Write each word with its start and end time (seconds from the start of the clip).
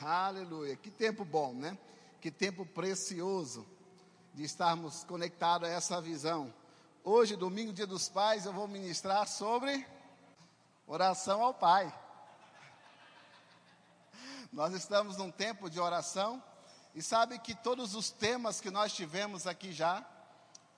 Aleluia. 0.00 0.76
Que 0.76 0.90
tempo 0.90 1.24
bom, 1.24 1.54
né? 1.54 1.76
Que 2.20 2.30
tempo 2.30 2.66
precioso 2.66 3.66
de 4.34 4.44
estarmos 4.44 5.04
conectados 5.04 5.66
a 5.66 5.72
essa 5.72 6.00
visão. 6.02 6.52
Hoje, 7.02 7.34
domingo, 7.34 7.72
dia 7.72 7.86
dos 7.86 8.06
pais, 8.06 8.44
eu 8.44 8.52
vou 8.52 8.68
ministrar 8.68 9.26
sobre 9.26 9.86
oração 10.86 11.42
ao 11.42 11.54
Pai. 11.54 11.92
Nós 14.52 14.74
estamos 14.74 15.16
num 15.16 15.30
tempo 15.30 15.70
de 15.70 15.80
oração 15.80 16.42
e 16.94 17.00
sabe 17.00 17.38
que 17.38 17.54
todos 17.54 17.94
os 17.94 18.10
temas 18.10 18.60
que 18.60 18.70
nós 18.70 18.92
tivemos 18.92 19.46
aqui 19.46 19.72
já 19.72 20.04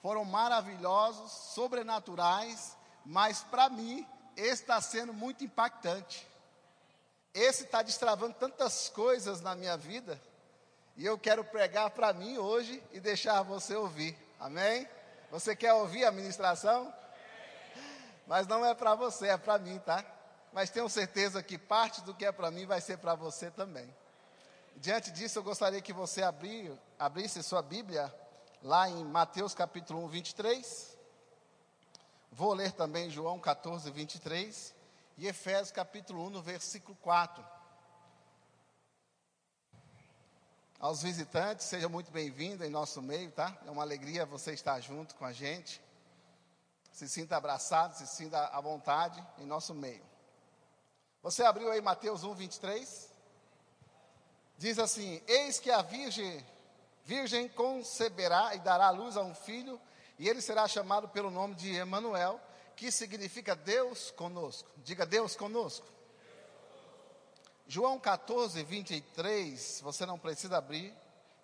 foram 0.00 0.24
maravilhosos, 0.24 1.32
sobrenaturais, 1.32 2.76
mas 3.04 3.42
para 3.42 3.68
mim 3.68 4.06
está 4.36 4.80
sendo 4.80 5.12
muito 5.12 5.42
impactante. 5.42 6.24
Esse 7.34 7.64
está 7.64 7.82
destravando 7.82 8.34
tantas 8.34 8.88
coisas 8.88 9.40
na 9.40 9.54
minha 9.54 9.76
vida. 9.76 10.20
E 10.96 11.06
eu 11.06 11.18
quero 11.18 11.44
pregar 11.44 11.90
para 11.90 12.12
mim 12.12 12.38
hoje 12.38 12.82
e 12.92 12.98
deixar 12.98 13.42
você 13.42 13.74
ouvir. 13.74 14.18
Amém? 14.40 14.88
Você 15.30 15.54
quer 15.54 15.72
ouvir 15.72 16.04
a 16.04 16.10
ministração? 16.10 16.92
Mas 18.26 18.46
não 18.46 18.64
é 18.64 18.74
para 18.74 18.94
você, 18.94 19.28
é 19.28 19.36
para 19.36 19.58
mim, 19.58 19.78
tá? 19.78 20.04
Mas 20.52 20.70
tenho 20.70 20.88
certeza 20.88 21.42
que 21.42 21.56
parte 21.56 22.00
do 22.02 22.14
que 22.14 22.24
é 22.24 22.32
para 22.32 22.50
mim 22.50 22.66
vai 22.66 22.80
ser 22.80 22.98
para 22.98 23.14
você 23.14 23.50
também. 23.50 23.94
Diante 24.76 25.10
disso, 25.10 25.38
eu 25.38 25.42
gostaria 25.42 25.80
que 25.80 25.92
você 25.92 26.22
abrir, 26.22 26.72
abrisse 26.98 27.42
sua 27.42 27.62
Bíblia 27.62 28.12
lá 28.62 28.88
em 28.88 29.04
Mateus 29.04 29.54
capítulo 29.54 30.04
1, 30.04 30.08
23. 30.08 30.96
Vou 32.32 32.52
ler 32.52 32.72
também 32.72 33.10
João 33.10 33.38
14, 33.38 33.90
23 33.90 34.77
e 35.18 35.26
Efésios 35.26 35.72
capítulo 35.72 36.24
1, 36.26 36.30
no 36.30 36.40
versículo 36.40 36.96
4. 37.02 37.44
Aos 40.78 41.02
visitantes, 41.02 41.66
seja 41.66 41.88
muito 41.88 42.12
bem-vindo 42.12 42.64
em 42.64 42.70
nosso 42.70 43.02
meio, 43.02 43.32
tá? 43.32 43.58
É 43.66 43.70
uma 43.70 43.82
alegria 43.82 44.24
você 44.24 44.52
estar 44.52 44.78
junto 44.80 45.16
com 45.16 45.24
a 45.24 45.32
gente. 45.32 45.82
Se 46.92 47.08
sinta 47.08 47.36
abraçado, 47.36 47.96
se 47.96 48.06
sinta 48.06 48.46
à 48.46 48.60
vontade 48.60 49.20
em 49.38 49.44
nosso 49.44 49.74
meio. 49.74 50.06
Você 51.20 51.42
abriu 51.42 51.68
aí 51.72 51.80
Mateus 51.80 52.22
1, 52.22 52.34
23? 52.34 53.12
Diz 54.56 54.78
assim: 54.78 55.20
Eis 55.26 55.58
que 55.58 55.72
a 55.72 55.82
virgem, 55.82 56.46
virgem 57.04 57.48
conceberá 57.48 58.54
e 58.54 58.60
dará 58.60 58.90
luz 58.90 59.16
a 59.16 59.22
um 59.22 59.34
filho, 59.34 59.80
e 60.16 60.28
ele 60.28 60.40
será 60.40 60.68
chamado 60.68 61.08
pelo 61.08 61.28
nome 61.28 61.56
de 61.56 61.74
Emanuel, 61.74 62.40
que 62.78 62.92
significa 62.92 63.56
Deus 63.56 64.12
conosco. 64.12 64.70
Diga 64.76 65.04
Deus 65.04 65.34
conosco. 65.34 65.84
João 67.66 67.98
14, 67.98 68.62
23, 68.62 69.80
você 69.82 70.06
não 70.06 70.16
precisa 70.16 70.58
abrir, 70.58 70.94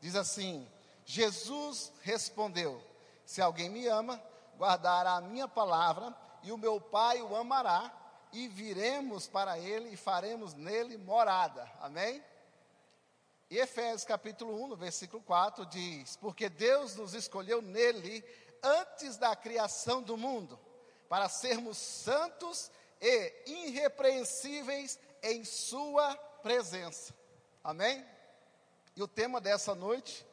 diz 0.00 0.14
assim: 0.14 0.66
Jesus 1.04 1.92
respondeu: 2.02 2.80
Se 3.26 3.42
alguém 3.42 3.68
me 3.68 3.84
ama, 3.88 4.22
guardará 4.56 5.16
a 5.16 5.20
minha 5.20 5.48
palavra, 5.48 6.14
e 6.44 6.52
o 6.52 6.56
meu 6.56 6.80
Pai 6.80 7.20
o 7.20 7.34
amará, 7.34 7.92
e 8.32 8.46
viremos 8.46 9.26
para 9.26 9.58
ele 9.58 9.88
e 9.88 9.96
faremos 9.96 10.54
nele 10.54 10.96
morada. 10.96 11.68
Amém? 11.80 12.24
E 13.50 13.58
Efésios 13.58 14.04
capítulo 14.04 14.62
1, 14.62 14.68
no 14.68 14.76
versículo 14.76 15.20
4 15.20 15.66
diz: 15.66 16.16
Porque 16.16 16.48
Deus 16.48 16.94
nos 16.94 17.12
escolheu 17.12 17.60
nele 17.60 18.24
antes 18.62 19.16
da 19.16 19.34
criação 19.34 20.00
do 20.00 20.16
mundo 20.16 20.56
para 21.14 21.28
sermos 21.28 21.78
santos 21.78 22.72
e 23.00 23.44
irrepreensíveis 23.46 24.98
em 25.22 25.44
Sua 25.44 26.12
presença. 26.42 27.14
Amém? 27.62 28.04
E 28.96 29.00
o 29.00 29.06
tema 29.06 29.40
dessa 29.40 29.76
noite, 29.76 30.26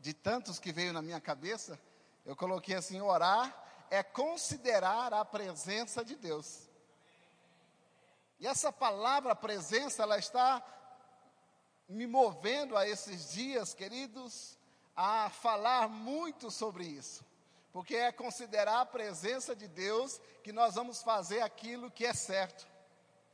de 0.00 0.12
tantos 0.12 0.58
que 0.58 0.72
veio 0.72 0.92
na 0.92 1.00
minha 1.00 1.20
cabeça, 1.20 1.78
eu 2.26 2.34
coloquei 2.34 2.74
assim: 2.74 3.00
orar 3.00 3.56
é 3.88 4.02
considerar 4.02 5.14
a 5.14 5.24
presença 5.24 6.04
de 6.04 6.16
Deus. 6.16 6.68
E 8.40 8.48
essa 8.48 8.72
palavra 8.72 9.36
presença, 9.36 10.02
ela 10.02 10.18
está 10.18 10.60
me 11.88 12.08
movendo 12.08 12.76
a 12.76 12.88
esses 12.88 13.30
dias, 13.30 13.72
queridos, 13.72 14.58
a 14.96 15.30
falar 15.30 15.88
muito 15.88 16.50
sobre 16.50 16.86
isso 16.86 17.24
porque 17.74 17.96
é 17.96 18.12
considerar 18.12 18.82
a 18.82 18.86
presença 18.86 19.54
de 19.54 19.66
Deus 19.66 20.20
que 20.44 20.52
nós 20.52 20.76
vamos 20.76 21.02
fazer 21.02 21.40
aquilo 21.40 21.90
que 21.90 22.06
é 22.06 22.14
certo. 22.14 22.68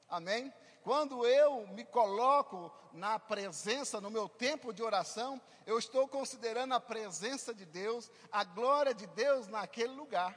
Amém? 0.09 0.51
Quando 0.83 1.27
eu 1.27 1.67
me 1.67 1.85
coloco 1.85 2.73
na 2.91 3.19
presença, 3.19 4.01
no 4.01 4.11
meu 4.11 4.31
tempo 4.31 4.73
de 4.73 4.83
oração, 4.83 5.39
eu 5.67 5.79
estou 5.79 6.09
considerando 6.09 6.73
a 6.73 6.81
presença 6.81 7.53
de 7.53 7.67
Deus, 7.67 8.11
a 8.33 8.43
glória 8.43 8.95
de 8.95 9.07
Deus 9.09 9.47
naquele 9.47 9.93
lugar. 9.93 10.35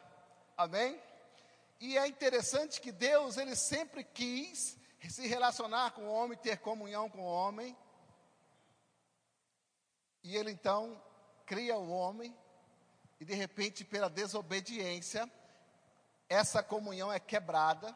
Amém? 0.57 1.01
E 1.79 1.97
é 1.97 2.05
interessante 2.05 2.81
que 2.81 2.91
Deus, 2.91 3.37
ele 3.37 3.55
sempre 3.55 4.03
quis 4.03 4.77
se 5.09 5.25
relacionar 5.27 5.91
com 5.91 6.09
o 6.09 6.11
homem, 6.11 6.37
ter 6.37 6.57
comunhão 6.57 7.09
com 7.09 7.21
o 7.21 7.33
homem. 7.33 7.73
E 10.21 10.35
ele 10.35 10.51
então 10.51 11.01
cria 11.45 11.77
o 11.77 11.89
homem 11.89 12.35
e 13.23 13.25
de 13.25 13.33
repente, 13.35 13.85
pela 13.85 14.09
desobediência, 14.09 15.31
essa 16.27 16.61
comunhão 16.61 17.09
é 17.09 17.21
quebrada 17.21 17.95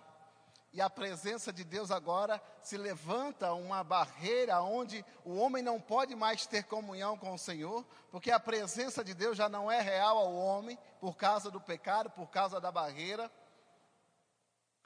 e 0.71 0.79
a 0.79 0.89
presença 0.89 1.51
de 1.51 1.65
Deus 1.65 1.91
agora 1.91 2.41
se 2.63 2.77
levanta 2.77 3.51
uma 3.51 3.83
barreira 3.83 4.61
onde 4.61 5.03
o 5.25 5.35
homem 5.35 5.61
não 5.61 5.81
pode 5.81 6.15
mais 6.15 6.47
ter 6.47 6.63
comunhão 6.63 7.17
com 7.17 7.33
o 7.33 7.37
Senhor, 7.37 7.85
porque 8.09 8.31
a 8.31 8.39
presença 8.39 9.03
de 9.03 9.13
Deus 9.13 9.35
já 9.35 9.49
não 9.49 9.69
é 9.69 9.81
real 9.81 10.17
ao 10.17 10.33
homem 10.33 10.79
por 11.01 11.17
causa 11.17 11.51
do 11.51 11.59
pecado, 11.59 12.09
por 12.09 12.29
causa 12.29 12.61
da 12.61 12.71
barreira. 12.71 13.29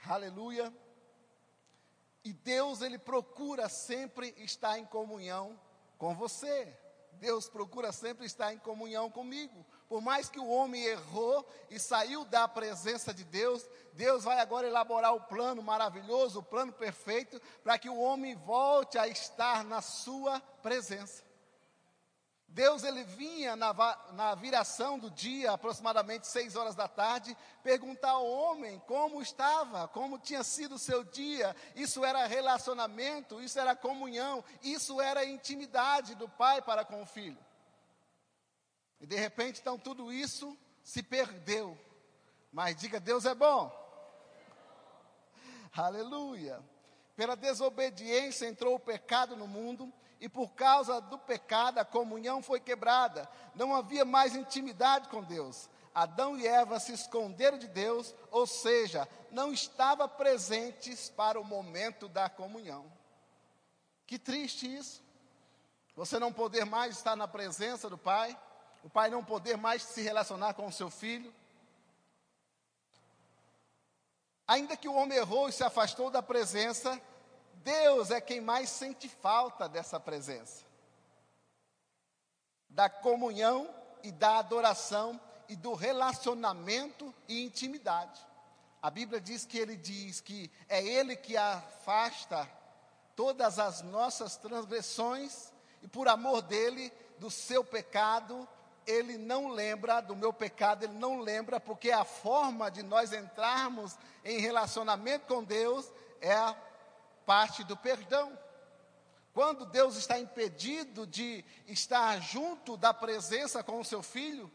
Aleluia. 0.07 0.73
E 2.23 2.33
Deus 2.33 2.81
ele 2.81 2.97
procura 2.97 3.69
sempre 3.69 4.33
estar 4.39 4.79
em 4.79 4.85
comunhão 4.85 5.59
com 5.99 6.15
você. 6.15 6.75
Deus 7.19 7.47
procura 7.47 7.91
sempre 7.91 8.25
estar 8.25 8.51
em 8.51 8.57
comunhão 8.57 9.07
comigo. 9.07 9.63
Por 9.91 9.99
mais 9.99 10.29
que 10.29 10.39
o 10.39 10.47
homem 10.47 10.85
errou 10.85 11.45
e 11.69 11.77
saiu 11.77 12.23
da 12.23 12.47
presença 12.47 13.13
de 13.13 13.25
Deus, 13.25 13.67
Deus 13.91 14.23
vai 14.23 14.39
agora 14.39 14.65
elaborar 14.65 15.13
o 15.13 15.19
plano 15.19 15.61
maravilhoso, 15.61 16.39
o 16.39 16.43
plano 16.43 16.71
perfeito, 16.71 17.41
para 17.61 17.77
que 17.77 17.89
o 17.89 17.99
homem 17.99 18.33
volte 18.33 18.97
a 18.97 19.05
estar 19.05 19.65
na 19.65 19.81
sua 19.81 20.39
presença. 20.61 21.25
Deus 22.47 22.85
ele 22.85 23.03
vinha 23.03 23.57
na, 23.57 23.73
na 24.13 24.33
viração 24.33 24.97
do 24.97 25.11
dia, 25.11 25.51
aproximadamente 25.51 26.25
seis 26.25 26.55
horas 26.55 26.73
da 26.73 26.87
tarde, 26.87 27.35
perguntar 27.61 28.11
ao 28.11 28.25
homem 28.25 28.81
como 28.87 29.21
estava, 29.21 29.89
como 29.89 30.17
tinha 30.17 30.41
sido 30.41 30.75
o 30.75 30.79
seu 30.79 31.03
dia. 31.03 31.53
Isso 31.75 32.05
era 32.05 32.27
relacionamento, 32.27 33.41
isso 33.41 33.59
era 33.59 33.75
comunhão, 33.75 34.41
isso 34.63 35.01
era 35.01 35.25
intimidade 35.25 36.15
do 36.15 36.29
pai 36.29 36.61
para 36.61 36.85
com 36.85 37.01
o 37.01 37.05
filho. 37.05 37.50
E 39.01 39.07
de 39.07 39.15
repente, 39.15 39.59
então, 39.59 39.79
tudo 39.79 40.13
isso 40.13 40.55
se 40.83 41.01
perdeu. 41.01 41.77
Mas 42.53 42.75
diga, 42.75 42.99
Deus 42.99 43.25
é 43.25 43.33
bom. 43.33 43.71
Aleluia. 45.75 46.63
Pela 47.15 47.35
desobediência 47.35 48.45
entrou 48.45 48.75
o 48.75 48.79
pecado 48.79 49.35
no 49.35 49.47
mundo, 49.47 49.91
e 50.19 50.29
por 50.29 50.53
causa 50.53 51.01
do 51.01 51.17
pecado 51.17 51.79
a 51.79 51.85
comunhão 51.85 52.43
foi 52.43 52.59
quebrada. 52.59 53.27
Não 53.55 53.75
havia 53.75 54.05
mais 54.05 54.35
intimidade 54.35 55.09
com 55.09 55.23
Deus. 55.23 55.67
Adão 55.95 56.37
e 56.37 56.45
Eva 56.45 56.79
se 56.79 56.93
esconderam 56.93 57.57
de 57.57 57.67
Deus, 57.67 58.13
ou 58.29 58.45
seja, 58.45 59.09
não 59.31 59.51
estavam 59.51 60.07
presentes 60.07 61.09
para 61.09 61.39
o 61.39 61.43
momento 61.43 62.07
da 62.07 62.29
comunhão. 62.29 62.85
Que 64.05 64.19
triste 64.19 64.73
isso. 64.73 65.03
Você 65.95 66.19
não 66.19 66.31
poder 66.31 66.65
mais 66.65 66.97
estar 66.97 67.15
na 67.15 67.27
presença 67.27 67.89
do 67.89 67.97
Pai 67.97 68.39
o 68.83 68.89
pai 68.89 69.09
não 69.09 69.23
poder 69.23 69.57
mais 69.57 69.83
se 69.83 70.01
relacionar 70.01 70.53
com 70.53 70.67
o 70.67 70.71
seu 70.71 70.89
filho. 70.89 71.33
Ainda 74.47 74.75
que 74.75 74.87
o 74.87 74.95
homem 74.95 75.17
errou 75.17 75.47
e 75.47 75.53
se 75.53 75.63
afastou 75.63 76.09
da 76.09 76.21
presença, 76.21 76.99
Deus 77.63 78.11
é 78.11 78.19
quem 78.19 78.41
mais 78.41 78.69
sente 78.69 79.07
falta 79.07 79.69
dessa 79.69 79.99
presença, 79.99 80.65
da 82.67 82.89
comunhão 82.89 83.73
e 84.03 84.11
da 84.11 84.39
adoração 84.39 85.19
e 85.47 85.55
do 85.55 85.73
relacionamento 85.73 87.13
e 87.27 87.43
intimidade. 87.43 88.19
A 88.81 88.89
Bíblia 88.89 89.21
diz 89.21 89.45
que 89.45 89.59
ele 89.59 89.77
diz 89.77 90.19
que 90.19 90.51
é 90.67 90.83
ele 90.83 91.15
que 91.15 91.37
afasta 91.37 92.49
todas 93.15 93.59
as 93.59 93.83
nossas 93.83 94.35
transgressões 94.37 95.53
e 95.83 95.87
por 95.87 96.07
amor 96.07 96.41
dele, 96.41 96.91
do 97.19 97.29
seu 97.29 97.63
pecado, 97.63 98.47
ele 98.85 99.17
não 99.17 99.49
lembra 99.49 100.01
do 100.01 100.15
meu 100.15 100.33
pecado, 100.33 100.83
ele 100.83 100.93
não 100.93 101.19
lembra, 101.19 101.59
porque 101.59 101.91
a 101.91 102.03
forma 102.03 102.69
de 102.69 102.83
nós 102.83 103.13
entrarmos 103.13 103.97
em 104.23 104.39
relacionamento 104.39 105.27
com 105.27 105.43
Deus 105.43 105.91
é 106.19 106.33
a 106.33 106.55
parte 107.25 107.63
do 107.63 107.77
perdão. 107.77 108.37
Quando 109.33 109.65
Deus 109.65 109.95
está 109.95 110.19
impedido 110.19 111.07
de 111.07 111.45
estar 111.67 112.19
junto 112.19 112.75
da 112.75 112.93
presença 112.93 113.63
com 113.63 113.79
o 113.79 113.85
seu 113.85 114.03
filho, 114.03 114.51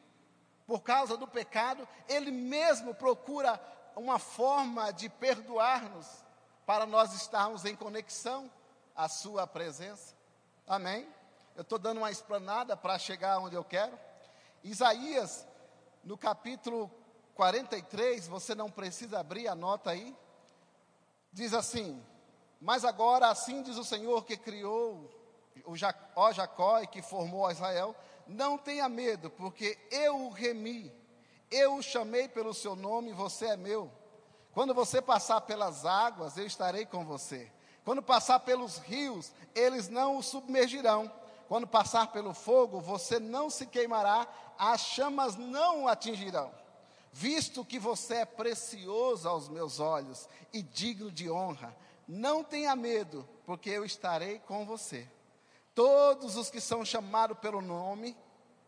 por 0.67 0.83
causa 0.83 1.17
do 1.17 1.27
pecado, 1.27 1.89
ele 2.09 2.31
mesmo 2.31 2.95
procura 2.95 3.61
uma 3.95 4.19
forma 4.19 4.93
de 4.93 5.09
perdoar-nos, 5.09 6.07
para 6.67 6.85
nós 6.85 7.15
estarmos 7.15 7.65
em 7.65 7.77
conexão 7.77 8.51
à 8.95 9.09
sua 9.09 9.47
presença. 9.47 10.15
Amém? 10.67 11.09
Eu 11.55 11.63
estou 11.63 11.79
dando 11.79 11.99
uma 11.99 12.11
explanada 12.11 12.77
para 12.77 12.99
chegar 12.99 13.39
onde 13.39 13.55
eu 13.55 13.65
quero. 13.65 13.97
Isaías, 14.71 15.47
no 16.03 16.19
capítulo 16.19 16.91
43, 17.35 18.27
você 18.27 18.55
não 18.55 18.71
precisa 18.71 19.21
abrir 19.21 19.47
a 19.47 19.55
nota 19.55 19.91
aí. 19.91 20.17
Diz 21.33 21.55
assim: 21.55 22.03
Mas 22.61 22.85
agora, 22.85 23.29
assim 23.29 23.63
diz 23.63 23.77
o 23.77 23.85
Senhor 23.85 24.25
que 24.25 24.37
criou 24.37 25.09
o 25.65 25.77
Jacó 25.77 26.81
e 26.81 26.87
que 26.87 27.01
formou 27.01 27.51
Israel: 27.51 27.95
Não 28.27 28.59
tenha 28.59 28.89
medo, 28.89 29.31
porque 29.31 29.79
eu 29.91 30.27
o 30.27 30.31
remi, 30.31 30.93
eu 31.51 31.77
o 31.77 31.83
chamei 31.83 32.29
pelo 32.29 32.53
seu 32.53 32.75
nome, 32.75 33.13
você 33.13 33.47
é 33.47 33.57
meu. 33.57 33.91
Quando 34.53 34.75
você 34.75 35.01
passar 35.01 35.43
pelas 35.43 35.85
águas, 35.87 36.37
eu 36.37 36.47
estarei 36.47 36.87
com 36.87 37.05
você. 37.05 37.53
Quando 37.85 38.03
passar 38.03 38.41
pelos 38.41 38.79
rios, 38.79 39.33
eles 39.55 39.89
não 39.89 40.17
o 40.17 40.23
submergirão. 40.23 41.13
Quando 41.49 41.67
passar 41.67 42.09
pelo 42.09 42.35
fogo, 42.35 42.81
você 42.81 43.21
não 43.21 43.49
se 43.49 43.67
queimará, 43.67 44.27
as 44.59 44.81
chamas 44.81 45.37
não 45.37 45.85
o 45.85 45.89
atingirão. 45.89 46.53
Visto 47.13 47.65
que 47.65 47.79
você 47.79 48.17
é 48.17 48.25
precioso 48.25 49.29
aos 49.29 49.49
meus 49.49 49.81
olhos 49.81 50.29
e 50.53 50.61
digno 50.61 51.11
de 51.11 51.31
honra, 51.31 51.75
não 52.07 52.45
tenha 52.45 52.77
medo, 52.77 53.27
porque 53.45 53.71
eu 53.71 53.85
estarei 53.85 54.39
com 54.41 54.67
você. 54.67 55.09
Todos 55.75 56.37
os 56.37 56.51
que 56.51 56.61
são 56.61 56.85
chamados 56.85 57.39
pelo 57.39 57.61
nome, 57.61 58.17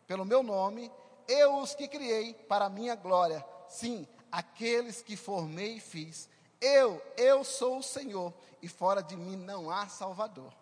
pelo 0.07 0.25
meu 0.25 0.41
nome, 0.41 0.91
eu 1.27 1.57
os 1.57 1.75
que 1.75 1.87
criei 1.87 2.33
para 2.33 2.65
a 2.65 2.69
minha 2.69 2.95
glória. 2.95 3.45
Sim, 3.67 4.07
aqueles 4.31 5.01
que 5.01 5.15
formei 5.15 5.75
e 5.75 5.79
fiz. 5.79 6.27
Eu, 6.59 7.01
eu 7.17 7.43
sou 7.43 7.77
o 7.77 7.83
Senhor, 7.83 8.33
e 8.61 8.67
fora 8.67 9.01
de 9.01 9.15
mim 9.15 9.35
não 9.35 9.69
há 9.69 9.87
Salvador. 9.87 10.53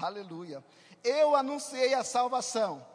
Aleluia. 0.00 0.62
Eu 1.02 1.34
anunciei 1.34 1.94
a 1.94 2.04
salvação, 2.04 2.86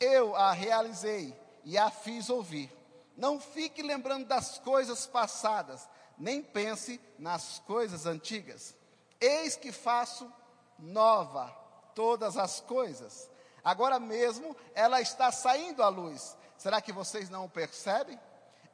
eu 0.00 0.34
a 0.34 0.52
realizei 0.52 1.36
e 1.64 1.78
a 1.78 1.90
fiz 1.90 2.28
ouvir. 2.28 2.70
Não 3.16 3.38
fique 3.38 3.82
lembrando 3.82 4.26
das 4.26 4.58
coisas 4.58 5.06
passadas, 5.06 5.88
nem 6.18 6.42
pense 6.42 7.00
nas 7.18 7.60
coisas 7.60 8.06
antigas. 8.06 8.74
Eis 9.20 9.54
que 9.54 9.70
faço 9.70 10.32
nova 10.78 11.46
todas 11.94 12.36
as 12.36 12.60
coisas. 12.60 13.30
Agora 13.64 14.00
mesmo 14.00 14.56
ela 14.74 15.00
está 15.00 15.30
saindo 15.30 15.82
à 15.82 15.88
luz. 15.88 16.36
Será 16.58 16.80
que 16.80 16.92
vocês 16.92 17.30
não 17.30 17.48
percebem? 17.48 18.18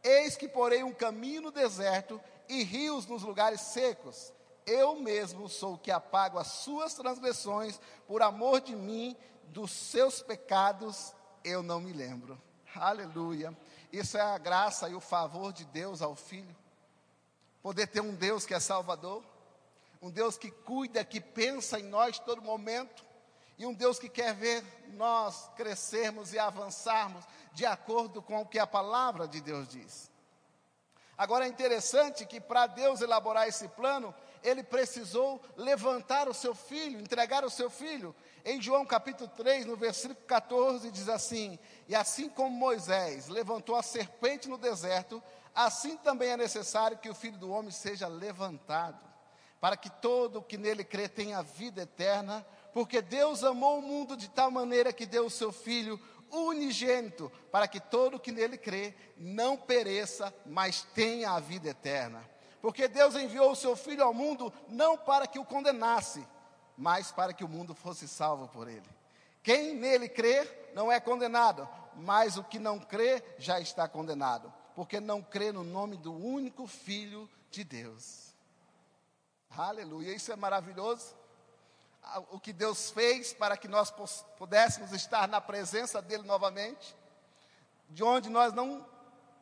Eis 0.02 0.36
que 0.36 0.48
porei 0.48 0.82
um 0.82 0.94
caminho 0.94 1.42
no 1.42 1.50
deserto 1.50 2.20
e 2.48 2.62
rios 2.62 3.06
nos 3.06 3.22
lugares 3.22 3.60
secos. 3.60 4.32
Eu 4.68 4.96
mesmo 4.96 5.48
sou 5.48 5.74
o 5.74 5.78
que 5.78 5.90
apago 5.90 6.38
as 6.38 6.48
suas 6.48 6.92
transgressões, 6.92 7.80
por 8.06 8.20
amor 8.20 8.60
de 8.60 8.76
mim, 8.76 9.16
dos 9.46 9.70
seus 9.70 10.20
pecados 10.20 11.14
eu 11.42 11.62
não 11.62 11.80
me 11.80 11.92
lembro. 11.92 12.40
Aleluia. 12.74 13.56
Isso 13.90 14.18
é 14.18 14.20
a 14.20 14.36
graça 14.36 14.86
e 14.88 14.94
o 14.94 15.00
favor 15.00 15.54
de 15.54 15.64
Deus 15.64 16.02
ao 16.02 16.14
Filho. 16.14 16.54
Poder 17.62 17.86
ter 17.86 18.02
um 18.02 18.14
Deus 18.14 18.44
que 18.44 18.52
é 18.52 18.60
Salvador, 18.60 19.24
um 20.02 20.10
Deus 20.10 20.36
que 20.36 20.50
cuida, 20.50 21.02
que 21.02 21.20
pensa 21.20 21.80
em 21.80 21.84
nós 21.84 22.18
todo 22.18 22.42
momento, 22.42 23.06
e 23.56 23.64
um 23.64 23.72
Deus 23.72 23.98
que 23.98 24.08
quer 24.08 24.34
ver 24.34 24.62
nós 24.92 25.50
crescermos 25.56 26.32
e 26.34 26.38
avançarmos 26.38 27.24
de 27.52 27.64
acordo 27.64 28.20
com 28.20 28.40
o 28.42 28.46
que 28.46 28.58
a 28.58 28.66
palavra 28.66 29.26
de 29.26 29.40
Deus 29.40 29.66
diz. 29.68 30.10
Agora 31.16 31.46
é 31.46 31.48
interessante 31.48 32.24
que 32.24 32.40
para 32.40 32.68
Deus 32.68 33.00
elaborar 33.00 33.48
esse 33.48 33.66
plano, 33.68 34.14
ele 34.42 34.62
precisou 34.62 35.40
levantar 35.56 36.28
o 36.28 36.34
seu 36.34 36.54
filho, 36.54 37.00
entregar 37.00 37.44
o 37.44 37.50
seu 37.50 37.68
filho. 37.68 38.14
Em 38.44 38.60
João 38.60 38.84
capítulo 38.86 39.28
3, 39.36 39.66
no 39.66 39.76
versículo 39.76 40.18
14, 40.26 40.90
diz 40.90 41.08
assim: 41.08 41.58
E 41.86 41.94
assim 41.94 42.28
como 42.28 42.50
Moisés 42.50 43.28
levantou 43.28 43.76
a 43.76 43.82
serpente 43.82 44.48
no 44.48 44.58
deserto, 44.58 45.22
assim 45.54 45.96
também 45.96 46.30
é 46.30 46.36
necessário 46.36 46.98
que 46.98 47.10
o 47.10 47.14
filho 47.14 47.38
do 47.38 47.50
homem 47.50 47.70
seja 47.70 48.08
levantado, 48.08 49.04
para 49.60 49.76
que 49.76 49.90
todo 49.90 50.38
o 50.38 50.42
que 50.42 50.56
nele 50.56 50.84
crê 50.84 51.08
tenha 51.08 51.42
vida 51.42 51.82
eterna, 51.82 52.46
porque 52.72 53.02
Deus 53.02 53.42
amou 53.42 53.78
o 53.78 53.82
mundo 53.82 54.16
de 54.16 54.28
tal 54.28 54.50
maneira 54.50 54.92
que 54.92 55.06
deu 55.06 55.26
o 55.26 55.30
seu 55.30 55.52
filho 55.52 56.00
unigênito, 56.30 57.30
para 57.50 57.66
que 57.66 57.80
todo 57.80 58.16
o 58.16 58.20
que 58.20 58.32
nele 58.32 58.58
crê 58.58 58.94
não 59.16 59.56
pereça, 59.56 60.32
mas 60.46 60.82
tenha 60.94 61.32
a 61.32 61.40
vida 61.40 61.70
eterna. 61.70 62.22
Porque 62.60 62.88
Deus 62.88 63.14
enviou 63.14 63.52
o 63.52 63.56
seu 63.56 63.76
Filho 63.76 64.04
ao 64.04 64.12
mundo 64.12 64.52
não 64.68 64.96
para 64.96 65.26
que 65.26 65.38
o 65.38 65.44
condenasse, 65.44 66.26
mas 66.76 67.12
para 67.12 67.32
que 67.32 67.44
o 67.44 67.48
mundo 67.48 67.74
fosse 67.74 68.08
salvo 68.08 68.48
por 68.48 68.68
ele. 68.68 68.88
Quem 69.42 69.74
nele 69.74 70.08
crê 70.08 70.70
não 70.74 70.90
é 70.90 71.00
condenado, 71.00 71.68
mas 71.96 72.36
o 72.36 72.44
que 72.44 72.58
não 72.58 72.78
crê 72.78 73.22
já 73.38 73.60
está 73.60 73.88
condenado, 73.88 74.52
porque 74.74 75.00
não 75.00 75.22
crê 75.22 75.52
no 75.52 75.64
nome 75.64 75.96
do 75.96 76.12
único 76.12 76.66
Filho 76.66 77.28
de 77.50 77.64
Deus. 77.64 78.34
Aleluia, 79.56 80.14
isso 80.14 80.32
é 80.32 80.36
maravilhoso. 80.36 81.16
O 82.30 82.38
que 82.40 82.52
Deus 82.52 82.90
fez 82.90 83.32
para 83.32 83.56
que 83.56 83.68
nós 83.68 83.92
pudéssemos 84.38 84.92
estar 84.92 85.28
na 85.28 85.40
presença 85.40 86.00
dEle 86.00 86.22
novamente, 86.22 86.96
de 87.88 88.02
onde 88.02 88.28
nós 88.28 88.52
não 88.52 88.86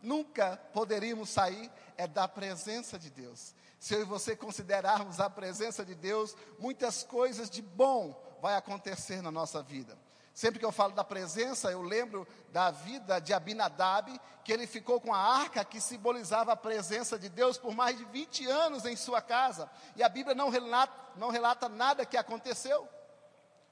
nunca 0.02 0.56
poderíamos 0.72 1.30
sair, 1.30 1.70
é 1.96 2.06
da 2.06 2.26
presença 2.28 2.98
de 2.98 3.10
Deus. 3.10 3.54
Se 3.78 3.94
eu 3.94 4.00
e 4.00 4.04
você 4.04 4.34
considerarmos 4.34 5.20
a 5.20 5.28
presença 5.28 5.84
de 5.84 5.94
Deus, 5.94 6.34
muitas 6.58 7.02
coisas 7.02 7.48
de 7.50 7.62
bom 7.62 8.20
vai 8.40 8.56
acontecer 8.56 9.22
na 9.22 9.30
nossa 9.30 9.62
vida. 9.62 9.96
Sempre 10.36 10.58
que 10.58 10.66
eu 10.66 10.72
falo 10.72 10.92
da 10.92 11.02
presença, 11.02 11.70
eu 11.70 11.80
lembro 11.80 12.28
da 12.52 12.70
vida 12.70 13.18
de 13.18 13.32
Abinadab, 13.32 14.20
que 14.44 14.52
ele 14.52 14.66
ficou 14.66 15.00
com 15.00 15.14
a 15.14 15.18
arca 15.18 15.64
que 15.64 15.80
simbolizava 15.80 16.52
a 16.52 16.56
presença 16.56 17.18
de 17.18 17.30
Deus 17.30 17.56
por 17.56 17.74
mais 17.74 17.96
de 17.96 18.04
20 18.04 18.46
anos 18.46 18.84
em 18.84 18.94
sua 18.96 19.22
casa. 19.22 19.70
E 19.96 20.02
a 20.02 20.08
Bíblia 20.10 20.34
não 20.34 20.50
relata, 20.50 20.92
não 21.16 21.30
relata 21.30 21.70
nada 21.70 22.04
que 22.04 22.18
aconteceu. 22.18 22.86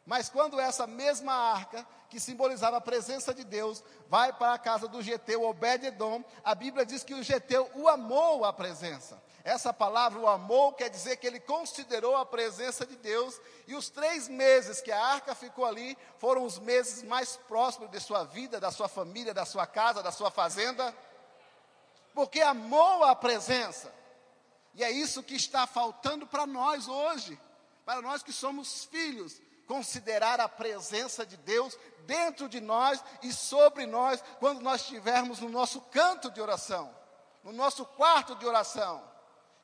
Mas 0.07 0.31
quando 0.31 0.59
essa 0.59 0.87
mesma 0.87 1.35
arca, 1.35 1.87
que 2.15 2.21
simbolizava 2.21 2.77
a 2.77 2.81
presença 2.81 3.35
de 3.35 3.43
Deus, 3.43 3.83
vai 4.09 4.33
para 4.33 4.55
a 4.55 4.59
casa 4.59 4.87
do 4.87 5.03
Geteu, 5.03 5.43
Obed-Edom, 5.43 6.23
a 6.45 6.55
Bíblia 6.55 6.87
diz 6.87 7.03
que 7.03 7.13
o 7.13 7.25
Geteu 7.25 7.69
o 7.75 7.89
amou 7.89 8.45
a 8.45 8.53
presença. 8.53 9.21
Essa 9.43 9.73
palavra, 9.73 10.21
o 10.21 10.29
amou, 10.29 10.73
quer 10.73 10.89
dizer 10.89 11.17
que 11.17 11.27
ele 11.27 11.41
considerou 11.41 12.15
a 12.15 12.25
presença 12.25 12.87
de 12.87 12.95
Deus, 12.95 13.41
e 13.67 13.75
os 13.75 13.91
três 13.91 14.29
meses 14.29 14.81
que 14.81 14.93
a 14.93 15.05
arca 15.05 15.35
ficou 15.35 15.65
ali, 15.65 15.99
foram 16.19 16.45
os 16.45 16.57
meses 16.57 17.03
mais 17.03 17.37
próximos 17.49 17.91
de 17.91 17.99
sua 17.99 18.23
vida, 18.23 18.61
da 18.61 18.71
sua 18.71 18.87
família, 18.87 19.35
da 19.35 19.45
sua 19.45 19.67
casa, 19.67 20.01
da 20.01 20.13
sua 20.13 20.31
fazenda, 20.31 20.95
porque 22.15 22.41
amou 22.41 23.03
a 23.03 23.17
presença. 23.17 23.93
E 24.73 24.85
é 24.85 24.91
isso 24.93 25.21
que 25.21 25.35
está 25.35 25.67
faltando 25.67 26.29
para 26.29 26.47
nós 26.47 26.87
hoje, 26.87 27.37
para 27.85 28.01
nós 28.01 28.23
que 28.23 28.33
somos 28.33 28.85
filhos, 28.85 29.43
considerar 29.67 30.41
a 30.41 30.49
presença 30.49 31.25
de 31.25 31.37
Deus 31.37 31.79
dentro 32.07 32.49
de 32.49 32.61
nós 32.61 33.03
e 33.23 33.33
sobre 33.33 33.87
nós 33.87 34.23
quando 34.39 34.61
nós 34.61 34.83
estivermos 34.83 35.41
no 35.41 35.49
nosso 35.49 35.81
canto 35.81 36.31
de 36.31 36.41
oração, 36.41 36.95
no 37.43 37.53
nosso 37.53 37.85
quarto 37.85 38.35
de 38.37 38.47
oração. 38.47 39.03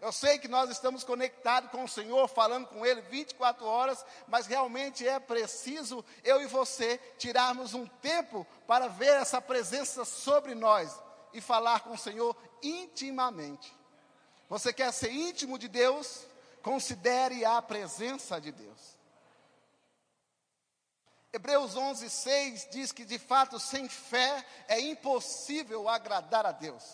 Eu 0.01 0.13
sei 0.13 0.39
que 0.39 0.49
nós 0.49 0.71
estamos 0.71 1.05
conectados 1.05 1.71
com 1.71 1.85
o 1.85 1.89
Senhor, 1.89 2.27
falando 2.27 2.67
com 2.67 2.87
Ele 2.87 3.03
24 3.03 3.67
horas, 3.67 4.05
mas 4.27 4.47
realmente 4.47 5.07
é 5.07 5.21
preciso 5.21 6.03
eu 6.25 6.41
e 6.41 6.47
você 6.47 6.97
tirarmos 7.19 7.75
um 7.75 7.87
tempo 7.87 8.47
para 8.67 8.89
ver 8.89 9.21
essa 9.21 9.43
presença 9.43 10.07
sobre 10.07 10.55
nós 10.55 10.99
e 11.35 11.41
falar 11.41 11.81
com 11.81 11.93
o 11.93 11.99
Senhor 11.99 12.35
intimamente. 12.63 13.77
Você 14.49 14.73
quer 14.73 14.91
ser 14.91 15.13
íntimo 15.13 15.59
de 15.59 15.69
Deus? 15.69 16.27
Considere 16.63 17.45
a 17.45 17.61
presença 17.61 18.41
de 18.41 18.51
Deus. 18.51 19.00
Hebreus 21.33 21.77
11, 21.77 22.11
6 22.11 22.69
diz 22.71 22.93
que 22.93 23.05
de 23.05 23.19
fato 23.19 23.61
sem 23.61 23.89
fé 23.89 24.45
é 24.67 24.81
impossível 24.81 25.89
agradar 25.89 26.45
a 26.45 26.53
Deus, 26.53 26.85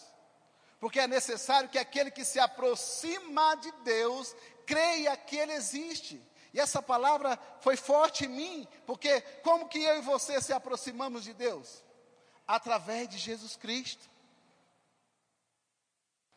porque 0.78 1.00
é 1.00 1.06
necessário 1.06 1.68
que 1.70 1.78
aquele 1.78 2.10
que 2.10 2.24
se 2.24 2.38
aproxima 2.38 3.54
de 3.56 3.72
Deus 3.82 4.34
creia 4.66 5.16
que 5.16 5.36
Ele 5.36 5.52
existe. 5.52 6.20
E 6.52 6.60
essa 6.60 6.82
palavra 6.82 7.38
foi 7.60 7.76
forte 7.76 8.24
em 8.24 8.28
mim, 8.28 8.68
porque 8.86 9.20
como 9.42 9.68
que 9.68 9.82
eu 9.82 9.98
e 9.98 10.02
você 10.02 10.40
se 10.40 10.52
aproximamos 10.52 11.24
de 11.24 11.32
Deus? 11.32 11.82
Através 12.46 13.08
de 13.08 13.18
Jesus 13.18 13.56
Cristo. 13.56 14.08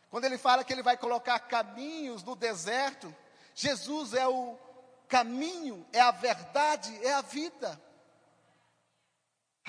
Quando 0.09 0.25
ele 0.25 0.37
fala 0.37 0.63
que 0.63 0.73
ele 0.73 0.81
vai 0.81 0.97
colocar 0.97 1.39
caminhos 1.39 2.23
no 2.23 2.35
deserto, 2.35 3.15
Jesus 3.53 4.13
é 4.13 4.27
o 4.27 4.57
caminho, 5.07 5.85
é 5.93 6.01
a 6.01 6.11
verdade, 6.11 6.97
é 7.05 7.13
a 7.13 7.21
vida. 7.21 7.81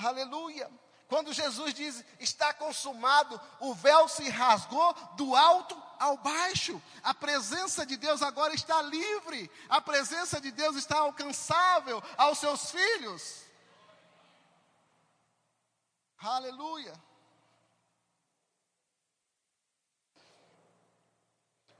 Aleluia. 0.03 0.69
Quando 1.07 1.33
Jesus 1.33 1.73
diz 1.73 2.05
está 2.21 2.53
consumado, 2.53 3.39
o 3.59 3.73
véu 3.73 4.07
se 4.07 4.29
rasgou 4.29 4.93
do 5.17 5.35
alto 5.35 5.75
ao 5.99 6.15
baixo. 6.15 6.81
A 7.03 7.13
presença 7.13 7.85
de 7.85 7.97
Deus 7.97 8.21
agora 8.21 8.53
está 8.53 8.81
livre. 8.81 9.51
A 9.67 9.81
presença 9.81 10.39
de 10.39 10.51
Deus 10.51 10.77
está 10.77 10.99
alcançável 10.99 12.01
aos 12.15 12.37
seus 12.37 12.71
filhos. 12.71 13.43
Aleluia. 16.17 16.93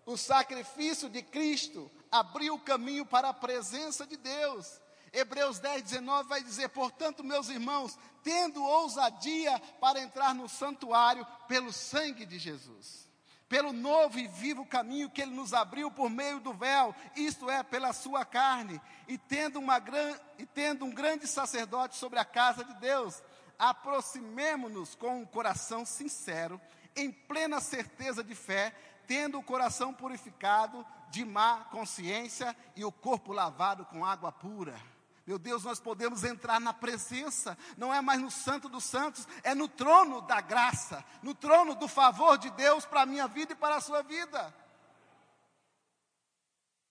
O 0.05 0.17
sacrifício 0.17 1.09
de 1.09 1.21
Cristo 1.21 1.89
abriu 2.11 2.55
o 2.55 2.59
caminho 2.59 3.05
para 3.05 3.29
a 3.29 3.33
presença 3.33 4.05
de 4.05 4.17
Deus. 4.17 4.80
Hebreus 5.13 5.59
10, 5.59 5.83
19 5.83 6.29
vai 6.29 6.41
dizer: 6.41 6.69
Portanto, 6.69 7.23
meus 7.23 7.49
irmãos, 7.49 7.97
tendo 8.23 8.63
ousadia 8.63 9.59
para 9.79 9.99
entrar 9.99 10.33
no 10.33 10.47
santuário 10.47 11.25
pelo 11.47 11.73
sangue 11.73 12.25
de 12.25 12.39
Jesus, 12.39 13.09
pelo 13.49 13.73
novo 13.73 14.17
e 14.17 14.27
vivo 14.27 14.65
caminho 14.65 15.09
que 15.09 15.21
ele 15.21 15.31
nos 15.31 15.53
abriu 15.53 15.91
por 15.91 16.09
meio 16.09 16.39
do 16.39 16.53
véu, 16.53 16.95
isto 17.15 17.49
é, 17.49 17.61
pela 17.61 17.91
sua 17.91 18.23
carne, 18.23 18.79
e 19.07 19.17
tendo, 19.17 19.59
uma 19.59 19.79
gran, 19.79 20.17
e 20.37 20.45
tendo 20.45 20.85
um 20.85 20.91
grande 20.91 21.27
sacerdote 21.27 21.97
sobre 21.97 22.17
a 22.17 22.23
casa 22.23 22.63
de 22.63 22.73
Deus, 22.75 23.21
aproximemo-nos 23.59 24.95
com 24.95 25.19
um 25.19 25.25
coração 25.25 25.85
sincero, 25.85 26.59
em 26.95 27.11
plena 27.11 27.59
certeza 27.59 28.23
de 28.23 28.33
fé, 28.33 28.73
tendo 29.05 29.37
o 29.37 29.43
coração 29.43 29.93
purificado 29.93 30.85
de 31.09 31.25
má 31.25 31.65
consciência 31.65 32.55
e 32.77 32.85
o 32.85 32.91
corpo 32.91 33.33
lavado 33.33 33.83
com 33.85 34.05
água 34.05 34.31
pura. 34.31 34.90
Meu 35.31 35.39
Deus, 35.39 35.63
nós 35.63 35.79
podemos 35.79 36.25
entrar 36.25 36.59
na 36.59 36.73
presença, 36.73 37.57
não 37.77 37.93
é 37.93 38.01
mais 38.01 38.19
no 38.19 38.29
Santo 38.29 38.67
dos 38.67 38.83
Santos, 38.83 39.25
é 39.43 39.55
no 39.55 39.65
trono 39.65 40.19
da 40.19 40.41
graça, 40.41 41.05
no 41.23 41.33
trono 41.33 41.73
do 41.73 41.87
favor 41.87 42.37
de 42.37 42.49
Deus 42.49 42.85
para 42.85 43.03
a 43.03 43.05
minha 43.05 43.29
vida 43.29 43.53
e 43.53 43.55
para 43.55 43.77
a 43.77 43.79
sua 43.79 44.03
vida. 44.03 44.53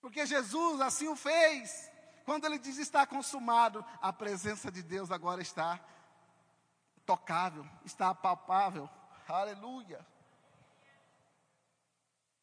Porque 0.01 0.25
Jesus 0.25 0.81
assim 0.81 1.07
o 1.07 1.15
fez. 1.15 1.87
Quando 2.25 2.45
ele 2.45 2.57
diz 2.57 2.79
está 2.79 3.05
consumado, 3.05 3.85
a 4.01 4.11
presença 4.11 4.71
de 4.71 4.81
Deus 4.81 5.11
agora 5.11 5.39
está 5.39 5.79
tocável, 7.05 7.63
está 7.85 8.15
palpável. 8.15 8.89
Aleluia. 9.27 10.03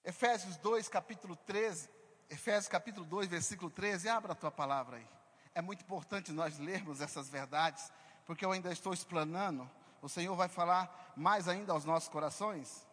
Efésios 0.05 0.57
2, 0.59 0.89
capítulo 0.89 1.35
13. 1.35 1.91
Efésios 2.31 2.69
capítulo 2.69 3.05
2, 3.05 3.27
versículo 3.27 3.69
13. 3.69 4.09
Abra 4.09 4.31
a 4.31 4.37
tua 4.37 4.53
palavra 4.53 4.99
aí. 4.99 5.18
É 5.59 5.61
muito 5.61 5.83
importante 5.83 6.31
nós 6.31 6.57
lermos 6.57 7.01
essas 7.01 7.29
verdades, 7.29 7.91
porque 8.25 8.45
eu 8.45 8.53
ainda 8.53 8.71
estou 8.71 8.95
explanando. 8.95 9.69
O 10.01 10.09
Senhor 10.09 10.37
vai 10.37 10.47
falar 10.47 11.13
mais 11.17 11.49
ainda 11.49 11.73
aos 11.73 11.85
nossos 11.85 12.09
corações. 12.09 12.87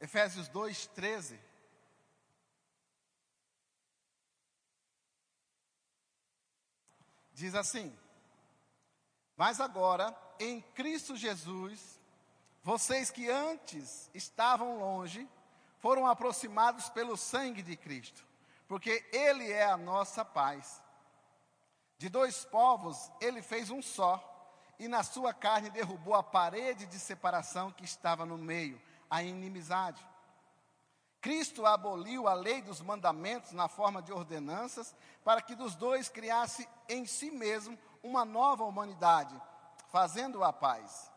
Efésios 0.00 0.48
2, 0.48 0.88
13. 0.88 1.38
Diz 7.32 7.54
assim: 7.54 7.96
Mas 9.36 9.60
agora, 9.60 10.12
em 10.40 10.60
Cristo 10.60 11.14
Jesus, 11.14 12.00
vocês 12.64 13.12
que 13.12 13.30
antes 13.30 14.10
estavam 14.12 14.80
longe, 14.80 15.28
foram 15.86 16.04
aproximados 16.04 16.88
pelo 16.88 17.16
sangue 17.16 17.62
de 17.62 17.76
Cristo, 17.76 18.26
porque 18.66 19.08
Ele 19.12 19.52
é 19.52 19.66
a 19.66 19.76
nossa 19.76 20.24
paz. 20.24 20.82
De 21.96 22.08
dois 22.08 22.44
povos, 22.44 23.08
Ele 23.20 23.40
fez 23.40 23.70
um 23.70 23.80
só, 23.80 24.20
e 24.80 24.88
na 24.88 25.04
sua 25.04 25.32
carne 25.32 25.70
derrubou 25.70 26.16
a 26.16 26.24
parede 26.24 26.86
de 26.86 26.98
separação 26.98 27.70
que 27.70 27.84
estava 27.84 28.26
no 28.26 28.36
meio, 28.36 28.82
a 29.08 29.22
inimizade. 29.22 30.04
Cristo 31.20 31.64
aboliu 31.64 32.26
a 32.26 32.34
lei 32.34 32.60
dos 32.62 32.80
mandamentos 32.80 33.52
na 33.52 33.68
forma 33.68 34.02
de 34.02 34.12
ordenanças, 34.12 34.92
para 35.22 35.40
que 35.40 35.54
dos 35.54 35.76
dois 35.76 36.08
criasse 36.08 36.68
em 36.88 37.06
si 37.06 37.30
mesmo 37.30 37.78
uma 38.02 38.24
nova 38.24 38.64
humanidade, 38.64 39.40
fazendo 39.92 40.42
a 40.42 40.52
paz. 40.52 41.12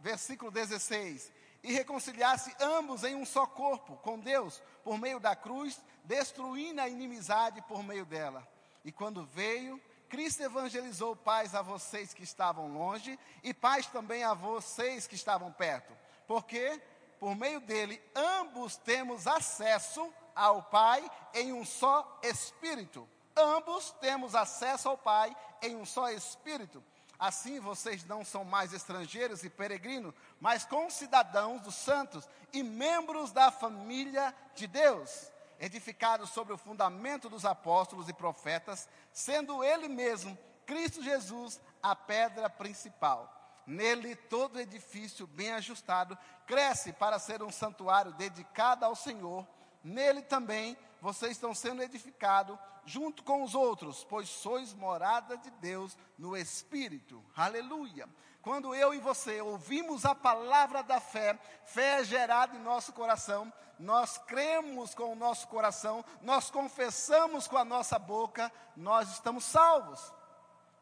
Versículo 0.00 0.50
16: 0.50 1.30
e 1.62 1.72
reconciliasse 1.72 2.54
ambos 2.60 3.04
em 3.04 3.14
um 3.14 3.26
só 3.26 3.46
corpo 3.46 3.96
com 3.96 4.18
Deus, 4.18 4.62
por 4.84 4.98
meio 4.98 5.18
da 5.18 5.34
cruz, 5.34 5.80
destruindo 6.04 6.80
a 6.80 6.88
inimizade 6.88 7.60
por 7.62 7.82
meio 7.82 8.04
dela. 8.04 8.46
E 8.84 8.92
quando 8.92 9.24
veio, 9.26 9.80
Cristo 10.08 10.42
evangelizou 10.42 11.14
paz 11.14 11.54
a 11.54 11.60
vocês 11.60 12.14
que 12.14 12.22
estavam 12.22 12.72
longe 12.72 13.18
e 13.42 13.52
paz 13.52 13.86
também 13.86 14.24
a 14.24 14.32
vocês 14.32 15.06
que 15.06 15.14
estavam 15.14 15.52
perto. 15.52 15.92
Porque, 16.26 16.80
por 17.20 17.34
meio 17.36 17.60
dele, 17.60 18.02
ambos 18.14 18.76
temos 18.76 19.26
acesso 19.26 20.12
ao 20.34 20.62
Pai 20.62 21.08
em 21.34 21.52
um 21.52 21.64
só 21.64 22.18
Espírito. 22.22 23.08
Ambos 23.36 23.90
temos 24.00 24.34
acesso 24.34 24.88
ao 24.88 24.96
Pai 24.96 25.36
em 25.60 25.76
um 25.76 25.84
só 25.84 26.10
Espírito. 26.10 26.82
Assim 27.18 27.58
vocês 27.58 28.04
não 28.04 28.24
são 28.24 28.44
mais 28.44 28.72
estrangeiros 28.72 29.42
e 29.42 29.50
peregrinos, 29.50 30.14
mas 30.38 30.64
concidadãos 30.64 31.60
dos 31.62 31.74
santos 31.74 32.28
e 32.52 32.62
membros 32.62 33.32
da 33.32 33.50
família 33.50 34.32
de 34.54 34.68
Deus, 34.68 35.32
edificados 35.58 36.30
sobre 36.30 36.52
o 36.52 36.58
fundamento 36.58 37.28
dos 37.28 37.44
apóstolos 37.44 38.08
e 38.08 38.12
profetas, 38.12 38.88
sendo 39.12 39.64
Ele 39.64 39.88
mesmo, 39.88 40.38
Cristo 40.64 41.02
Jesus, 41.02 41.60
a 41.82 41.96
pedra 41.96 42.48
principal. 42.48 43.34
Nele 43.66 44.14
todo 44.14 44.60
edifício 44.60 45.26
bem 45.26 45.52
ajustado 45.52 46.16
cresce 46.46 46.92
para 46.92 47.18
ser 47.18 47.42
um 47.42 47.50
santuário 47.50 48.12
dedicado 48.12 48.84
ao 48.84 48.94
Senhor. 48.94 49.46
Nele 49.82 50.22
também 50.22 50.76
vocês 51.00 51.32
estão 51.32 51.54
sendo 51.54 51.82
edificados 51.82 52.58
junto 52.88 53.22
com 53.22 53.42
os 53.42 53.54
outros, 53.54 54.02
pois 54.02 54.30
sois 54.30 54.72
morada 54.72 55.36
de 55.36 55.50
Deus 55.50 55.96
no 56.16 56.34
Espírito. 56.34 57.22
Aleluia. 57.36 58.08
Quando 58.40 58.74
eu 58.74 58.94
e 58.94 58.98
você 58.98 59.42
ouvimos 59.42 60.06
a 60.06 60.14
palavra 60.14 60.82
da 60.82 60.98
fé, 60.98 61.38
fé 61.66 62.00
é 62.00 62.04
gerada 62.04 62.56
em 62.56 62.62
nosso 62.62 62.94
coração, 62.94 63.52
nós 63.78 64.16
cremos 64.16 64.94
com 64.94 65.12
o 65.12 65.16
nosso 65.16 65.46
coração, 65.48 66.02
nós 66.22 66.50
confessamos 66.50 67.46
com 67.46 67.58
a 67.58 67.64
nossa 67.64 67.98
boca, 67.98 68.50
nós 68.74 69.10
estamos 69.10 69.44
salvos. 69.44 70.12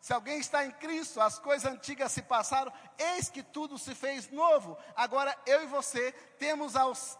Se 0.07 0.13
alguém 0.13 0.39
está 0.39 0.65
em 0.65 0.71
Cristo, 0.71 1.21
as 1.21 1.37
coisas 1.37 1.69
antigas 1.69 2.13
se 2.13 2.23
passaram, 2.23 2.73
eis 2.97 3.29
que 3.29 3.43
tudo 3.43 3.77
se 3.77 3.93
fez 3.93 4.31
novo. 4.31 4.79
Agora 4.95 5.37
eu 5.45 5.65
e 5.65 5.67
você 5.67 6.13
temos 6.39 6.75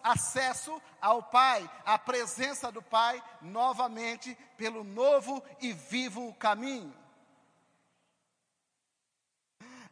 acesso 0.05 0.81
ao 1.01 1.21
Pai, 1.21 1.69
à 1.85 1.99
presença 1.99 2.71
do 2.71 2.81
Pai, 2.81 3.21
novamente, 3.43 4.39
pelo 4.57 4.85
novo 4.85 5.43
e 5.61 5.73
vivo 5.73 6.33
caminho. 6.35 6.97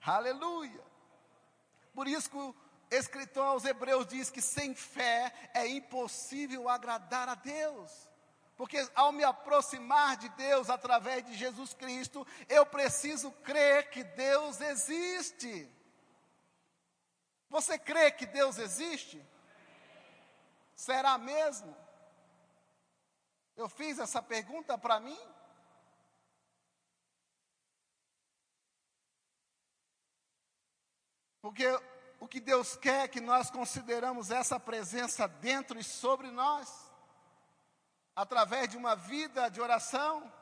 Aleluia. 0.00 0.80
Por 1.92 2.06
isso 2.06 2.30
que 2.30 2.36
o 2.36 2.54
escritor 2.92 3.46
aos 3.46 3.64
Hebreus 3.64 4.06
diz 4.06 4.30
que 4.30 4.40
sem 4.40 4.72
fé 4.72 5.34
é 5.52 5.66
impossível 5.66 6.68
agradar 6.68 7.28
a 7.28 7.34
Deus. 7.34 8.13
Porque 8.56 8.78
ao 8.94 9.10
me 9.10 9.24
aproximar 9.24 10.16
de 10.16 10.28
Deus 10.30 10.70
através 10.70 11.24
de 11.24 11.34
Jesus 11.34 11.74
Cristo, 11.74 12.26
eu 12.48 12.64
preciso 12.64 13.30
crer 13.42 13.90
que 13.90 14.04
Deus 14.04 14.60
existe. 14.60 15.68
Você 17.50 17.78
crê 17.78 18.12
que 18.12 18.26
Deus 18.26 18.58
existe? 18.58 19.24
Será 20.74 21.18
mesmo? 21.18 21.76
Eu 23.56 23.68
fiz 23.68 23.98
essa 23.98 24.22
pergunta 24.22 24.78
para 24.78 25.00
mim. 25.00 25.18
Porque 31.42 31.66
o 32.20 32.28
que 32.28 32.40
Deus 32.40 32.76
quer 32.76 33.04
é 33.04 33.08
que 33.08 33.20
nós 33.20 33.50
consideramos 33.50 34.30
essa 34.30 34.58
presença 34.58 35.26
dentro 35.26 35.78
e 35.78 35.84
sobre 35.84 36.30
nós 36.30 36.83
através 38.14 38.68
de 38.68 38.76
uma 38.76 38.94
vida 38.94 39.48
de 39.48 39.60
oração. 39.60 40.32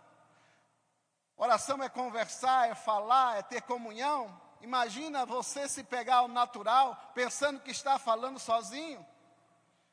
Oração 1.37 1.83
é 1.83 1.89
conversar, 1.89 2.69
é 2.69 2.75
falar, 2.75 3.39
é 3.39 3.43
ter 3.43 3.63
comunhão. 3.63 4.41
Imagina 4.61 5.27
você 5.27 5.69
se 5.69 5.83
pegar 5.83 6.17
ao 6.17 6.29
natural, 6.29 6.97
pensando 7.15 7.61
que 7.61 7.71
está 7.71 7.99
falando 7.99 8.39
sozinho. 8.39 9.05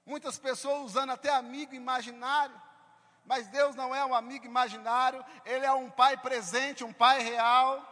Muitas 0.06 0.38
pessoas 0.38 0.86
usando 0.86 1.12
até 1.12 1.30
amigo 1.34 1.74
imaginário. 1.74 2.60
Mas 3.26 3.48
Deus 3.48 3.76
não 3.76 3.94
é 3.94 4.04
um 4.04 4.14
amigo 4.14 4.46
imaginário, 4.46 5.24
Ele 5.46 5.66
é 5.66 5.72
um 5.72 5.90
Pai 5.90 6.18
presente, 6.18 6.84
um 6.84 6.94
Pai 6.94 7.22
real. 7.22 7.86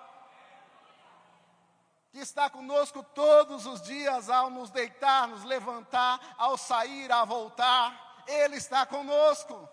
que 2.12 2.20
está 2.20 2.50
conosco 2.50 3.04
todos 3.04 3.68
os 3.68 3.82
dias, 3.82 4.30
ao 4.30 4.50
nos 4.50 4.72
deitar, 4.72 5.28
nos 5.28 5.44
levantar, 5.44 6.20
ao 6.38 6.58
sair, 6.58 7.12
a 7.12 7.24
voltar, 7.24 8.24
Ele 8.26 8.56
está 8.56 8.86
conosco. 8.86 9.70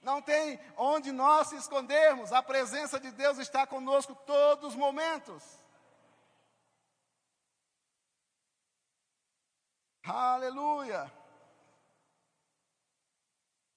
Não 0.00 0.22
tem 0.22 0.58
onde 0.76 1.12
nós 1.12 1.48
se 1.48 1.56
escondermos, 1.56 2.32
a 2.32 2.42
presença 2.42 2.98
de 2.98 3.10
Deus 3.10 3.38
está 3.38 3.66
conosco 3.66 4.14
todos 4.14 4.70
os 4.70 4.74
momentos. 4.74 5.42
Aleluia. 10.02 11.12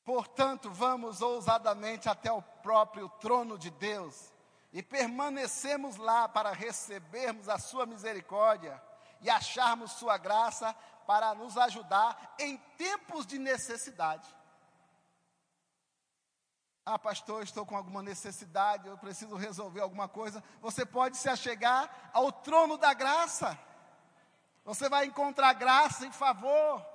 Portanto, 0.03 0.69
vamos 0.69 1.21
ousadamente 1.21 2.09
até 2.09 2.31
o 2.31 2.41
próprio 2.41 3.09
trono 3.19 3.57
de 3.57 3.69
Deus 3.69 4.33
e 4.71 4.81
permanecemos 4.81 5.97
lá 5.97 6.27
para 6.27 6.51
recebermos 6.51 7.47
a 7.47 7.57
Sua 7.57 7.85
misericórdia 7.85 8.81
e 9.21 9.29
acharmos 9.29 9.91
Sua 9.93 10.17
graça 10.17 10.73
para 11.05 11.35
nos 11.35 11.57
ajudar 11.57 12.35
em 12.39 12.57
tempos 12.77 13.25
de 13.25 13.37
necessidade. 13.37 14.27
Ah, 16.85 16.99
pastor, 16.99 17.43
estou 17.43 17.65
com 17.65 17.77
alguma 17.77 18.03
necessidade, 18.03 18.87
eu 18.87 18.97
preciso 18.97 19.35
resolver 19.35 19.79
alguma 19.79 20.09
coisa. 20.09 20.43
Você 20.61 20.85
pode 20.85 21.15
se 21.15 21.29
achegar 21.29 22.11
ao 22.11 22.29
trono 22.29 22.77
da 22.77 22.93
graça. 22.93 23.57
Você 24.65 24.89
vai 24.89 25.05
encontrar 25.05 25.53
graça 25.53 26.05
e 26.05 26.11
favor. 26.11 26.85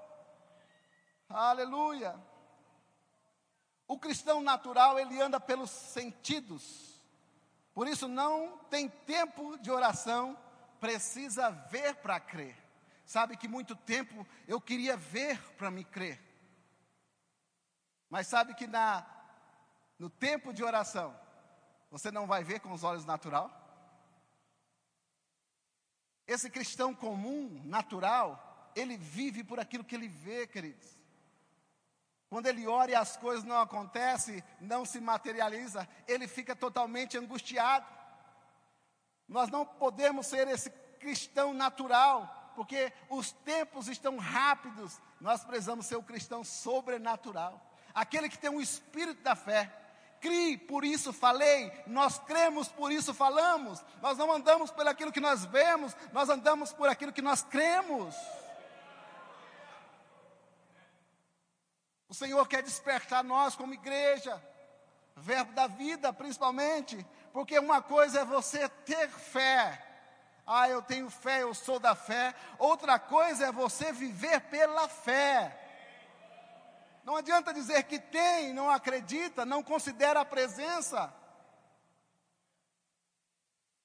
Aleluia. 1.26 2.14
O 3.86 3.98
cristão 3.98 4.42
natural, 4.42 4.98
ele 4.98 5.20
anda 5.22 5.40
pelos 5.40 5.70
sentidos. 5.70 7.02
Por 7.72 7.88
isso 7.88 8.06
não 8.06 8.58
tem 8.70 8.90
tempo 8.90 9.56
de 9.58 9.70
oração, 9.70 10.36
precisa 10.78 11.50
ver 11.50 11.94
para 11.96 12.20
crer. 12.20 12.56
Sabe 13.06 13.38
que 13.38 13.48
muito 13.48 13.74
tempo 13.74 14.26
eu 14.46 14.60
queria 14.60 14.98
ver 14.98 15.40
para 15.54 15.70
me 15.70 15.82
crer. 15.82 16.20
Mas 18.10 18.26
sabe 18.26 18.54
que 18.54 18.66
na 18.66 19.17
no 19.98 20.08
tempo 20.08 20.52
de 20.52 20.62
oração, 20.62 21.18
você 21.90 22.10
não 22.10 22.26
vai 22.26 22.44
ver 22.44 22.60
com 22.60 22.72
os 22.72 22.84
olhos 22.84 23.04
natural? 23.04 23.50
Esse 26.26 26.50
cristão 26.50 26.94
comum, 26.94 27.60
natural, 27.64 28.70
ele 28.76 28.96
vive 28.96 29.42
por 29.42 29.58
aquilo 29.58 29.82
que 29.82 29.94
ele 29.94 30.08
vê, 30.08 30.46
queridos. 30.46 30.98
Quando 32.28 32.46
ele 32.46 32.66
ora 32.66 32.90
e 32.90 32.94
as 32.94 33.16
coisas 33.16 33.42
não 33.42 33.58
acontecem, 33.58 34.44
não 34.60 34.84
se 34.84 35.00
materializa, 35.00 35.88
ele 36.06 36.28
fica 36.28 36.54
totalmente 36.54 37.16
angustiado. 37.16 37.86
Nós 39.26 39.48
não 39.48 39.64
podemos 39.64 40.26
ser 40.26 40.46
esse 40.48 40.70
cristão 41.00 41.54
natural, 41.54 42.52
porque 42.54 42.92
os 43.08 43.32
tempos 43.32 43.88
estão 43.88 44.18
rápidos. 44.18 45.00
Nós 45.20 45.42
precisamos 45.42 45.86
ser 45.86 45.96
o 45.96 46.02
cristão 46.02 46.44
sobrenatural, 46.44 47.74
aquele 47.94 48.28
que 48.28 48.38
tem 48.38 48.50
um 48.50 48.60
espírito 48.60 49.22
da 49.22 49.34
fé, 49.34 49.72
Crie, 50.20 50.58
por 50.58 50.84
isso 50.84 51.12
falei, 51.12 51.72
nós 51.86 52.18
cremos, 52.18 52.68
por 52.68 52.90
isso 52.90 53.14
falamos. 53.14 53.84
Nós 54.02 54.18
não 54.18 54.32
andamos 54.32 54.70
por 54.70 54.86
aquilo 54.86 55.12
que 55.12 55.20
nós 55.20 55.44
vemos, 55.44 55.96
nós 56.12 56.28
andamos 56.28 56.72
por 56.72 56.88
aquilo 56.88 57.12
que 57.12 57.22
nós 57.22 57.42
cremos. 57.42 58.14
O 62.08 62.14
Senhor 62.14 62.46
quer 62.48 62.62
despertar 62.62 63.22
nós 63.22 63.54
como 63.54 63.74
igreja, 63.74 64.42
verbo 65.14 65.52
da 65.52 65.66
vida 65.66 66.12
principalmente, 66.12 67.06
porque 67.32 67.58
uma 67.58 67.82
coisa 67.82 68.20
é 68.20 68.24
você 68.24 68.68
ter 68.68 69.08
fé. 69.10 69.84
Ah, 70.46 70.66
eu 70.66 70.80
tenho 70.80 71.10
fé, 71.10 71.42
eu 71.42 71.52
sou 71.52 71.78
da 71.78 71.94
fé. 71.94 72.34
Outra 72.58 72.98
coisa 72.98 73.46
é 73.48 73.52
você 73.52 73.92
viver 73.92 74.40
pela 74.42 74.88
fé. 74.88 75.57
Não 77.08 77.16
adianta 77.16 77.54
dizer 77.54 77.84
que 77.84 77.98
tem, 77.98 78.52
não 78.52 78.68
acredita, 78.68 79.46
não 79.46 79.62
considera 79.62 80.20
a 80.20 80.26
presença. 80.26 81.10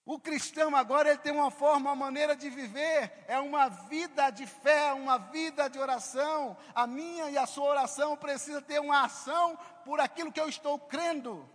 O 0.06 0.20
cristão 0.20 0.76
agora 0.76 1.08
ele 1.08 1.20
tem 1.20 1.32
uma 1.32 1.50
forma, 1.50 1.90
uma 1.90 1.96
maneira 1.96 2.36
de 2.36 2.50
viver, 2.50 3.24
é 3.26 3.40
uma 3.40 3.70
vida 3.70 4.30
de 4.30 4.46
fé, 4.46 4.92
uma 4.92 5.18
vida 5.18 5.70
de 5.70 5.80
oração. 5.80 6.58
A 6.76 6.86
minha 6.86 7.30
e 7.30 7.38
a 7.38 7.46
sua 7.46 7.64
oração 7.64 8.18
precisa 8.18 8.62
ter 8.62 8.82
uma 8.82 9.06
ação 9.06 9.58
por 9.86 10.02
aquilo 10.02 10.30
que 10.30 10.42
eu 10.42 10.50
estou 10.50 10.78
crendo. 10.78 11.50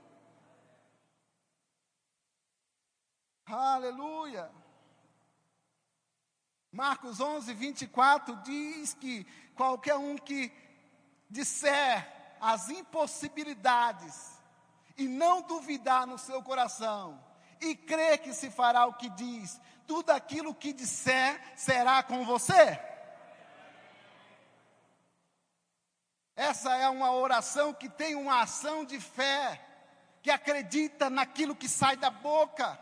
Aleluia. 3.44 4.50
Marcos 6.72 7.20
11, 7.20 7.52
24 7.52 8.36
diz 8.36 8.94
que 8.94 9.26
qualquer 9.54 9.96
um 9.96 10.16
que 10.16 10.50
disser 11.28 12.06
as 12.40 12.68
impossibilidades 12.68 14.38
e 14.96 15.06
não 15.06 15.42
duvidar 15.42 16.06
no 16.06 16.18
seu 16.18 16.42
coração 16.42 17.22
e 17.60 17.74
crer 17.74 18.18
que 18.18 18.32
se 18.32 18.50
fará 18.50 18.86
o 18.86 18.94
que 18.94 19.08
diz, 19.10 19.60
tudo 19.86 20.10
aquilo 20.10 20.54
que 20.54 20.72
disser 20.72 21.40
será 21.56 22.02
com 22.02 22.24
você. 22.24 22.80
Essa 26.36 26.76
é 26.76 26.88
uma 26.88 27.12
oração 27.12 27.74
que 27.74 27.88
tem 27.88 28.14
uma 28.14 28.42
ação 28.42 28.84
de 28.84 29.00
fé, 29.00 29.60
que 30.22 30.30
acredita 30.30 31.10
naquilo 31.10 31.56
que 31.56 31.68
sai 31.68 31.96
da 31.96 32.10
boca. 32.10 32.78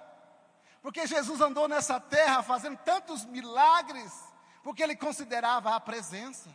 Porque 0.83 1.07
Jesus 1.07 1.41
andou 1.41 1.67
nessa 1.67 1.99
terra 1.99 2.43
fazendo 2.43 2.77
tantos 2.79 3.25
milagres, 3.25 4.13
porque 4.63 4.83
ele 4.83 4.95
considerava 4.95 5.75
a 5.75 5.81
presença. 5.81 6.51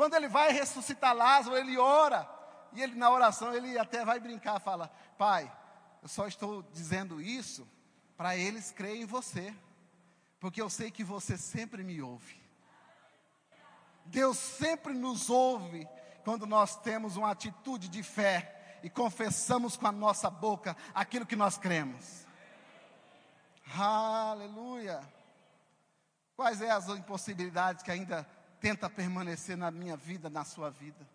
Quando 0.00 0.14
ele 0.14 0.28
vai 0.28 0.50
ressuscitar 0.50 1.14
Lázaro, 1.14 1.58
ele 1.58 1.76
ora. 1.76 2.26
E 2.72 2.80
ele 2.82 2.94
na 2.94 3.10
oração 3.10 3.52
ele 3.52 3.78
até 3.78 4.02
vai 4.02 4.18
brincar, 4.18 4.58
fala: 4.58 4.90
"Pai, 5.18 5.54
eu 6.02 6.08
só 6.08 6.26
estou 6.26 6.62
dizendo 6.72 7.20
isso 7.20 7.68
para 8.16 8.34
eles 8.34 8.72
crerem 8.72 9.02
em 9.02 9.04
você, 9.04 9.54
porque 10.40 10.62
eu 10.62 10.70
sei 10.70 10.90
que 10.90 11.04
você 11.04 11.36
sempre 11.36 11.84
me 11.84 12.00
ouve. 12.00 12.40
Deus 14.06 14.38
sempre 14.38 14.94
nos 14.94 15.28
ouve 15.28 15.86
quando 16.24 16.46
nós 16.46 16.76
temos 16.76 17.18
uma 17.18 17.32
atitude 17.32 17.86
de 17.86 18.02
fé 18.02 18.78
e 18.82 18.88
confessamos 18.88 19.76
com 19.76 19.86
a 19.86 19.92
nossa 19.92 20.30
boca 20.30 20.74
aquilo 20.94 21.26
que 21.26 21.36
nós 21.36 21.58
cremos. 21.58 22.26
Aleluia. 23.78 25.02
Quais 26.34 26.56
são 26.56 26.66
é 26.66 26.70
as 26.70 26.88
impossibilidades 26.88 27.82
que 27.82 27.90
ainda 27.90 28.26
tenta 28.60 28.90
permanecer 28.90 29.56
na 29.56 29.70
minha 29.70 29.96
vida, 29.96 30.28
na 30.28 30.44
sua 30.44 30.70
vida. 30.70 31.08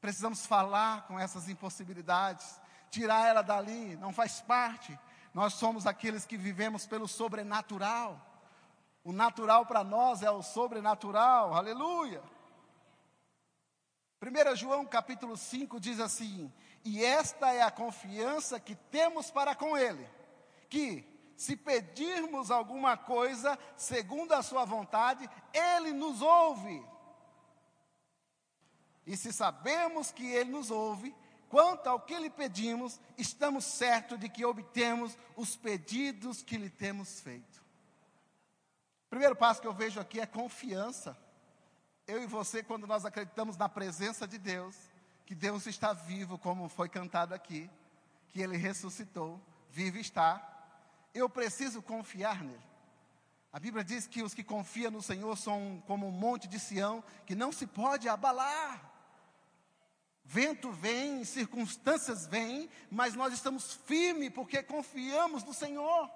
Precisamos 0.00 0.46
falar 0.46 1.06
com 1.06 1.18
essas 1.18 1.48
impossibilidades, 1.48 2.60
tirar 2.90 3.26
ela 3.26 3.42
dali, 3.42 3.96
não 3.96 4.12
faz 4.12 4.40
parte. 4.40 4.98
Nós 5.34 5.54
somos 5.54 5.86
aqueles 5.86 6.24
que 6.24 6.36
vivemos 6.36 6.86
pelo 6.86 7.06
sobrenatural. 7.06 8.26
O 9.04 9.12
natural 9.12 9.66
para 9.66 9.82
nós 9.82 10.22
é 10.22 10.30
o 10.30 10.42
sobrenatural, 10.42 11.54
aleluia. 11.54 12.22
1 14.22 14.56
João 14.56 14.84
capítulo 14.84 15.36
5 15.36 15.80
diz 15.80 15.98
assim: 15.98 16.52
E 16.84 17.04
esta 17.04 17.52
é 17.52 17.62
a 17.62 17.70
confiança 17.70 18.60
que 18.60 18.74
temos 18.74 19.30
para 19.30 19.54
com 19.54 19.76
Ele, 19.76 20.06
que 20.68 21.06
se 21.40 21.56
pedirmos 21.56 22.50
alguma 22.50 22.98
coisa 22.98 23.58
segundo 23.74 24.32
a 24.32 24.42
Sua 24.42 24.66
vontade, 24.66 25.26
Ele 25.54 25.90
nos 25.90 26.20
ouve. 26.20 26.86
E 29.06 29.16
se 29.16 29.32
sabemos 29.32 30.12
que 30.12 30.30
Ele 30.30 30.50
nos 30.50 30.70
ouve, 30.70 31.16
quanto 31.48 31.86
ao 31.86 31.98
que 31.98 32.18
lhe 32.18 32.28
pedimos, 32.28 33.00
estamos 33.16 33.64
certos 33.64 34.20
de 34.20 34.28
que 34.28 34.44
obtemos 34.44 35.16
os 35.34 35.56
pedidos 35.56 36.42
que 36.42 36.58
lhe 36.58 36.68
temos 36.68 37.20
feito. 37.20 37.58
O 39.06 39.08
primeiro 39.08 39.34
passo 39.34 39.62
que 39.62 39.66
eu 39.66 39.72
vejo 39.72 39.98
aqui 39.98 40.20
é 40.20 40.26
confiança. 40.26 41.16
Eu 42.06 42.22
e 42.22 42.26
você, 42.26 42.62
quando 42.62 42.86
nós 42.86 43.06
acreditamos 43.06 43.56
na 43.56 43.66
presença 43.66 44.28
de 44.28 44.36
Deus, 44.36 44.76
que 45.24 45.34
Deus 45.34 45.66
está 45.66 45.94
vivo, 45.94 46.36
como 46.36 46.68
foi 46.68 46.90
cantado 46.90 47.32
aqui, 47.32 47.70
que 48.28 48.42
Ele 48.42 48.58
ressuscitou, 48.58 49.40
vive 49.70 50.00
está, 50.00 50.49
eu 51.14 51.28
preciso 51.28 51.82
confiar 51.82 52.42
nele. 52.42 52.70
A 53.52 53.58
Bíblia 53.58 53.82
diz 53.82 54.06
que 54.06 54.22
os 54.22 54.32
que 54.32 54.44
confiam 54.44 54.92
no 54.92 55.02
Senhor 55.02 55.36
são 55.36 55.82
como 55.86 56.06
um 56.06 56.12
monte 56.12 56.46
de 56.46 56.58
Sião 56.60 57.02
que 57.26 57.34
não 57.34 57.50
se 57.50 57.66
pode 57.66 58.08
abalar. 58.08 58.88
Vento 60.24 60.70
vem, 60.70 61.24
circunstâncias 61.24 62.26
vêm, 62.26 62.70
mas 62.88 63.16
nós 63.16 63.34
estamos 63.34 63.74
firmes 63.74 64.30
porque 64.30 64.62
confiamos 64.62 65.42
no 65.42 65.52
Senhor. 65.52 66.08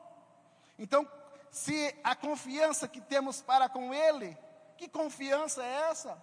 Então, 0.79 1.11
se 1.51 1.93
a 2.05 2.15
confiança 2.15 2.87
que 2.87 3.01
temos 3.01 3.43
para 3.43 3.69
com 3.69 3.93
Ele, 3.93 4.39
que 4.77 4.89
confiança 4.89 5.65
é 5.65 5.91
essa? 5.91 6.23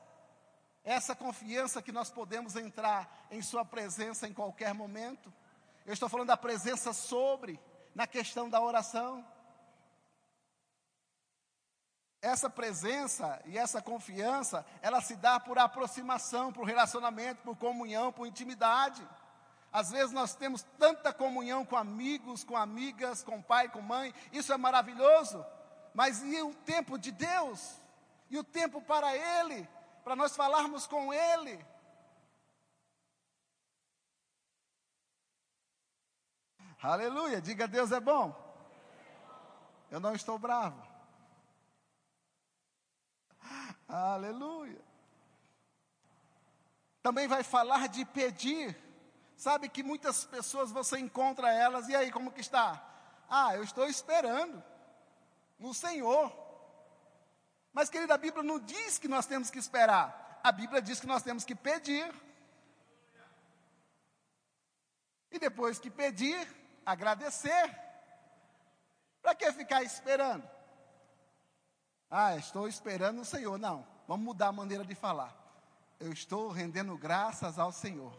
Essa 0.85 1.13
confiança 1.13 1.81
que 1.81 1.91
nós 1.91 2.09
podemos 2.09 2.55
entrar 2.55 3.27
em 3.29 3.41
Sua 3.41 3.65
presença 3.65 4.25
em 4.25 4.33
qualquer 4.33 4.73
momento. 4.73 5.31
Eu 5.85 5.93
estou 5.93 6.07
falando 6.07 6.29
da 6.29 6.37
presença 6.37 6.93
sobre 6.93 7.59
na 7.93 8.07
questão 8.07 8.49
da 8.49 8.61
oração. 8.61 9.25
essa 12.21 12.47
presença 12.49 13.41
e 13.45 13.57
essa 13.57 13.81
confiança, 13.81 14.63
ela 14.81 15.01
se 15.01 15.15
dá 15.15 15.39
por 15.39 15.57
aproximação, 15.57 16.53
por 16.53 16.65
relacionamento, 16.65 17.41
por 17.41 17.55
comunhão, 17.55 18.13
por 18.13 18.27
intimidade. 18.27 19.05
Às 19.73 19.89
vezes 19.89 20.11
nós 20.11 20.35
temos 20.35 20.63
tanta 20.77 21.11
comunhão 21.11 21.65
com 21.65 21.75
amigos, 21.75 22.43
com 22.43 22.55
amigas, 22.55 23.23
com 23.23 23.41
pai, 23.41 23.69
com 23.69 23.81
mãe, 23.81 24.13
isso 24.31 24.53
é 24.53 24.57
maravilhoso. 24.57 25.43
Mas 25.93 26.21
e 26.21 26.41
o 26.41 26.53
tempo 26.53 26.97
de 26.97 27.11
Deus? 27.11 27.81
E 28.29 28.37
o 28.37 28.43
tempo 28.43 28.81
para 28.81 29.15
Ele? 29.15 29.67
Para 30.03 30.15
nós 30.15 30.35
falarmos 30.35 30.85
com 30.85 31.11
Ele? 31.11 31.65
Aleluia, 36.81 37.39
diga 37.39 37.67
Deus 37.67 37.91
é 37.91 37.99
bom. 37.99 38.35
Eu 39.91 39.99
não 39.99 40.15
estou 40.15 40.39
bravo. 40.39 40.81
Aleluia. 43.87 44.81
Também 47.03 47.27
vai 47.27 47.43
falar 47.43 47.87
de 47.87 48.05
pedir. 48.05 48.75
Sabe 49.35 49.69
que 49.69 49.83
muitas 49.83 50.25
pessoas 50.25 50.71
você 50.71 50.97
encontra 50.97 51.51
elas, 51.51 51.87
e 51.89 51.95
aí 51.95 52.11
como 52.11 52.31
que 52.31 52.41
está? 52.41 52.83
Ah, 53.29 53.55
eu 53.55 53.63
estou 53.63 53.87
esperando 53.87 54.63
no 55.59 55.73
Senhor. 55.73 56.31
Mas, 57.73 57.89
querida, 57.89 58.13
a 58.13 58.17
Bíblia 58.17 58.43
não 58.43 58.59
diz 58.59 58.97
que 58.97 59.07
nós 59.07 59.25
temos 59.25 59.49
que 59.49 59.59
esperar. 59.59 60.39
A 60.43 60.51
Bíblia 60.51 60.81
diz 60.81 60.99
que 60.99 61.07
nós 61.07 61.23
temos 61.23 61.43
que 61.43 61.55
pedir. 61.55 62.11
E 65.31 65.39
depois 65.39 65.79
que 65.79 65.89
pedir, 65.89 66.45
agradecer. 66.85 67.75
Para 69.21 69.35
que 69.35 69.51
ficar 69.53 69.83
esperando? 69.83 70.47
Ah, 72.09 72.35
estou 72.35 72.67
esperando 72.67 73.21
o 73.21 73.25
Senhor. 73.25 73.57
Não, 73.57 73.87
vamos 74.07 74.25
mudar 74.25 74.47
a 74.47 74.51
maneira 74.51 74.83
de 74.83 74.95
falar. 74.95 75.35
Eu 75.99 76.11
estou 76.11 76.49
rendendo 76.49 76.97
graças 76.97 77.59
ao 77.59 77.71
Senhor. 77.71 78.11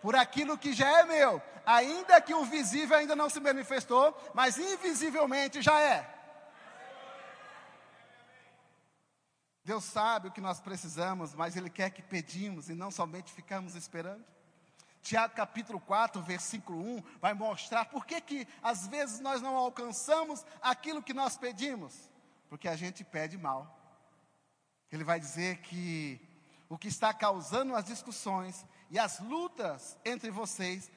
Por 0.00 0.16
aquilo 0.16 0.58
que 0.58 0.72
já 0.72 1.00
é 1.00 1.04
meu, 1.04 1.42
ainda 1.64 2.20
que 2.20 2.34
o 2.34 2.44
visível 2.44 2.96
ainda 2.96 3.14
não 3.14 3.28
se 3.28 3.40
manifestou, 3.40 4.16
mas 4.34 4.58
invisivelmente 4.58 5.60
já 5.60 5.80
é. 5.80 6.14
Deus 9.64 9.84
sabe 9.84 10.28
o 10.28 10.30
que 10.30 10.40
nós 10.40 10.60
precisamos, 10.60 11.34
mas 11.34 11.56
Ele 11.56 11.68
quer 11.68 11.90
que 11.90 12.00
pedimos 12.00 12.70
e 12.70 12.74
não 12.74 12.90
somente 12.90 13.32
ficamos 13.32 13.74
esperando. 13.74 14.24
Tiago 15.06 15.36
capítulo 15.36 15.78
4, 15.78 16.20
versículo 16.20 16.80
1, 16.80 17.02
vai 17.20 17.32
mostrar 17.32 17.84
por 17.84 18.04
que, 18.04 18.20
que 18.20 18.48
às 18.60 18.88
vezes 18.88 19.20
nós 19.20 19.40
não 19.40 19.56
alcançamos 19.56 20.44
aquilo 20.60 21.00
que 21.00 21.14
nós 21.14 21.36
pedimos. 21.36 22.10
Porque 22.48 22.66
a 22.66 22.74
gente 22.74 23.04
pede 23.04 23.38
mal. 23.38 23.72
Ele 24.90 25.04
vai 25.04 25.20
dizer 25.20 25.58
que 25.58 26.20
o 26.68 26.76
que 26.76 26.88
está 26.88 27.14
causando 27.14 27.76
as 27.76 27.84
discussões 27.84 28.66
e 28.90 28.98
as 28.98 29.20
lutas 29.20 29.96
entre 30.04 30.28
vocês 30.28 30.90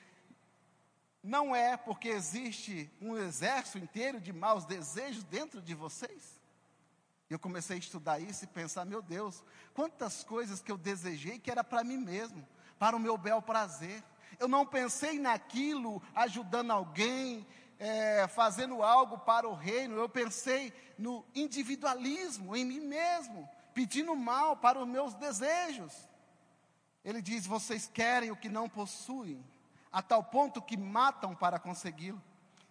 não 1.21 1.55
é 1.55 1.77
porque 1.77 2.07
existe 2.07 2.91
um 2.99 3.15
exército 3.15 3.77
inteiro 3.77 4.19
de 4.19 4.33
maus 4.33 4.65
desejos 4.65 5.23
dentro 5.23 5.61
de 5.61 5.75
vocês. 5.75 6.41
Eu 7.29 7.37
comecei 7.37 7.75
a 7.75 7.79
estudar 7.79 8.19
isso 8.19 8.43
e 8.43 8.47
pensar, 8.47 8.85
meu 8.85 9.03
Deus, 9.03 9.43
quantas 9.71 10.23
coisas 10.23 10.63
que 10.63 10.71
eu 10.71 10.79
desejei 10.79 11.37
que 11.37 11.51
era 11.51 11.63
para 11.63 11.83
mim 11.83 11.97
mesmo 11.97 12.43
para 12.79 12.95
o 12.95 12.99
meu 12.99 13.17
bel 13.17 13.41
prazer. 13.41 14.03
Eu 14.39 14.47
não 14.47 14.65
pensei 14.65 15.19
naquilo 15.19 16.01
ajudando 16.15 16.71
alguém, 16.71 17.45
é, 17.77 18.25
fazendo 18.29 18.81
algo 18.81 19.19
para 19.19 19.47
o 19.47 19.53
reino. 19.53 19.95
Eu 19.97 20.07
pensei 20.07 20.73
no 20.97 21.25
individualismo, 21.35 22.55
em 22.55 22.63
mim 22.63 22.79
mesmo, 22.79 23.47
pedindo 23.73 24.15
mal 24.15 24.55
para 24.55 24.79
os 24.79 24.87
meus 24.87 25.13
desejos. 25.13 26.07
Ele 27.03 27.21
diz: 27.21 27.45
vocês 27.45 27.87
querem 27.87 28.31
o 28.31 28.37
que 28.37 28.49
não 28.49 28.69
possuem, 28.69 29.45
a 29.91 30.01
tal 30.01 30.23
ponto 30.23 30.61
que 30.61 30.77
matam 30.77 31.35
para 31.35 31.59
consegui-lo. 31.59 32.21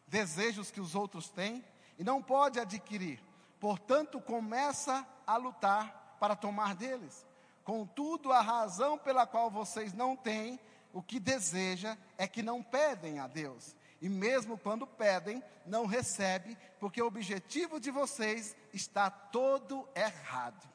Desejos 0.07 0.71
que 0.71 0.81
os 0.81 0.95
outros 0.95 1.29
têm 1.29 1.63
e 1.99 2.03
não 2.03 2.23
pode 2.23 2.59
adquirir. 2.59 3.23
Portanto, 3.61 4.21
começa 4.21 5.07
a 5.27 5.37
lutar 5.37 6.17
para 6.19 6.35
tomar 6.35 6.75
deles. 6.75 7.28
Contudo, 7.69 8.33
a 8.33 8.41
razão 8.41 8.97
pela 8.97 9.27
qual 9.27 9.51
vocês 9.51 9.93
não 9.93 10.17
têm 10.17 10.59
o 10.91 11.03
que 11.03 11.21
deseja 11.21 11.99
é 12.17 12.27
que 12.27 12.43
não 12.43 12.63
pedem 12.63 13.19
a 13.19 13.27
Deus. 13.27 13.77
E 14.01 14.09
mesmo 14.09 14.57
quando 14.57 14.87
pedem, 14.87 15.45
não 15.67 15.85
recebem, 15.85 16.57
porque 16.81 17.03
o 17.03 17.07
objetivo 17.07 17.79
de 17.79 17.91
vocês 17.91 18.57
está 18.73 19.11
todo 19.11 19.87
errado. 19.95 20.67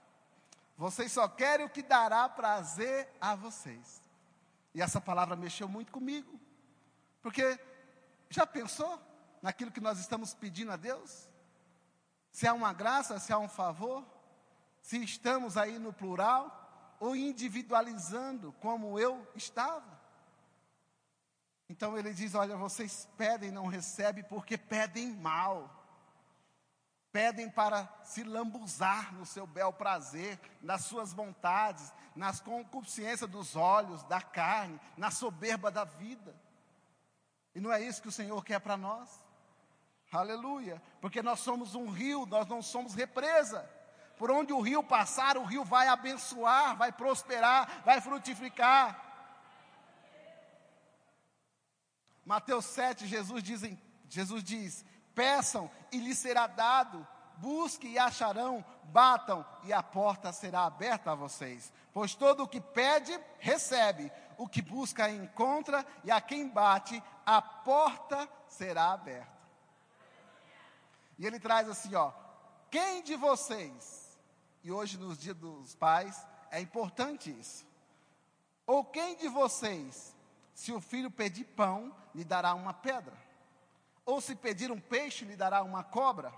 Vocês 0.78 1.12
só 1.12 1.28
querem 1.28 1.66
o 1.66 1.70
que 1.70 1.82
dará 1.82 2.30
prazer 2.30 3.12
a 3.20 3.34
vocês. 3.34 4.00
E 4.72 4.80
essa 4.80 5.02
palavra 5.02 5.36
mexeu 5.36 5.68
muito 5.68 5.92
comigo. 5.92 6.40
Porque 7.24 7.60
já 8.30 8.46
pensou 8.46 9.02
naquilo 9.42 9.72
que 9.72 9.82
nós 9.82 9.98
estamos 9.98 10.36
pedindo 10.36 10.72
a 10.72 10.76
Deus? 10.76 11.28
Se 12.32 12.46
há 12.46 12.54
uma 12.54 12.72
graça, 12.72 13.18
se 13.18 13.34
há 13.34 13.40
um 13.40 13.50
favor, 13.50 14.06
se 14.80 15.04
estamos 15.04 15.58
aí 15.58 15.80
no 15.80 15.92
plural, 15.92 16.60
ou 17.04 17.18
individualizando 17.18 18.54
como 18.62 18.98
eu 18.98 19.28
estava. 19.36 20.02
Então 21.68 21.98
ele 21.98 22.14
diz: 22.14 22.34
Olha, 22.34 22.56
vocês 22.56 23.10
pedem, 23.18 23.52
não 23.52 23.68
recebem, 23.68 24.24
porque 24.24 24.58
pedem 24.58 25.12
mal. 25.12 25.82
Pedem 27.12 27.50
para 27.50 27.90
se 28.04 28.24
lambuzar 28.24 29.14
no 29.14 29.26
seu 29.26 29.46
bel 29.46 29.74
prazer, 29.74 30.40
nas 30.62 30.86
suas 30.86 31.12
vontades, 31.12 31.94
nas 32.16 32.40
concupiscências 32.40 33.30
dos 33.30 33.54
olhos, 33.58 34.02
da 34.04 34.22
carne, 34.22 34.80
na 34.96 35.12
soberba 35.12 35.70
da 35.70 35.84
vida. 35.84 36.34
E 37.54 37.60
não 37.60 37.72
é 37.72 37.82
isso 37.82 38.02
que 38.02 38.08
o 38.08 38.14
Senhor 38.14 38.42
quer 38.46 38.62
para 38.62 38.78
nós. 38.78 39.10
Aleluia. 40.10 40.82
Porque 41.02 41.22
nós 41.22 41.42
somos 41.42 41.76
um 41.76 41.90
rio, 41.90 42.26
nós 42.26 42.48
não 42.48 42.62
somos 42.62 42.94
represa. 42.94 43.70
Por 44.24 44.32
onde 44.32 44.54
o 44.54 44.62
rio 44.62 44.82
passar, 44.82 45.36
o 45.36 45.44
rio 45.44 45.66
vai 45.66 45.90
abençoar, 45.90 46.78
vai 46.78 46.94
prosperar, 46.94 47.82
vai 47.84 48.00
frutificar. 48.00 48.98
Mateus 52.24 52.64
7, 52.64 53.06
Jesus 53.06 53.44
diz, 53.44 53.62
Jesus 54.08 54.42
diz: 54.42 54.86
Peçam 55.14 55.70
e 55.92 55.98
lhes 55.98 56.18
será 56.20 56.48
dado, 56.48 57.06
busquem 57.36 57.92
e 57.92 58.00
acharão, 58.00 58.64
batam 58.86 59.46
e 59.66 59.74
a 59.74 59.84
porta 59.84 60.32
será 60.32 60.64
aberta 60.64 61.12
a 61.12 61.16
vocês. 61.16 61.70
Pois 61.94 62.16
todo 62.16 62.44
o 62.44 62.48
que 62.48 62.62
pede, 62.62 63.20
recebe, 63.40 64.10
o 64.38 64.48
que 64.48 64.62
busca, 64.62 65.10
encontra, 65.10 65.86
e 66.02 66.10
a 66.10 66.22
quem 66.22 66.48
bate, 66.48 67.04
a 67.26 67.42
porta 67.42 68.30
será 68.48 68.94
aberta. 68.94 69.38
E 71.20 71.28
ele 71.28 71.42
traz 71.42 71.68
assim: 71.68 71.94
ó, 71.94 72.14
quem 72.72 73.04
de 73.04 73.18
vocês 73.18 74.03
e 74.64 74.72
hoje, 74.72 74.98
nos 74.98 75.18
dias 75.18 75.36
dos 75.36 75.76
pais, 75.76 76.26
é 76.50 76.60
importante 76.62 77.30
isso. 77.38 77.66
Ou 78.66 78.86
quem 78.86 79.18
de 79.18 79.28
vocês, 79.28 80.16
se 80.54 80.72
o 80.72 80.80
filho 80.80 81.12
pedir 81.12 81.44
pão, 81.44 81.94
lhe 82.16 82.24
dará 82.24 82.54
uma 82.54 82.74
pedra? 82.74 83.14
Ou 84.06 84.22
se 84.22 84.36
pedir 84.36 84.72
um 84.72 84.80
peixe, 84.80 85.26
lhe 85.26 85.36
dará 85.36 85.64
uma 85.64 85.84
cobra? 85.84 86.34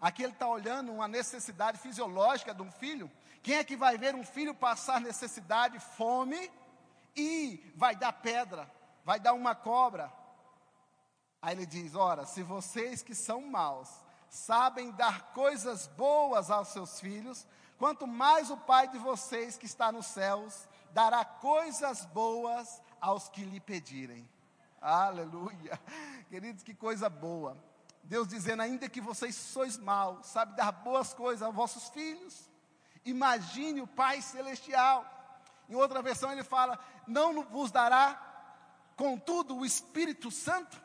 Aqui 0.00 0.22
ele 0.22 0.32
está 0.32 0.46
olhando 0.46 0.92
uma 0.92 1.08
necessidade 1.08 1.78
fisiológica 1.78 2.54
de 2.54 2.62
um 2.62 2.70
filho. 2.70 3.10
Quem 3.42 3.56
é 3.56 3.64
que 3.64 3.76
vai 3.76 3.98
ver 3.98 4.14
um 4.14 4.24
filho 4.24 4.54
passar 4.54 5.00
necessidade, 5.00 5.78
fome, 5.80 6.50
e 7.16 7.72
vai 7.74 7.96
dar 7.96 8.12
pedra, 8.12 8.70
vai 9.04 9.18
dar 9.18 9.32
uma 9.32 9.54
cobra? 9.54 10.12
Aí 11.42 11.56
ele 11.56 11.66
diz: 11.66 11.94
Ora, 11.94 12.24
se 12.24 12.42
vocês 12.42 13.02
que 13.02 13.14
são 13.14 13.40
maus 13.40 14.03
sabem 14.34 14.90
dar 14.90 15.32
coisas 15.32 15.86
boas 15.86 16.50
aos 16.50 16.68
seus 16.68 16.98
filhos, 16.98 17.46
quanto 17.78 18.04
mais 18.04 18.50
o 18.50 18.56
Pai 18.56 18.88
de 18.88 18.98
vocês 18.98 19.56
que 19.56 19.64
está 19.64 19.92
nos 19.92 20.06
céus 20.06 20.68
dará 20.92 21.24
coisas 21.24 22.04
boas 22.06 22.82
aos 23.00 23.28
que 23.28 23.44
lhe 23.44 23.60
pedirem. 23.60 24.28
Aleluia. 24.80 25.80
Queridos, 26.28 26.64
que 26.64 26.74
coisa 26.74 27.08
boa. 27.08 27.56
Deus 28.02 28.26
dizendo, 28.26 28.62
ainda 28.62 28.88
que 28.88 29.00
vocês 29.00 29.36
sois 29.36 29.78
maus, 29.78 30.26
sabe 30.26 30.56
dar 30.56 30.72
boas 30.72 31.14
coisas 31.14 31.42
aos 31.42 31.54
vossos 31.54 31.88
filhos. 31.90 32.50
Imagine 33.04 33.82
o 33.82 33.86
Pai 33.86 34.20
celestial. 34.20 35.06
Em 35.68 35.76
outra 35.76 36.02
versão 36.02 36.32
ele 36.32 36.42
fala: 36.42 36.76
Não 37.06 37.44
vos 37.44 37.70
dará, 37.70 38.20
contudo, 38.96 39.56
o 39.56 39.64
Espírito 39.64 40.28
Santo. 40.32 40.82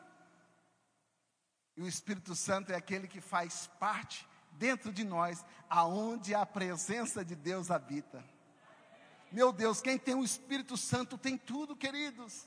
E 1.80 1.82
o 1.82 1.88
Espírito 1.88 2.34
Santo 2.34 2.70
é 2.72 2.76
aquele 2.76 3.08
que 3.08 3.22
faz 3.22 3.66
parte 3.80 4.28
dentro 4.50 4.92
de 4.92 5.02
nós, 5.02 5.42
aonde 5.66 6.34
a 6.34 6.44
presença 6.44 7.24
de 7.24 7.34
Deus 7.34 7.70
habita. 7.70 8.22
Meu 9.32 9.50
Deus, 9.50 9.80
quem 9.80 9.96
tem 9.96 10.14
o 10.14 10.22
Espírito 10.22 10.76
Santo 10.76 11.16
tem 11.16 11.38
tudo, 11.38 11.74
queridos. 11.74 12.46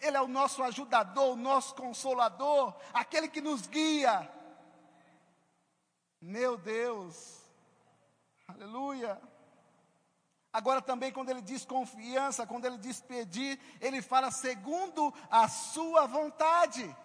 Ele 0.00 0.16
é 0.16 0.20
o 0.20 0.28
nosso 0.28 0.62
ajudador, 0.62 1.32
o 1.32 1.36
nosso 1.36 1.74
consolador, 1.74 2.72
aquele 2.94 3.26
que 3.26 3.40
nos 3.40 3.66
guia. 3.66 4.30
Meu 6.20 6.56
Deus, 6.56 7.42
Aleluia. 8.46 9.20
Agora 10.52 10.80
também, 10.80 11.10
quando 11.10 11.30
ele 11.30 11.42
diz 11.42 11.64
confiança, 11.64 12.46
quando 12.46 12.66
ele 12.66 12.78
diz 12.78 13.00
pedir, 13.00 13.58
ele 13.80 14.00
fala 14.00 14.30
segundo 14.30 15.12
a 15.28 15.48
sua 15.48 16.06
vontade. 16.06 16.96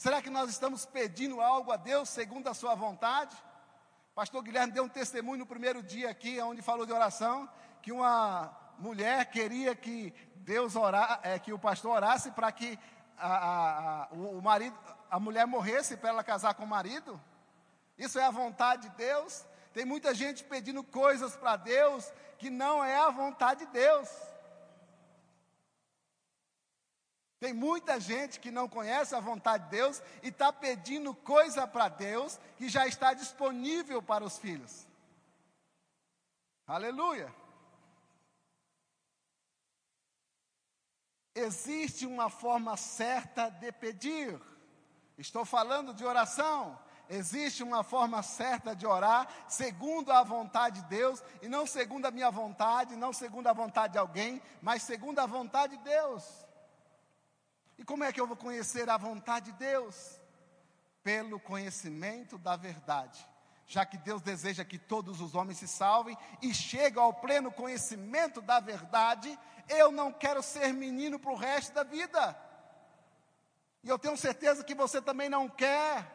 Será 0.00 0.22
que 0.22 0.30
nós 0.30 0.48
estamos 0.48 0.86
pedindo 0.86 1.42
algo 1.42 1.70
a 1.70 1.76
Deus 1.76 2.08
segundo 2.08 2.48
a 2.48 2.54
sua 2.54 2.74
vontade? 2.74 3.36
Pastor 4.14 4.42
Guilherme 4.42 4.72
deu 4.72 4.84
um 4.84 4.88
testemunho 4.88 5.40
no 5.40 5.46
primeiro 5.46 5.82
dia 5.82 6.08
aqui, 6.08 6.40
onde 6.40 6.62
falou 6.62 6.86
de 6.86 6.92
oração, 6.94 7.46
que 7.82 7.92
uma 7.92 8.50
mulher 8.78 9.26
queria 9.26 9.76
que 9.76 10.14
Deus 10.36 10.74
orar, 10.74 11.20
é, 11.22 11.38
que 11.38 11.52
o 11.52 11.58
pastor 11.58 11.96
orasse 11.96 12.30
para 12.30 12.50
que 12.50 12.78
a, 13.18 13.28
a, 13.28 14.02
a, 14.04 14.08
o 14.14 14.40
marido, 14.40 14.74
a 15.10 15.20
mulher 15.20 15.46
morresse 15.46 15.98
para 15.98 16.08
ela 16.08 16.24
casar 16.24 16.54
com 16.54 16.64
o 16.64 16.66
marido. 16.66 17.20
Isso 17.98 18.18
é 18.18 18.24
a 18.24 18.30
vontade 18.30 18.88
de 18.88 18.96
Deus. 18.96 19.44
Tem 19.74 19.84
muita 19.84 20.14
gente 20.14 20.42
pedindo 20.44 20.82
coisas 20.82 21.36
para 21.36 21.56
Deus 21.56 22.10
que 22.38 22.48
não 22.48 22.82
é 22.82 22.96
a 22.96 23.10
vontade 23.10 23.66
de 23.66 23.72
Deus. 23.72 24.08
Tem 27.40 27.54
muita 27.54 27.98
gente 27.98 28.38
que 28.38 28.50
não 28.50 28.68
conhece 28.68 29.14
a 29.14 29.20
vontade 29.20 29.64
de 29.64 29.70
Deus 29.70 30.02
e 30.22 30.28
está 30.28 30.52
pedindo 30.52 31.14
coisa 31.14 31.66
para 31.66 31.88
Deus 31.88 32.38
que 32.58 32.68
já 32.68 32.86
está 32.86 33.14
disponível 33.14 34.02
para 34.02 34.22
os 34.22 34.36
filhos. 34.36 34.86
Aleluia. 36.66 37.34
Existe 41.34 42.04
uma 42.04 42.28
forma 42.28 42.76
certa 42.76 43.48
de 43.48 43.72
pedir. 43.72 44.38
Estou 45.16 45.46
falando 45.46 45.94
de 45.94 46.04
oração. 46.04 46.78
Existe 47.08 47.62
uma 47.62 47.82
forma 47.82 48.22
certa 48.22 48.76
de 48.76 48.86
orar, 48.86 49.26
segundo 49.48 50.12
a 50.12 50.22
vontade 50.22 50.82
de 50.82 50.88
Deus, 50.88 51.20
e 51.42 51.48
não 51.48 51.66
segundo 51.66 52.04
a 52.04 52.10
minha 52.10 52.30
vontade, 52.30 52.94
não 52.94 53.12
segundo 53.12 53.48
a 53.48 53.52
vontade 53.52 53.94
de 53.94 53.98
alguém, 53.98 54.40
mas 54.60 54.82
segundo 54.82 55.18
a 55.18 55.26
vontade 55.26 55.76
de 55.76 55.82
Deus. 55.82 56.49
Como 57.90 58.04
é 58.04 58.12
que 58.12 58.20
eu 58.20 58.26
vou 58.28 58.36
conhecer 58.36 58.88
a 58.88 58.96
vontade 58.96 59.50
de 59.50 59.58
Deus? 59.58 60.20
Pelo 61.02 61.40
conhecimento 61.40 62.38
da 62.38 62.54
verdade. 62.54 63.26
Já 63.66 63.84
que 63.84 63.98
Deus 63.98 64.22
deseja 64.22 64.64
que 64.64 64.78
todos 64.78 65.20
os 65.20 65.34
homens 65.34 65.58
se 65.58 65.66
salvem 65.66 66.16
e 66.40 66.54
chegam 66.54 67.02
ao 67.02 67.12
pleno 67.12 67.50
conhecimento 67.50 68.40
da 68.40 68.60
verdade, 68.60 69.36
eu 69.68 69.90
não 69.90 70.12
quero 70.12 70.40
ser 70.40 70.72
menino 70.72 71.18
para 71.18 71.32
o 71.32 71.34
resto 71.34 71.72
da 71.72 71.82
vida. 71.82 72.40
E 73.82 73.88
eu 73.88 73.98
tenho 73.98 74.16
certeza 74.16 74.62
que 74.62 74.72
você 74.72 75.02
também 75.02 75.28
não 75.28 75.48
quer. 75.48 76.06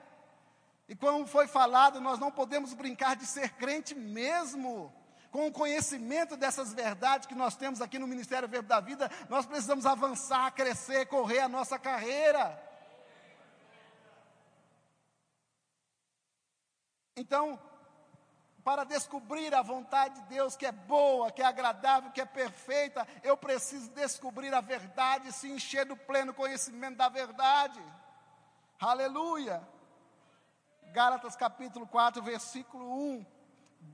E 0.87 0.95
como 0.95 1.27
foi 1.27 1.45
falado, 1.45 1.99
nós 1.99 2.17
não 2.17 2.31
podemos 2.31 2.73
brincar 2.73 3.17
de 3.17 3.25
ser 3.25 3.49
crente 3.55 3.93
mesmo. 3.93 4.93
Com 5.35 5.47
o 5.47 5.51
conhecimento 5.51 6.37
dessas 6.37 6.73
verdades 6.73 7.27
que 7.27 7.35
nós 7.35 7.57
temos 7.57 7.81
aqui 7.81 7.99
no 7.99 8.07
Ministério 8.07 8.47
Verbo 8.47 8.69
da 8.69 8.79
Vida, 8.79 9.11
nós 9.27 9.45
precisamos 9.45 9.85
avançar, 9.85 10.49
crescer, 10.51 11.07
correr 11.07 11.39
a 11.39 11.49
nossa 11.49 11.77
carreira. 11.77 12.57
Então, 17.17 17.59
para 18.63 18.85
descobrir 18.85 19.53
a 19.53 19.61
vontade 19.61 20.21
de 20.21 20.27
Deus 20.27 20.55
que 20.55 20.65
é 20.65 20.71
boa, 20.71 21.29
que 21.29 21.41
é 21.41 21.45
agradável, 21.45 22.11
que 22.11 22.21
é 22.21 22.25
perfeita, 22.25 23.05
eu 23.21 23.35
preciso 23.35 23.89
descobrir 23.89 24.53
a 24.53 24.61
verdade 24.61 25.27
e 25.27 25.33
se 25.33 25.51
encher 25.51 25.83
do 25.83 25.97
pleno 25.97 26.33
conhecimento 26.33 26.95
da 26.95 27.09
verdade. 27.09 27.83
Aleluia. 28.79 29.61
Gálatas 30.93 31.35
capítulo 31.35 31.85
4, 31.85 32.23
versículo 32.23 32.89
1. 33.17 33.34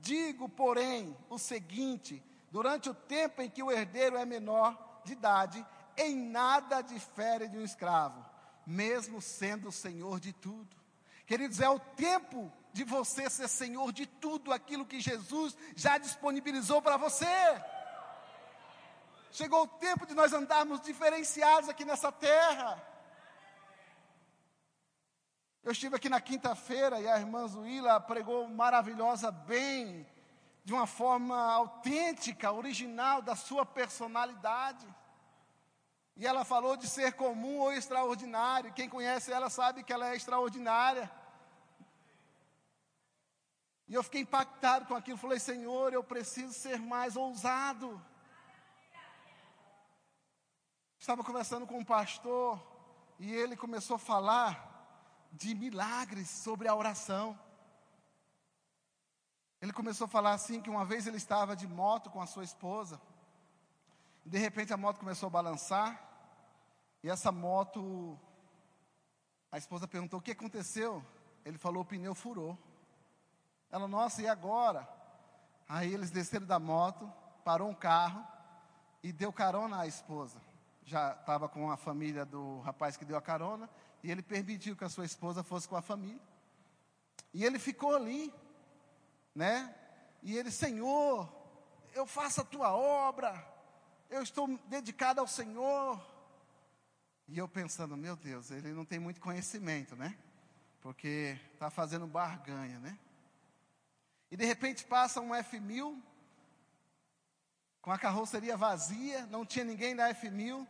Digo, 0.00 0.48
porém, 0.48 1.16
o 1.28 1.38
seguinte: 1.38 2.22
durante 2.50 2.88
o 2.88 2.94
tempo 2.94 3.42
em 3.42 3.50
que 3.50 3.62
o 3.62 3.70
herdeiro 3.70 4.16
é 4.16 4.24
menor 4.24 5.02
de 5.04 5.12
idade, 5.12 5.64
em 5.96 6.16
nada 6.16 6.80
difere 6.80 7.48
de 7.48 7.58
um 7.58 7.64
escravo, 7.64 8.24
mesmo 8.66 9.20
sendo 9.20 9.68
o 9.68 9.72
senhor 9.72 10.20
de 10.20 10.32
tudo. 10.32 10.76
Queridos, 11.26 11.60
é 11.60 11.68
o 11.68 11.78
tempo 11.78 12.52
de 12.72 12.84
você 12.84 13.28
ser 13.28 13.48
senhor 13.48 13.92
de 13.92 14.06
tudo 14.06 14.52
aquilo 14.52 14.86
que 14.86 15.00
Jesus 15.00 15.56
já 15.76 15.98
disponibilizou 15.98 16.80
para 16.80 16.96
você. 16.96 17.26
Chegou 19.30 19.62
o 19.62 19.68
tempo 19.68 20.06
de 20.06 20.14
nós 20.14 20.32
andarmos 20.32 20.80
diferenciados 20.80 21.68
aqui 21.68 21.84
nessa 21.84 22.12
terra. 22.12 22.91
Eu 25.64 25.70
estive 25.70 25.94
aqui 25.94 26.08
na 26.08 26.20
quinta-feira 26.20 27.00
e 27.00 27.08
a 27.08 27.16
irmã 27.16 27.46
Zuíla 27.46 28.00
pregou 28.00 28.48
maravilhosa 28.48 29.30
bem, 29.30 30.04
de 30.64 30.72
uma 30.72 30.88
forma 30.88 31.36
autêntica, 31.52 32.50
original 32.50 33.22
da 33.22 33.36
sua 33.36 33.64
personalidade. 33.64 34.84
E 36.16 36.26
ela 36.26 36.44
falou 36.44 36.76
de 36.76 36.88
ser 36.88 37.12
comum 37.12 37.60
ou 37.60 37.72
extraordinário. 37.72 38.72
Quem 38.72 38.88
conhece 38.88 39.30
ela 39.30 39.48
sabe 39.48 39.84
que 39.84 39.92
ela 39.92 40.10
é 40.10 40.16
extraordinária. 40.16 41.08
E 43.86 43.94
eu 43.94 44.02
fiquei 44.02 44.22
impactado 44.22 44.86
com 44.86 44.96
aquilo. 44.96 45.16
Falei, 45.16 45.38
Senhor, 45.38 45.92
eu 45.92 46.02
preciso 46.02 46.52
ser 46.54 46.80
mais 46.80 47.14
ousado. 47.14 48.04
Estava 50.98 51.22
conversando 51.22 51.68
com 51.68 51.78
um 51.78 51.84
pastor 51.84 52.60
e 53.20 53.32
ele 53.32 53.56
começou 53.56 53.94
a 53.94 53.98
falar 54.00 54.71
de 55.32 55.54
milagres 55.54 56.28
sobre 56.28 56.68
a 56.68 56.74
oração. 56.74 57.38
Ele 59.60 59.72
começou 59.72 60.04
a 60.04 60.08
falar 60.08 60.32
assim 60.32 60.60
que 60.60 60.68
uma 60.68 60.84
vez 60.84 61.06
ele 61.06 61.16
estava 61.16 61.56
de 61.56 61.66
moto 61.66 62.10
com 62.10 62.20
a 62.20 62.26
sua 62.26 62.44
esposa. 62.44 63.00
De 64.24 64.38
repente 64.38 64.72
a 64.72 64.76
moto 64.76 64.98
começou 64.98 65.28
a 65.28 65.30
balançar. 65.30 66.00
E 67.02 67.08
essa 67.08 67.32
moto 67.32 68.18
a 69.50 69.58
esposa 69.58 69.88
perguntou: 69.88 70.20
"O 70.20 70.22
que 70.22 70.32
aconteceu?" 70.32 71.04
Ele 71.44 71.58
falou: 71.58 71.82
"O 71.82 71.86
pneu 71.86 72.14
furou." 72.14 72.58
Ela: 73.70 73.88
"Nossa, 73.88 74.20
e 74.20 74.28
agora?" 74.28 74.88
Aí 75.68 75.94
eles 75.94 76.10
desceram 76.10 76.46
da 76.46 76.58
moto, 76.58 77.10
parou 77.44 77.70
um 77.70 77.74
carro 77.74 78.26
e 79.02 79.12
deu 79.12 79.32
carona 79.32 79.80
à 79.80 79.86
esposa. 79.86 80.38
Já 80.84 81.12
estava 81.12 81.48
com 81.48 81.70
a 81.70 81.76
família 81.76 82.24
do 82.24 82.60
rapaz 82.60 82.96
que 82.96 83.04
deu 83.04 83.16
a 83.16 83.22
carona 83.22 83.70
e 84.02 84.10
ele 84.10 84.22
permitiu 84.22 84.76
que 84.76 84.84
a 84.84 84.88
sua 84.88 85.04
esposa 85.04 85.42
fosse 85.42 85.68
com 85.68 85.76
a 85.76 85.82
família. 85.82 86.20
E 87.32 87.44
ele 87.44 87.58
ficou 87.58 87.94
ali, 87.94 88.32
né? 89.34 89.74
E 90.22 90.36
ele, 90.36 90.50
Senhor, 90.50 91.32
eu 91.94 92.06
faço 92.06 92.40
a 92.40 92.44
tua 92.44 92.74
obra, 92.74 93.46
eu 94.10 94.22
estou 94.22 94.48
dedicado 94.66 95.20
ao 95.20 95.26
Senhor. 95.26 96.00
E 97.28 97.38
eu 97.38 97.48
pensando, 97.48 97.96
meu 97.96 98.16
Deus, 98.16 98.50
ele 98.50 98.72
não 98.72 98.84
tem 98.84 98.98
muito 98.98 99.20
conhecimento, 99.20 99.96
né? 99.96 100.18
Porque 100.80 101.38
está 101.52 101.70
fazendo 101.70 102.06
barganha, 102.06 102.78
né? 102.80 102.98
E 104.30 104.36
de 104.36 104.44
repente 104.44 104.84
passa 104.84 105.20
um 105.20 105.30
F1000, 105.30 106.00
com 107.80 107.90
a 107.90 107.98
carroceria 107.98 108.56
vazia, 108.56 109.26
não 109.26 109.46
tinha 109.46 109.64
ninguém 109.64 109.94
da 109.94 110.12
F1000, 110.14 110.66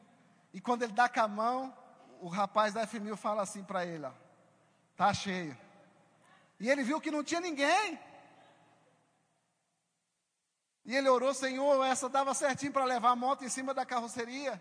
e 0.53 0.61
quando 0.61 0.83
ele 0.83 0.93
dá 0.93 1.09
com 1.09 1.21
a 1.21 1.29
mão, 1.29 1.82
o 2.23 2.29
rapaz 2.29 2.73
da 2.73 2.87
F1000 2.87 3.17
fala 3.17 3.43
assim 3.43 3.65
para 3.65 3.85
ele: 3.85 4.07
ó, 4.07 4.13
tá 4.97 5.13
cheio. 5.13 5.59
E 6.59 6.71
ele 6.71 6.85
viu 6.85 7.01
que 7.01 7.11
não 7.11 7.25
tinha 7.25 7.41
ninguém. 7.41 7.99
E 10.85 10.97
ele 10.97 11.09
orou, 11.09 11.35
Senhor, 11.35 11.85
essa 11.85 12.09
dava 12.09 12.33
certinho 12.33 12.73
para 12.73 12.85
levar 12.85 13.11
a 13.11 13.17
moto 13.17 13.45
em 13.45 13.49
cima 13.49 13.75
da 13.75 13.85
carroceria. 13.85 14.61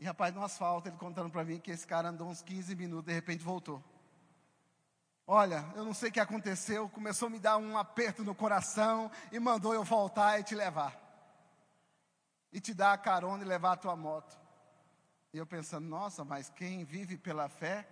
E 0.00 0.04
rapaz, 0.04 0.34
no 0.34 0.42
asfalto, 0.42 0.88
ele 0.88 0.96
contando 0.96 1.30
para 1.30 1.44
mim 1.44 1.60
que 1.60 1.70
esse 1.70 1.86
cara 1.86 2.08
andou 2.08 2.28
uns 2.28 2.42
15 2.42 2.74
minutos, 2.74 3.06
de 3.06 3.12
repente 3.12 3.42
voltou. 3.42 3.82
Olha, 5.26 5.64
eu 5.76 5.84
não 5.84 5.94
sei 5.94 6.08
o 6.08 6.12
que 6.12 6.20
aconteceu, 6.20 6.88
começou 6.88 7.26
a 7.26 7.30
me 7.30 7.38
dar 7.38 7.56
um 7.56 7.76
aperto 7.76 8.24
no 8.24 8.34
coração 8.34 9.10
e 9.30 9.38
mandou 9.38 9.74
eu 9.74 9.84
voltar 9.84 10.40
e 10.40 10.44
te 10.44 10.54
levar. 10.54 10.96
E 12.52 12.60
te 12.60 12.74
dar 12.74 12.92
a 12.92 12.98
carona 12.98 13.44
e 13.44 13.46
levar 13.46 13.72
a 13.72 13.76
tua 13.76 13.94
moto. 13.94 14.47
E 15.32 15.36
eu 15.36 15.46
pensando, 15.46 15.86
nossa, 15.86 16.24
mas 16.24 16.48
quem 16.48 16.84
vive 16.84 17.18
pela 17.18 17.48
fé, 17.50 17.86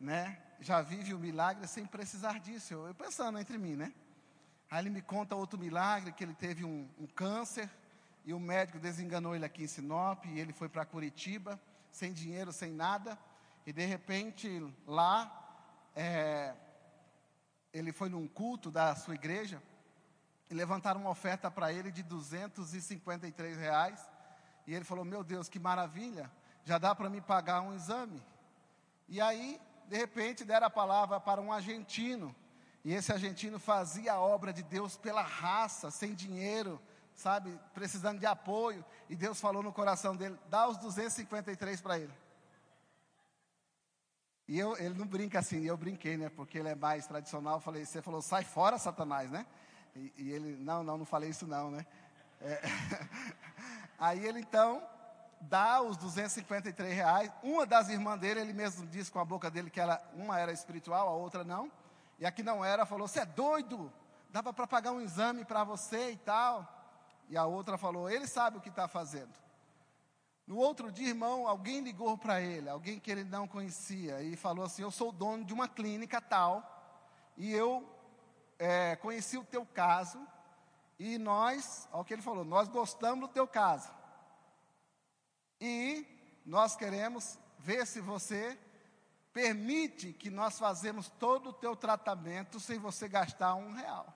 né, 0.00 0.42
já 0.60 0.82
vive 0.82 1.14
o 1.14 1.18
milagre 1.18 1.66
sem 1.68 1.86
precisar 1.86 2.40
disso. 2.40 2.74
Eu, 2.74 2.88
eu 2.88 2.94
pensando 2.94 3.38
entre 3.38 3.56
mim, 3.56 3.76
né? 3.76 3.92
Aí 4.68 4.80
ele 4.80 4.90
me 4.90 5.02
conta 5.02 5.36
outro 5.36 5.58
milagre, 5.58 6.12
que 6.12 6.24
ele 6.24 6.34
teve 6.34 6.64
um, 6.64 6.88
um 6.98 7.06
câncer, 7.06 7.70
e 8.24 8.32
o 8.32 8.40
médico 8.40 8.80
desenganou 8.80 9.36
ele 9.36 9.44
aqui 9.44 9.62
em 9.62 9.66
Sinop, 9.66 10.24
e 10.24 10.40
ele 10.40 10.52
foi 10.52 10.68
para 10.68 10.84
Curitiba, 10.84 11.60
sem 11.90 12.12
dinheiro, 12.12 12.52
sem 12.52 12.72
nada, 12.72 13.18
e 13.64 13.72
de 13.72 13.84
repente 13.84 14.48
lá, 14.86 15.30
é, 15.94 16.54
ele 17.72 17.92
foi 17.92 18.08
num 18.08 18.26
culto 18.26 18.70
da 18.70 18.96
sua 18.96 19.14
igreja, 19.14 19.62
e 20.50 20.54
levantaram 20.54 21.00
uma 21.00 21.10
oferta 21.10 21.50
para 21.50 21.72
ele 21.72 21.92
de 21.92 22.02
253 22.02 23.56
reais, 23.58 24.10
e 24.66 24.74
ele 24.74 24.84
falou, 24.84 25.04
meu 25.04 25.22
Deus, 25.22 25.48
que 25.48 25.58
maravilha, 25.60 26.30
já 26.64 26.78
dá 26.78 26.94
para 26.94 27.08
me 27.08 27.20
pagar 27.20 27.60
um 27.60 27.74
exame. 27.74 28.22
E 29.08 29.20
aí, 29.20 29.60
de 29.88 29.96
repente, 29.96 30.44
deram 30.44 30.66
a 30.66 30.70
palavra 30.70 31.20
para 31.20 31.40
um 31.40 31.52
argentino. 31.52 32.34
E 32.84 32.92
esse 32.92 33.12
argentino 33.12 33.58
fazia 33.58 34.14
a 34.14 34.20
obra 34.20 34.52
de 34.52 34.62
Deus 34.62 34.96
pela 34.96 35.22
raça, 35.22 35.90
sem 35.90 36.14
dinheiro, 36.14 36.80
sabe, 37.14 37.58
precisando 37.74 38.18
de 38.18 38.26
apoio. 38.26 38.84
E 39.08 39.14
Deus 39.14 39.40
falou 39.40 39.62
no 39.62 39.72
coração 39.72 40.16
dele: 40.16 40.38
dá 40.48 40.68
os 40.68 40.76
253 40.78 41.80
para 41.80 41.98
ele. 41.98 42.12
E 44.48 44.58
eu, 44.58 44.76
ele 44.76 44.94
não 44.94 45.06
brinca 45.06 45.38
assim, 45.38 45.64
eu 45.64 45.76
brinquei, 45.76 46.16
né? 46.16 46.28
Porque 46.28 46.58
ele 46.58 46.68
é 46.68 46.74
mais 46.74 47.06
tradicional. 47.06 47.60
Falei, 47.60 47.84
você 47.84 48.02
falou, 48.02 48.20
sai 48.20 48.44
fora, 48.44 48.76
Satanás, 48.76 49.30
né? 49.30 49.46
E, 49.94 50.12
e 50.16 50.32
ele, 50.32 50.56
não, 50.56 50.82
não, 50.82 50.98
não 50.98 51.04
falei 51.04 51.30
isso 51.30 51.46
não, 51.46 51.70
né? 51.70 51.86
É, 52.40 52.60
aí 53.98 54.26
ele 54.26 54.40
então 54.40 54.82
dá 55.42 55.82
os 55.82 55.96
253 55.96 56.94
reais. 56.94 57.32
Uma 57.42 57.66
das 57.66 57.88
irmãs 57.88 58.18
dele, 58.18 58.40
ele 58.40 58.52
mesmo 58.52 58.86
disse 58.86 59.10
com 59.10 59.18
a 59.18 59.24
boca 59.24 59.50
dele 59.50 59.70
que 59.70 59.80
ela, 59.80 60.02
uma 60.14 60.38
era 60.38 60.52
espiritual, 60.52 61.08
a 61.08 61.12
outra 61.12 61.44
não. 61.44 61.70
E 62.18 62.26
a 62.26 62.32
que 62.32 62.42
não 62.42 62.64
era 62.64 62.86
falou: 62.86 63.08
Você 63.08 63.20
é 63.20 63.26
doido? 63.26 63.92
Dava 64.30 64.52
para 64.52 64.66
pagar 64.66 64.92
um 64.92 65.00
exame 65.00 65.44
para 65.44 65.64
você 65.64 66.12
e 66.12 66.16
tal. 66.16 66.66
E 67.28 67.36
a 67.36 67.44
outra 67.44 67.76
falou: 67.76 68.08
Ele 68.08 68.26
sabe 68.26 68.58
o 68.58 68.60
que 68.60 68.68
está 68.68 68.86
fazendo. 68.86 69.32
No 70.46 70.56
outro 70.56 70.90
dia, 70.90 71.08
irmão, 71.08 71.46
alguém 71.46 71.80
ligou 71.80 72.18
para 72.18 72.40
ele, 72.40 72.68
alguém 72.68 72.98
que 72.98 73.10
ele 73.10 73.24
não 73.24 73.46
conhecia, 73.46 74.22
e 74.22 74.36
falou 74.36 74.64
assim: 74.64 74.82
Eu 74.82 74.90
sou 74.90 75.12
dono 75.12 75.44
de 75.44 75.52
uma 75.52 75.68
clínica 75.68 76.20
tal, 76.20 76.62
e 77.36 77.52
eu 77.52 77.88
é, 78.58 78.96
conheci 78.96 79.38
o 79.38 79.44
teu 79.44 79.64
caso, 79.66 80.18
e 80.98 81.18
nós, 81.18 81.88
olha 81.92 82.02
o 82.02 82.04
que 82.04 82.14
ele 82.14 82.22
falou, 82.22 82.44
nós 82.44 82.68
gostamos 82.68 83.28
do 83.28 83.32
teu 83.32 83.46
caso. 83.46 83.90
E 85.64 86.04
nós 86.44 86.74
queremos 86.74 87.38
ver 87.60 87.86
se 87.86 88.00
você 88.00 88.58
permite 89.32 90.12
que 90.12 90.28
nós 90.28 90.58
fazemos 90.58 91.08
todo 91.08 91.50
o 91.50 91.52
teu 91.52 91.76
tratamento 91.76 92.58
sem 92.58 92.80
você 92.80 93.06
gastar 93.06 93.54
um 93.54 93.72
real. 93.72 94.12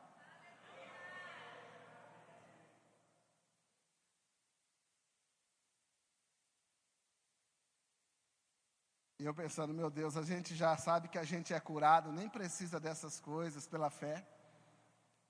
E 9.21 9.25
eu 9.25 9.33
pensando, 9.33 9.73
meu 9.73 9.89
Deus, 9.89 10.17
a 10.17 10.23
gente 10.23 10.53
já 10.53 10.77
sabe 10.77 11.07
que 11.07 11.17
a 11.17 11.23
gente 11.23 11.55
é 11.55 11.61
curado, 11.61 12.11
nem 12.11 12.29
precisa 12.29 12.81
dessas 12.81 13.21
coisas 13.21 13.69
pela 13.69 13.89
fé. 13.89 14.27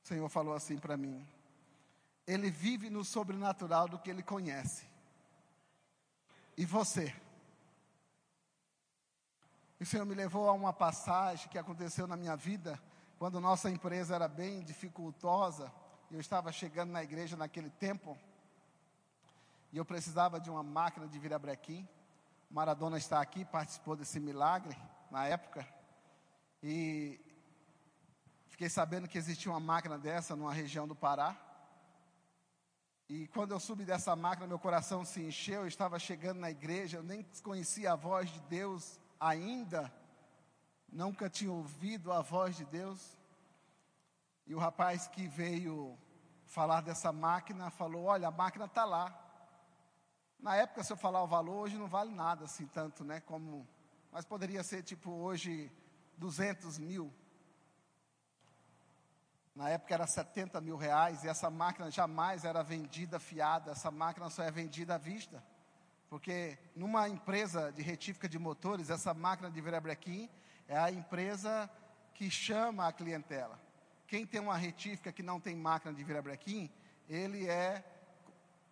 O 0.03 0.09
Senhor 0.09 0.29
falou 0.31 0.55
assim 0.55 0.79
para 0.79 0.97
mim: 0.97 1.29
Ele 2.27 2.51
vive 2.51 2.89
no 2.89 3.05
sobrenatural 3.05 3.87
do 3.87 3.99
que 3.99 4.09
ele 4.09 4.23
conhece. 4.23 4.96
E 6.57 6.65
você? 6.65 7.15
E 9.79 9.83
o 9.83 9.87
Senhor 9.87 10.07
me 10.07 10.15
levou 10.15 10.49
a 10.49 10.53
uma 10.53 10.73
passagem 10.73 11.49
que 11.49 11.59
aconteceu 11.59 12.07
na 12.07 12.17
minha 12.17 12.35
vida, 12.35 12.81
quando 13.19 13.41
nossa 13.41 13.71
empresa 13.71 14.15
era 14.15 14.27
bem 14.27 14.63
dificultosa, 14.63 15.71
eu 16.11 16.19
estava 16.19 16.51
chegando 16.51 16.93
na 16.93 17.03
igreja 17.03 17.37
naquele 17.37 17.69
tempo, 17.69 18.17
e 19.71 19.77
eu 19.77 19.85
precisava 19.85 20.41
de 20.41 20.49
uma 20.49 20.63
máquina 20.63 21.07
de 21.07 21.19
virabrequim. 21.19 21.87
Maradona 22.51 22.97
está 22.97 23.21
aqui, 23.21 23.45
participou 23.45 23.97
desse 23.97 24.19
milagre 24.19 24.75
na 25.11 25.27
época, 25.27 25.67
e 26.63 27.21
fiquei 28.49 28.71
sabendo 28.71 29.07
que 29.07 29.19
existia 29.19 29.51
uma 29.51 29.61
máquina 29.61 29.99
dessa 29.99 30.35
numa 30.35 30.55
região 30.55 30.89
do 30.89 30.95
Pará. 30.95 31.37
E 33.09 33.29
quando 33.29 33.53
eu 33.53 33.61
subi 33.61 33.85
dessa 33.85 34.17
máquina, 34.17 34.47
meu 34.47 34.59
coração 34.59 35.05
se 35.05 35.23
encheu, 35.23 35.61
eu 35.63 35.69
estava 35.69 35.99
chegando 35.99 36.41
na 36.41 36.51
igreja, 36.51 36.99
eu 36.99 37.03
nem 37.03 37.25
conhecia 37.43 37.93
a 37.93 37.97
voz 37.97 38.31
de 38.31 38.41
Deus 38.43 38.99
ainda 39.19 39.93
nunca 40.91 41.29
tinha 41.29 41.53
ouvido 41.53 42.13
a 42.13 42.23
voz 42.23 42.57
de 42.57 42.65
Deus. 42.65 43.17
E 44.47 44.55
o 44.55 44.59
rapaz 44.59 45.09
que 45.09 45.27
veio 45.27 45.99
falar 46.45 46.81
dessa 46.81 47.13
máquina 47.13 47.71
falou: 47.71 48.05
Olha, 48.05 48.29
a 48.29 48.31
máquina 48.31 48.65
está 48.67 48.85
lá. 48.85 49.23
Na 50.39 50.57
época, 50.57 50.85
se 50.85 50.93
eu 50.93 50.97
falar 50.97 51.23
o 51.23 51.27
valor, 51.27 51.57
hoje 51.57 51.77
não 51.77 51.87
vale 51.87 52.15
nada 52.15 52.45
assim 52.45 52.67
tanto, 52.67 53.05
né? 53.05 53.21
Como, 53.21 53.67
mas 54.13 54.25
poderia 54.25 54.63
ser 54.63 54.83
tipo 54.83 55.11
hoje 55.11 55.73
200 56.17 56.79
mil. 56.79 57.13
Na 59.57 59.71
época 59.71 59.95
era 59.95 60.07
70 60.07 60.61
mil 60.61 60.77
reais 60.77 61.25
e 61.25 61.29
essa 61.29 61.49
máquina 61.49 61.91
jamais 61.91 62.45
era 62.45 62.63
vendida 62.63 63.19
fiada, 63.19 63.71
essa 63.71 63.91
máquina 63.91 64.29
só 64.29 64.43
é 64.43 64.51
vendida 64.51 64.97
à 64.97 64.99
vista. 64.99 65.43
Porque 66.11 66.59
numa 66.77 67.09
empresa 67.09 67.73
de 67.73 67.81
retífica 67.81 68.29
de 68.29 68.39
motores, 68.39 68.91
essa 68.91 69.15
máquina 69.15 69.51
de 69.51 69.59
virabrequim 69.59 70.29
é 70.69 70.77
a 70.77 70.91
empresa 70.91 71.71
que 72.13 72.31
chama 72.31 72.87
a 72.87 72.93
clientela. 72.93 73.59
Quem 74.07 74.27
tem 74.27 74.43
uma 74.43 74.59
retífica 74.59 75.11
que 75.11 75.23
não 75.23 75.41
tem 75.41 75.57
máquina 75.57 75.95
de 75.95 76.05
virabrequim, 76.05 76.71
ele 77.09 77.49
é 77.49 77.83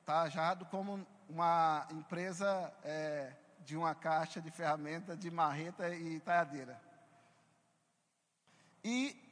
tajado 0.04 0.66
como 0.66 1.04
uma 1.30 1.88
empresa 1.92 2.70
é, 2.84 3.32
de 3.60 3.74
uma 3.74 3.94
caixa 3.94 4.38
de 4.38 4.50
ferramenta 4.50 5.16
de 5.16 5.30
marreta 5.30 5.88
e 5.88 6.20
talhadeira. 6.20 6.78
E 8.84 9.23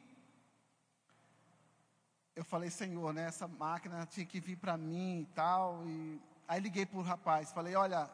eu 2.34 2.44
falei, 2.44 2.70
Senhor, 2.70 3.12
né, 3.12 3.26
essa 3.26 3.46
máquina 3.46 4.06
tinha 4.06 4.26
que 4.26 4.40
vir 4.40 4.56
para 4.56 4.76
mim 4.76 5.20
e 5.20 5.26
tal, 5.34 5.82
e 5.86 6.20
Aí 6.52 6.60
liguei 6.60 6.84
para 6.84 6.98
o 6.98 7.02
rapaz, 7.02 7.50
falei, 7.50 7.74
olha, 7.74 8.10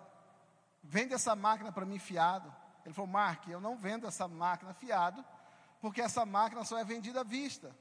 vende 0.81 1.13
essa 1.13 1.35
máquina 1.35 1.73
para 1.73 1.85
mim 1.85 1.99
fiado. 1.99 2.55
Ele 2.85 2.95
falou, 2.95 3.11
Mark, 3.11 3.49
eu 3.49 3.61
não 3.61 3.77
vendo 3.77 4.07
essa 4.07 4.29
máquina 4.29 4.73
fiado, 4.73 5.25
porque 5.81 6.01
essa 6.01 6.25
máquina 6.25 6.65
só 6.65 6.79
é 6.79 6.85
vendida 6.85 7.23
à 7.23 7.25
vista. 7.25 7.75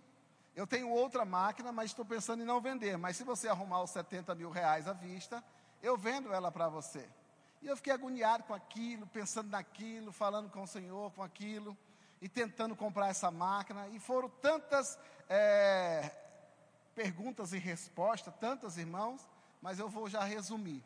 Eu 0.55 0.65
tenho 0.65 0.89
outra 0.89 1.23
máquina, 1.23 1.71
mas 1.71 1.91
estou 1.91 2.03
pensando 2.03 2.41
em 2.41 2.45
não 2.45 2.59
vender. 2.59 2.97
Mas 2.97 3.17
se 3.17 3.23
você 3.23 3.47
arrumar 3.47 3.83
os 3.83 3.91
70 3.91 4.33
mil 4.33 4.49
reais 4.49 4.87
à 4.87 4.93
vista, 4.93 5.43
eu 5.79 5.95
vendo 5.95 6.33
ela 6.33 6.51
para 6.51 6.67
você. 6.67 7.07
E 7.61 7.67
eu 7.67 7.77
fiquei 7.77 7.93
agoniado 7.93 8.43
com 8.43 8.55
aquilo, 8.55 9.05
pensando 9.05 9.51
naquilo, 9.51 10.11
falando 10.11 10.49
com 10.49 10.63
o 10.63 10.67
Senhor 10.67 11.11
com 11.11 11.21
aquilo, 11.21 11.77
e 12.19 12.27
tentando 12.27 12.75
comprar 12.75 13.09
essa 13.09 13.29
máquina. 13.29 13.87
E 13.89 13.99
foram 13.99 14.27
tantas 14.27 14.97
é, 15.29 16.11
perguntas 16.97 17.53
e 17.53 17.59
respostas, 17.59 18.33
tantos 18.39 18.75
irmãos, 18.75 19.21
mas 19.61 19.77
eu 19.77 19.87
vou 19.87 20.09
já 20.09 20.23
resumir. 20.23 20.83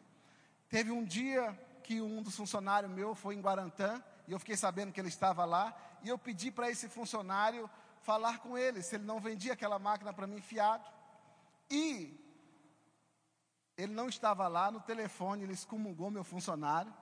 Teve 0.67 0.91
um 0.91 1.06
dia 1.06 1.58
que 1.86 2.02
um 2.02 2.21
dos 2.21 2.36
funcionários 2.36 2.91
meu 2.91 3.15
foi 3.15 3.34
em 3.34 3.39
Guarantã, 3.39 4.04
e 4.28 4.34
eu 4.34 4.38
fiquei 4.38 4.58
sabendo 4.58 4.91
que 4.91 5.00
ele 5.00 5.08
estava 5.08 5.45
lá, 5.45 5.74
e 6.04 6.10
eu 6.10 6.17
pedi 6.17 6.52
para 6.52 6.69
esse 6.69 6.89
funcionário 6.89 7.69
falar 8.02 8.39
com 8.39 8.58
ele, 8.58 8.84
se 8.84 8.95
ele 8.95 9.06
não 9.06 9.21
vendia 9.21 9.54
aquela 9.54 9.80
máquina 9.80 10.12
para 10.12 10.28
mim 10.28 10.41
fiado. 10.41 10.84
E 11.69 12.13
ele 13.78 13.93
não 13.93 14.10
estava 14.10 14.50
lá, 14.50 14.69
no 14.69 14.82
telefone 14.82 15.43
ele 15.43 15.54
excomungou 15.54 16.12
meu 16.12 16.26
funcionário 16.26 16.93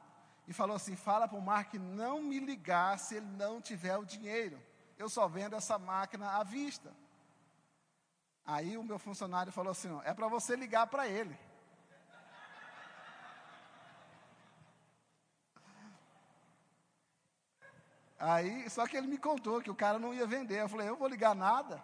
e 0.47 0.53
falou 0.53 0.75
assim: 0.75 0.95
fala 0.95 1.27
para 1.27 1.39
o 1.39 1.41
Mark 1.41 1.73
não 1.73 2.21
me 2.21 2.39
ligar 2.39 2.99
se 2.99 3.15
ele 3.15 3.25
não 3.25 3.59
tiver 3.59 3.97
o 3.97 4.05
dinheiro. 4.05 4.61
Eu 4.99 5.09
só 5.09 5.27
vendo 5.27 5.55
essa 5.55 5.79
máquina 5.79 6.37
à 6.37 6.43
vista. 6.43 6.93
Aí 8.55 8.75
o 8.77 8.83
meu 8.83 8.97
funcionário 8.97 9.51
falou 9.51 9.71
assim: 9.71 9.89
é 10.03 10.11
para 10.11 10.27
você 10.27 10.55
ligar 10.55 10.87
para 10.87 11.07
ele. 11.07 11.37
Aí, 18.17 18.67
só 18.69 18.87
que 18.87 18.97
ele 18.97 19.07
me 19.07 19.19
contou 19.19 19.61
que 19.61 19.69
o 19.69 19.75
cara 19.75 19.99
não 19.99 20.13
ia 20.13 20.25
vender. 20.25 20.61
Eu 20.61 20.67
falei, 20.67 20.89
eu 20.89 20.97
vou 20.97 21.07
ligar 21.07 21.35
nada. 21.35 21.81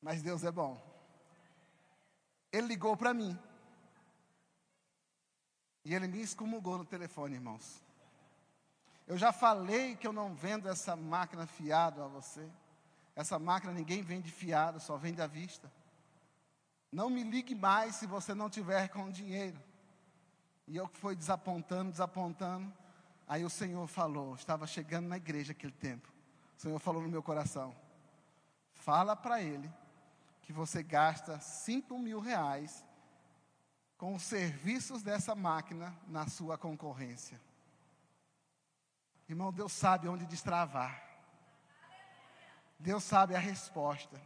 Mas 0.00 0.22
Deus 0.22 0.42
é 0.42 0.50
bom. 0.50 0.82
Ele 2.50 2.66
ligou 2.66 2.96
para 2.96 3.14
mim. 3.14 3.38
E 5.84 5.94
ele 5.94 6.08
me 6.08 6.22
excomungou 6.22 6.78
no 6.78 6.84
telefone, 6.86 7.34
irmãos. 7.34 7.80
Eu 9.06 9.18
já 9.18 9.30
falei 9.30 9.94
que 9.94 10.06
eu 10.06 10.12
não 10.12 10.34
vendo 10.34 10.68
essa 10.68 10.96
máquina 10.96 11.46
fiado 11.46 12.02
a 12.02 12.08
você. 12.08 12.50
Essa 13.16 13.38
máquina 13.38 13.72
ninguém 13.72 14.02
vende 14.02 14.30
fiado, 14.30 14.80
só 14.80 14.96
vende 14.96 15.22
à 15.22 15.26
vista. 15.26 15.70
Não 16.90 17.08
me 17.08 17.22
ligue 17.22 17.54
mais 17.54 17.96
se 17.96 18.06
você 18.06 18.34
não 18.34 18.50
tiver 18.50 18.88
com 18.88 19.10
dinheiro. 19.10 19.60
E 20.66 20.76
eu 20.76 20.88
que 20.88 20.98
fui 20.98 21.14
desapontando, 21.14 21.90
desapontando. 21.90 22.72
Aí 23.26 23.44
o 23.44 23.50
Senhor 23.50 23.86
falou, 23.86 24.34
estava 24.34 24.66
chegando 24.66 25.08
na 25.08 25.16
igreja 25.16 25.52
aquele 25.52 25.72
tempo. 25.72 26.12
O 26.56 26.60
Senhor 26.60 26.78
falou 26.78 27.02
no 27.02 27.08
meu 27.08 27.22
coração: 27.22 27.74
fala 28.74 29.16
para 29.16 29.40
ele 29.42 29.70
que 30.42 30.52
você 30.52 30.82
gasta 30.82 31.40
cinco 31.40 31.98
mil 31.98 32.20
reais 32.20 32.84
com 33.96 34.14
os 34.14 34.22
serviços 34.22 35.02
dessa 35.02 35.34
máquina 35.34 35.94
na 36.06 36.28
sua 36.28 36.58
concorrência. 36.58 37.40
Irmão, 39.28 39.52
Deus 39.52 39.72
sabe 39.72 40.08
onde 40.08 40.26
destravar. 40.26 41.03
Deus 42.84 43.02
sabe 43.02 43.34
a 43.34 43.38
resposta. 43.38 44.20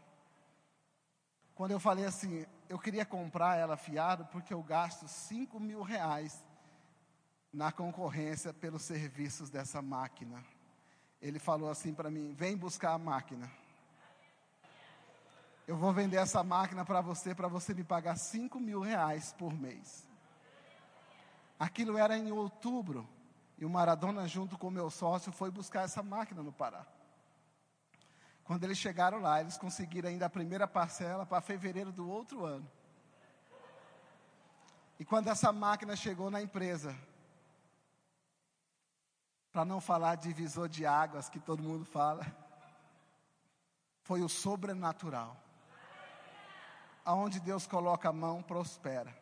Quando 1.54 1.70
eu 1.70 1.78
falei 1.78 2.04
assim, 2.04 2.44
eu 2.68 2.76
queria 2.76 3.06
comprar 3.06 3.56
ela 3.56 3.76
fiado 3.76 4.24
porque 4.32 4.52
eu 4.52 4.60
gasto 4.64 5.06
cinco 5.06 5.60
mil 5.60 5.80
reais 5.80 6.44
na 7.52 7.70
concorrência 7.70 8.52
pelos 8.52 8.82
serviços 8.82 9.48
dessa 9.48 9.80
máquina. 9.80 10.44
Ele 11.22 11.38
falou 11.38 11.70
assim 11.70 11.94
para 11.94 12.10
mim: 12.10 12.34
vem 12.34 12.56
buscar 12.56 12.94
a 12.94 12.98
máquina. 12.98 13.48
Eu 15.64 15.76
vou 15.76 15.92
vender 15.92 16.16
essa 16.16 16.42
máquina 16.42 16.84
para 16.84 17.00
você, 17.00 17.36
para 17.36 17.46
você 17.46 17.72
me 17.72 17.84
pagar 17.84 18.16
5 18.16 18.58
mil 18.58 18.80
reais 18.80 19.34
por 19.34 19.52
mês. 19.52 20.08
Aquilo 21.60 21.98
era 21.98 22.16
em 22.16 22.32
outubro. 22.32 23.06
E 23.58 23.66
o 23.66 23.70
Maradona, 23.70 24.26
junto 24.26 24.56
com 24.56 24.68
o 24.68 24.70
meu 24.70 24.88
sócio, 24.88 25.30
foi 25.30 25.50
buscar 25.50 25.82
essa 25.82 26.02
máquina 26.02 26.42
no 26.42 26.52
Pará. 26.52 26.86
Quando 28.48 28.64
eles 28.64 28.78
chegaram 28.78 29.20
lá, 29.20 29.42
eles 29.42 29.58
conseguiram 29.58 30.08
ainda 30.08 30.24
a 30.24 30.30
primeira 30.30 30.66
parcela 30.66 31.26
para 31.26 31.42
fevereiro 31.42 31.92
do 31.92 32.08
outro 32.08 32.46
ano. 32.46 32.66
E 34.98 35.04
quando 35.04 35.28
essa 35.28 35.52
máquina 35.52 35.94
chegou 35.94 36.30
na 36.30 36.40
empresa, 36.40 36.96
para 39.52 39.66
não 39.66 39.82
falar 39.82 40.14
divisor 40.14 40.66
de 40.66 40.86
águas 40.86 41.28
que 41.28 41.38
todo 41.38 41.62
mundo 41.62 41.84
fala, 41.84 42.26
foi 44.00 44.22
o 44.22 44.30
sobrenatural. 44.30 45.36
Aonde 47.04 47.40
Deus 47.40 47.66
coloca 47.66 48.08
a 48.08 48.14
mão, 48.14 48.42
prospera. 48.42 49.14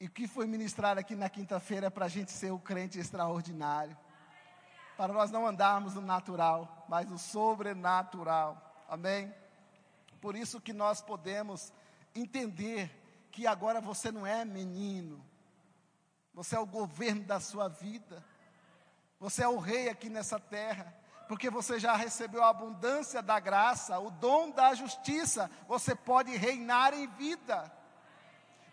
E 0.00 0.06
o 0.06 0.10
que 0.10 0.26
foi 0.26 0.48
ministrado 0.48 0.98
aqui 0.98 1.14
na 1.14 1.28
quinta-feira 1.28 1.86
é 1.86 1.90
para 1.90 2.06
a 2.06 2.08
gente 2.08 2.32
ser 2.32 2.50
o 2.50 2.58
crente 2.58 2.98
extraordinário. 2.98 3.96
Para 4.96 5.12
nós 5.12 5.30
não 5.30 5.46
andarmos 5.46 5.94
no 5.94 6.00
natural, 6.00 6.86
mas 6.88 7.08
no 7.08 7.18
sobrenatural. 7.18 8.84
Amém? 8.88 9.34
Por 10.20 10.34
isso 10.34 10.60
que 10.60 10.72
nós 10.72 11.02
podemos 11.02 11.72
entender 12.14 12.90
que 13.30 13.46
agora 13.46 13.80
você 13.80 14.10
não 14.10 14.26
é 14.26 14.44
menino. 14.44 15.24
Você 16.32 16.56
é 16.56 16.58
o 16.58 16.66
governo 16.66 17.24
da 17.24 17.40
sua 17.40 17.68
vida. 17.68 18.24
Você 19.20 19.42
é 19.42 19.48
o 19.48 19.58
rei 19.58 19.88
aqui 19.88 20.08
nessa 20.08 20.38
terra 20.38 20.94
porque 21.26 21.50
você 21.50 21.78
já 21.78 21.94
recebeu 21.94 22.42
a 22.42 22.50
abundância 22.50 23.20
da 23.20 23.40
graça, 23.40 23.98
o 23.98 24.10
dom 24.10 24.50
da 24.50 24.74
justiça, 24.74 25.50
você 25.66 25.94
pode 25.94 26.36
reinar 26.36 26.94
em 26.94 27.06
vida, 27.08 27.70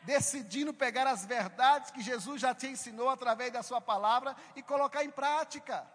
decidindo 0.03 0.74
pegar 0.74 1.07
as 1.07 1.26
verdades 1.26 1.89
que 1.89 2.01
Jesus 2.01 2.39
já 2.41 2.53
te 2.53 2.67
ensinou 2.67 3.09
através 3.09 3.51
da 3.51 3.63
Sua 3.63 3.82
palavra 3.82 4.36
e 4.55 4.61
colocar 4.61 5.03
em 5.03 5.09
prática. 5.09 5.88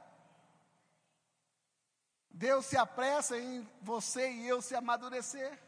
Deus 2.31 2.66
se 2.66 2.76
apressa 2.76 3.39
em 3.39 3.68
você 3.83 4.31
e 4.31 4.47
eu 4.47 4.62
se 4.62 4.74
amadurecer, 4.74 5.59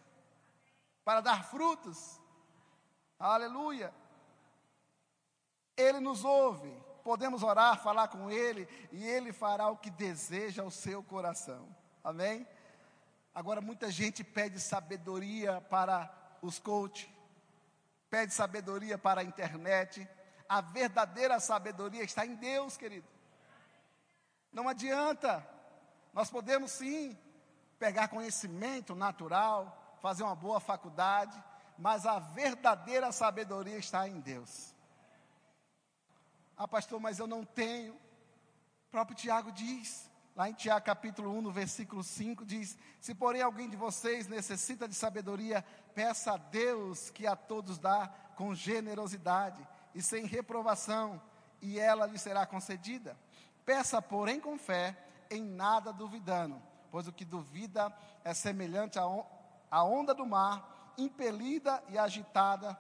para 1.05 1.21
dar 1.21 1.45
frutos, 1.45 2.21
aleluia. 3.19 3.93
Ele 5.77 5.99
nos 5.99 6.25
ouve, 6.25 6.71
podemos 7.03 7.43
orar, 7.43 7.83
falar 7.83 8.09
com 8.09 8.31
Ele, 8.31 8.69
e 8.93 9.05
Ele 9.05 9.33
fará 9.33 9.69
o 9.69 9.77
que 9.77 9.91
deseja 9.91 10.63
o 10.63 10.71
seu 10.71 11.03
coração. 11.03 11.75
Amém? 12.05 12.47
Agora, 13.35 13.61
muita 13.61 13.91
gente 13.91 14.23
pede 14.23 14.61
sabedoria 14.61 15.61
para 15.63 16.13
os 16.43 16.59
coaches, 16.59 17.09
pede 18.09 18.35
sabedoria 18.35 18.99
para 18.99 19.21
a 19.21 19.25
internet. 19.25 20.07
A 20.49 20.61
verdadeira 20.61 21.39
sabedoria 21.39 22.03
está 22.03 22.27
em 22.27 22.35
Deus, 22.35 22.77
querido. 22.77 23.07
Não 24.53 24.69
adianta. 24.69 25.47
Nós 26.13 26.31
podemos 26.31 26.71
sim 26.73 27.17
pegar 27.79 28.09
conhecimento 28.09 28.95
natural, 28.95 29.97
fazer 30.01 30.23
uma 30.23 30.35
boa 30.35 30.61
faculdade, 30.61 31.43
mas 31.79 32.05
a 32.05 32.19
verdadeira 32.19 33.11
sabedoria 33.13 33.79
está 33.79 34.07
em 34.07 34.21
Deus. 34.21 34.75
Ah, 36.57 36.69
pastor, 36.69 37.01
mas 37.01 37.19
eu 37.19 37.27
não 37.27 37.45
tenho. 37.45 37.95
O 37.95 38.91
próprio 38.91 39.17
Tiago 39.17 39.51
diz, 39.51 40.11
lá 40.37 40.51
em 40.51 40.53
Tiago 40.53 40.85
capítulo 40.85 41.31
1, 41.39 41.41
no 41.41 41.51
versículo 41.51 42.05
5, 42.05 42.45
diz: 42.45 42.77
Se 43.01 43.15
porém 43.15 43.41
alguém 43.41 43.69
de 43.69 43.77
vocês 43.77 44.27
necessita 44.27 44.87
de 44.87 44.95
sabedoria, 44.95 45.65
peça 45.95 46.35
a 46.35 46.37
Deus 46.37 47.09
que 47.09 47.27
a 47.27 47.35
todos 47.35 47.79
dá 47.79 48.09
com 48.37 48.55
generosidade 48.55 49.67
e 49.95 50.03
sem 50.03 50.27
reprovação, 50.27 51.21
e 51.63 51.79
ela 51.79 52.07
lhe 52.07 52.19
será 52.19 52.45
concedida. 52.45 53.17
Peça, 53.65 54.03
porém, 54.03 54.41
com 54.41 54.59
fé, 54.59 54.97
em 55.31 55.43
nada 55.43 55.93
duvidando, 55.93 56.61
pois 56.91 57.07
o 57.07 57.13
que 57.13 57.25
duvida 57.25 57.95
é 58.25 58.35
semelhante 58.35 58.99
à 58.99 59.85
onda 59.85 60.15
do 60.15 60.27
mar, 60.27 60.93
impelida 60.99 61.83
e 61.89 61.97
agitada 61.97 62.79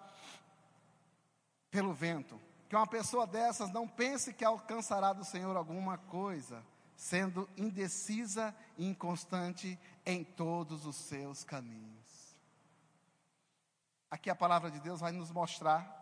pelo 1.70 1.92
vento 1.92 2.40
que 2.70 2.76
uma 2.76 2.86
pessoa 2.86 3.26
dessas 3.26 3.68
não 3.72 3.88
pense 3.88 4.32
que 4.32 4.44
alcançará 4.44 5.12
do 5.12 5.24
Senhor 5.24 5.56
alguma 5.56 5.98
coisa, 5.98 6.64
sendo 6.94 7.50
indecisa 7.56 8.54
e 8.78 8.86
inconstante 8.86 9.76
em 10.06 10.22
todos 10.22 10.86
os 10.86 10.94
seus 10.94 11.42
caminhos. 11.42 12.36
Aqui 14.08 14.30
a 14.30 14.36
palavra 14.36 14.70
de 14.70 14.78
Deus 14.78 15.00
vai 15.00 15.10
nos 15.10 15.32
mostrar 15.32 15.99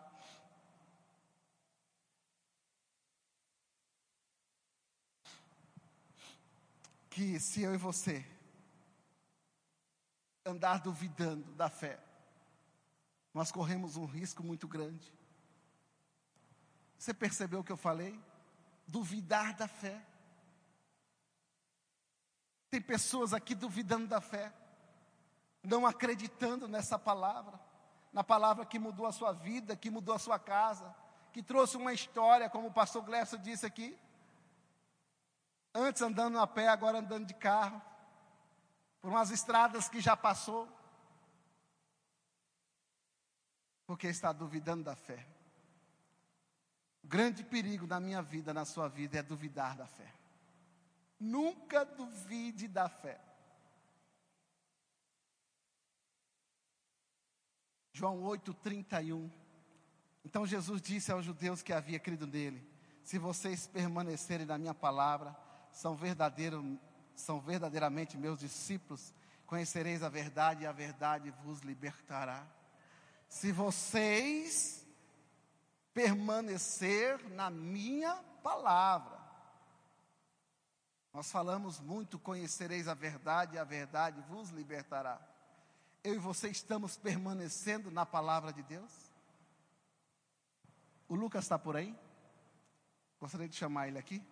que 7.19 7.41
se 7.41 7.63
eu 7.63 7.75
e 7.75 7.77
você 7.77 8.25
andar 10.47 10.79
duvidando 10.79 11.53
da 11.55 11.69
fé, 11.69 11.99
nós 13.35 13.51
corremos 13.51 13.97
um 13.97 14.05
risco 14.05 14.41
muito 14.41 14.69
grande. 14.69 15.13
Você 16.97 17.13
percebeu 17.13 17.59
o 17.59 17.65
que 17.65 17.73
eu 17.73 17.77
falei? 17.77 18.17
Duvidar 18.87 19.53
da 19.57 19.67
fé. 19.67 20.01
Tem 22.71 22.81
pessoas 22.81 23.35
aqui 23.35 23.53
duvidando 23.53 24.07
da 24.07 24.21
fé, 24.21 24.53
não 25.61 25.85
acreditando 25.85 26.69
nessa 26.69 27.01
palavra, 27.01 27.59
na 28.13 28.23
palavra 28.23 28.65
que 28.65 28.79
mudou 28.79 29.07
a 29.07 29.13
sua 29.13 29.33
vida, 29.33 29.75
que 29.75 29.91
mudou 29.91 30.15
a 30.15 30.21
sua 30.21 30.39
casa, 30.39 30.95
que 31.33 31.43
trouxe 31.43 31.77
uma 31.77 31.93
história, 31.93 32.49
como 32.49 32.69
o 32.69 32.73
pastor 32.73 33.03
Glesso 33.03 33.37
disse 33.37 33.67
aqui. 33.67 33.99
Antes 35.79 36.03
andando 36.03 36.41
a 36.41 36.47
pé, 36.47 36.67
agora 36.67 36.99
andando 36.99 37.25
de 37.25 37.35
carro, 37.35 37.81
por 39.01 39.11
umas 39.11 39.31
estradas 39.31 39.89
que 39.89 40.01
já 40.01 40.17
passou, 40.17 40.69
porque 43.87 44.09
está 44.09 44.33
duvidando 44.33 44.83
da 44.83 44.97
fé. 44.97 45.25
O 47.05 47.07
grande 47.07 47.45
perigo 47.45 47.87
na 47.87 48.01
minha 48.01 48.21
vida, 48.21 48.53
na 48.53 48.65
sua 48.65 48.89
vida, 48.89 49.19
é 49.19 49.23
duvidar 49.23 49.77
da 49.77 49.87
fé. 49.87 50.13
Nunca 51.19 51.85
duvide 51.85 52.67
da 52.67 52.89
fé. 52.89 53.21
João 57.93 58.21
8:31. 58.25 59.31
Então 60.25 60.45
Jesus 60.45 60.83
disse 60.83 61.13
aos 61.13 61.25
judeus 61.25 61.63
que 61.63 61.73
havia 61.73 62.01
crido 62.01 62.27
nele: 62.27 62.69
Se 63.05 63.17
vocês 63.17 63.69
permanecerem 63.69 64.45
na 64.45 64.59
minha 64.59 64.75
palavra, 64.75 65.47
são 65.73 65.95
verdadeiros, 65.95 66.65
são 67.15 67.41
verdadeiramente 67.41 68.17
meus 68.17 68.41
discípulos. 68.41 69.15
Conhecereis 69.47 70.03
a 70.03 70.09
verdade 70.09 70.65
e 70.65 70.67
a 70.67 70.73
verdade 70.73 71.31
vos 71.43 71.61
libertará. 71.61 72.47
Se 73.29 73.53
vocês 73.53 74.87
permanecer 75.99 77.29
na 77.31 77.51
minha 77.51 78.15
palavra. 78.41 79.19
Nós 81.13 81.29
falamos 81.29 81.81
muito: 81.81 82.21
conhecereis 82.21 82.87
a 82.87 82.95
verdade, 82.95 83.57
e 83.57 83.59
a 83.59 83.65
verdade 83.65 84.21
vos 84.29 84.51
libertará. 84.51 85.21
Eu 86.05 86.15
e 86.15 86.19
você 86.19 86.49
estamos 86.49 86.97
permanecendo 86.97 87.91
na 87.91 88.07
palavra 88.07 88.53
de 88.53 88.63
Deus? 88.63 88.93
O 91.09 91.17
Lucas 91.17 91.45
está 91.45 91.59
por 91.59 91.77
aí? 91.77 91.99
Gostaria 93.19 93.49
de 93.49 93.57
chamar 93.57 93.89
ele 93.89 93.99
aqui. 93.99 94.23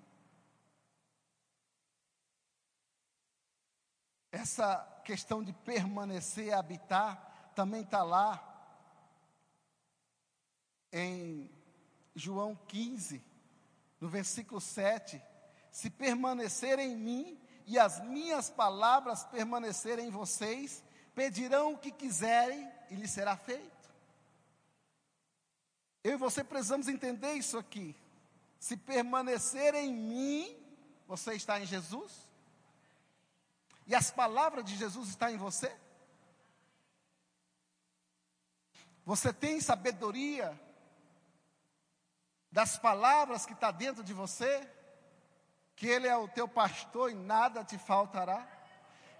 Essa 4.37 4.87
questão 5.03 5.43
de 5.43 5.51
permanecer, 5.51 6.53
habitar, 6.53 7.51
também 7.55 7.81
está 7.81 8.03
lá 8.03 8.39
em 10.93 11.51
João 12.15 12.55
15, 12.69 13.25
no 13.99 14.11
versículo 14.11 14.61
7, 14.61 15.23
se 15.71 15.89
permanecer 15.89 16.79
em 16.79 16.95
mim 16.95 17.41
e 17.67 17.79
as 17.79 17.99
minhas 18.05 18.51
palavras 18.51 19.25
permanecerem 19.25 20.09
em 20.09 20.11
vocês, 20.11 20.85
pedirão 21.15 21.73
o 21.73 21.79
que 21.79 21.91
quiserem 21.91 22.71
e 22.91 22.95
lhes 22.95 23.13
será 23.13 23.39
feito. 23.39 23.91
Eu 26.05 26.13
e 26.13 26.17
você 26.17 26.45
precisamos 26.45 26.89
entender 26.89 27.33
isso 27.33 27.57
aqui. 27.57 27.97
Se 28.59 28.77
permanecer 28.77 29.75
em 29.75 29.95
mim, 29.95 30.63
você 31.09 31.33
está 31.33 31.59
em 31.59 31.65
Jesus? 31.65 32.26
E 33.87 33.95
as 33.95 34.11
palavras 34.11 34.65
de 34.65 34.77
Jesus 34.77 35.09
estão 35.11 35.29
em 35.29 35.37
você? 35.37 35.75
Você 39.05 39.33
tem 39.33 39.61
sabedoria 39.61 40.61
das 42.51 42.77
palavras 42.77 43.47
que 43.47 43.53
está 43.53 43.71
dentro 43.71 44.03
de 44.03 44.13
você, 44.13 44.69
que 45.77 45.87
Ele 45.87 46.09
é 46.09 46.17
o 46.17 46.27
teu 46.27 46.49
pastor 46.49 47.11
e 47.11 47.15
nada 47.15 47.63
te 47.63 47.79
faltará, 47.79 48.45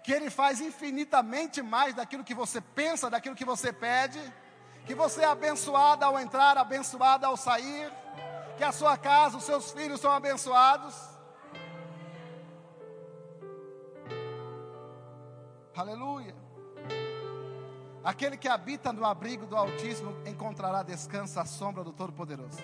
que 0.03 0.11
Ele 0.11 0.29
faz 0.29 0.59
infinitamente 0.59 1.61
mais 1.61 1.95
daquilo 1.95 2.23
que 2.23 2.33
você 2.33 2.59
pensa, 2.59 3.09
daquilo 3.09 3.35
que 3.35 3.45
você 3.45 3.71
pede, 3.71 4.19
que 4.85 4.93
você 4.93 5.21
é 5.21 5.25
abençoado 5.25 6.03
ao 6.03 6.19
entrar, 6.19 6.57
abençoado 6.57 7.25
ao 7.25 7.37
sair, 7.37 7.89
que 8.57 8.63
a 8.63 8.71
sua 8.73 8.97
casa, 8.97 9.37
os 9.37 9.43
seus 9.43 9.71
filhos 9.71 10.01
são 10.01 10.11
abençoados. 10.11 11.16
Aleluia. 15.77 16.33
Aquele 18.03 18.35
que 18.35 18.47
habita 18.47 18.91
no 18.91 19.05
abrigo 19.05 19.45
do 19.45 19.55
Altíssimo 19.55 20.11
encontrará 20.25 20.81
descanso 20.81 21.39
à 21.39 21.45
sombra 21.45 21.83
do 21.83 21.93
Todo-Poderoso. 21.93 22.57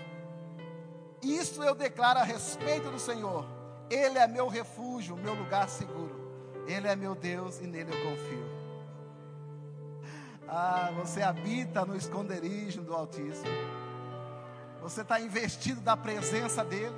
Isso 1.21 1.61
eu 1.61 1.75
declaro 1.75 2.19
a 2.19 2.23
respeito 2.23 2.89
do 2.89 2.97
Senhor. 2.97 3.45
Ele 3.87 4.17
é 4.17 4.27
meu 4.27 4.47
refúgio, 4.47 5.15
meu 5.15 5.35
lugar 5.35 5.69
seguro. 5.69 6.63
Ele 6.65 6.87
é 6.87 6.95
meu 6.95 7.13
Deus 7.13 7.59
e 7.59 7.67
nele 7.67 7.91
eu 7.91 8.09
confio. 8.09 8.45
Ah, 10.47 10.91
você 10.95 11.21
habita 11.21 11.85
no 11.85 11.95
esconderijo 11.95 12.81
do 12.81 12.95
Altíssimo. 12.95 13.51
Você 14.81 15.01
está 15.01 15.19
investido 15.21 15.81
da 15.81 15.95
presença 15.95 16.63
dEle. 16.63 16.95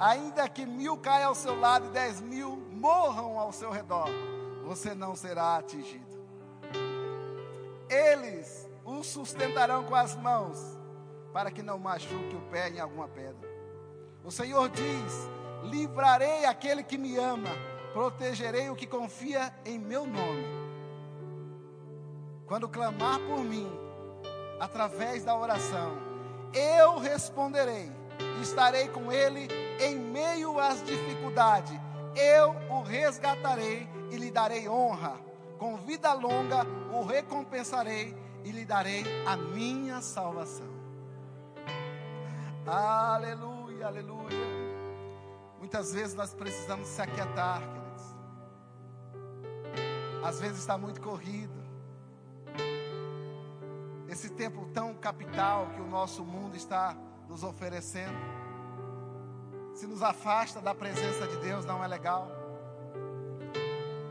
Ainda 0.00 0.48
que 0.48 0.66
mil 0.66 0.96
caiam 0.96 1.28
ao 1.28 1.34
seu 1.34 1.58
lado 1.58 1.86
e 1.86 1.90
dez 1.90 2.20
mil 2.20 2.73
morram 2.84 3.38
ao 3.38 3.50
seu 3.50 3.70
redor, 3.70 4.10
você 4.62 4.94
não 4.94 5.16
será 5.16 5.56
atingido. 5.56 6.04
Eles 7.88 8.68
o 8.84 9.02
sustentarão 9.02 9.84
com 9.84 9.94
as 9.94 10.14
mãos, 10.14 10.58
para 11.32 11.50
que 11.50 11.62
não 11.62 11.78
machuque 11.78 12.36
o 12.36 12.42
pé 12.50 12.68
em 12.68 12.80
alguma 12.80 13.08
pedra. 13.08 13.48
O 14.22 14.30
Senhor 14.30 14.68
diz: 14.68 15.30
Livrarei 15.62 16.44
aquele 16.44 16.82
que 16.82 16.98
me 16.98 17.16
ama, 17.16 17.48
protegerei 17.94 18.68
o 18.68 18.76
que 18.76 18.86
confia 18.86 19.50
em 19.64 19.78
meu 19.78 20.06
nome. 20.06 20.44
Quando 22.46 22.68
clamar 22.68 23.18
por 23.20 23.38
mim, 23.38 23.72
através 24.60 25.24
da 25.24 25.34
oração, 25.34 25.96
eu 26.52 26.98
responderei, 26.98 27.90
estarei 28.42 28.88
com 28.88 29.10
ele 29.10 29.48
em 29.80 29.96
meio 29.98 30.58
às 30.60 30.84
dificuldades, 30.84 31.80
eu 32.16 32.54
o 32.70 32.82
resgatarei 32.82 33.88
e 34.10 34.16
lhe 34.16 34.30
darei 34.30 34.68
honra. 34.68 35.16
Com 35.58 35.76
vida 35.76 36.12
longa 36.12 36.66
o 36.92 37.04
recompensarei 37.04 38.16
e 38.44 38.50
lhe 38.50 38.64
darei 38.64 39.04
a 39.26 39.36
minha 39.36 40.00
salvação. 40.00 40.74
Aleluia, 42.66 43.86
aleluia. 43.86 44.54
Muitas 45.58 45.92
vezes 45.92 46.14
nós 46.14 46.34
precisamos 46.34 46.88
se 46.88 47.00
aquietar, 47.00 47.60
queridos. 47.60 48.14
Às 50.22 50.40
vezes 50.40 50.58
está 50.58 50.76
muito 50.78 51.00
corrido. 51.00 51.52
Esse 54.08 54.30
tempo 54.30 54.66
tão 54.72 54.94
capital 54.94 55.68
que 55.74 55.80
o 55.80 55.86
nosso 55.86 56.24
mundo 56.24 56.56
está 56.56 56.96
nos 57.28 57.42
oferecendo. 57.42 58.16
Se 59.74 59.88
nos 59.88 60.02
afasta 60.02 60.60
da 60.60 60.72
presença 60.72 61.26
de 61.26 61.36
Deus, 61.38 61.66
não 61.66 61.82
é 61.82 61.88
legal. 61.88 62.30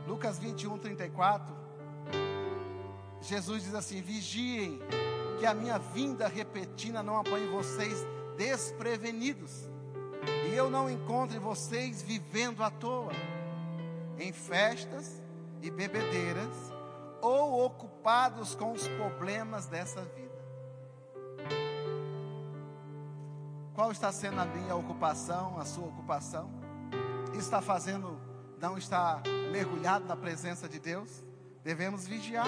Lucas 0.05 0.37
21, 0.37 0.77
34. 0.77 1.55
Jesus 3.21 3.63
diz 3.63 3.73
assim: 3.73 4.01
Vigiem, 4.01 4.81
que 5.39 5.45
a 5.45 5.53
minha 5.53 5.79
vinda 5.79 6.27
repentina 6.27 7.01
não 7.01 7.17
apanhe 7.17 7.47
vocês 7.47 8.05
desprevenidos, 8.37 9.69
e 10.49 10.53
eu 10.53 10.69
não 10.69 10.89
encontre 10.89 11.39
vocês 11.39 12.01
vivendo 12.01 12.61
à 12.61 12.69
toa, 12.69 13.13
em 14.19 14.33
festas 14.33 15.21
e 15.61 15.71
bebedeiras, 15.71 16.73
ou 17.21 17.65
ocupados 17.65 18.53
com 18.53 18.73
os 18.73 18.85
problemas 18.89 19.65
dessa 19.67 20.01
vida. 20.01 20.22
Qual 23.73 23.91
está 23.91 24.11
sendo 24.11 24.39
a 24.39 24.45
minha 24.45 24.75
ocupação, 24.75 25.57
a 25.57 25.65
sua 25.65 25.87
ocupação? 25.87 26.47
Está 27.33 27.59
fazendo, 27.59 28.19
não 28.61 28.77
está 28.77 29.21
mergulhado 29.51 30.05
na 30.05 30.15
presença 30.15 30.69
de 30.69 30.79
Deus? 30.79 31.23
Devemos 31.63 32.05
vigiar. 32.05 32.45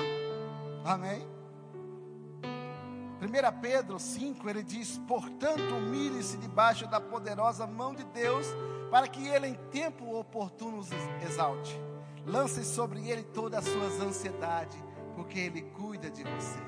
Amém? 0.86 1.28
1 3.20 3.60
Pedro 3.60 3.98
5, 3.98 4.48
ele 4.48 4.62
diz: 4.62 5.00
Portanto, 5.08 5.74
humilhe-se 5.74 6.38
debaixo 6.38 6.86
da 6.86 7.02
poderosa 7.02 7.66
mão 7.66 7.96
de 7.96 8.04
Deus, 8.04 8.46
para 8.92 9.08
que 9.08 9.28
ele 9.28 9.48
em 9.48 9.56
tempo 9.72 10.16
oportuno 10.16 10.78
os 10.78 10.90
exalte. 11.28 11.82
Lance 12.24 12.64
sobre 12.64 13.10
ele 13.10 13.24
todas 13.24 13.66
as 13.66 13.74
suas 13.74 14.00
ansiedades, 14.00 14.78
porque 15.16 15.40
ele 15.40 15.64
cuida 15.64 16.12
de 16.12 16.24
você. 16.24 16.60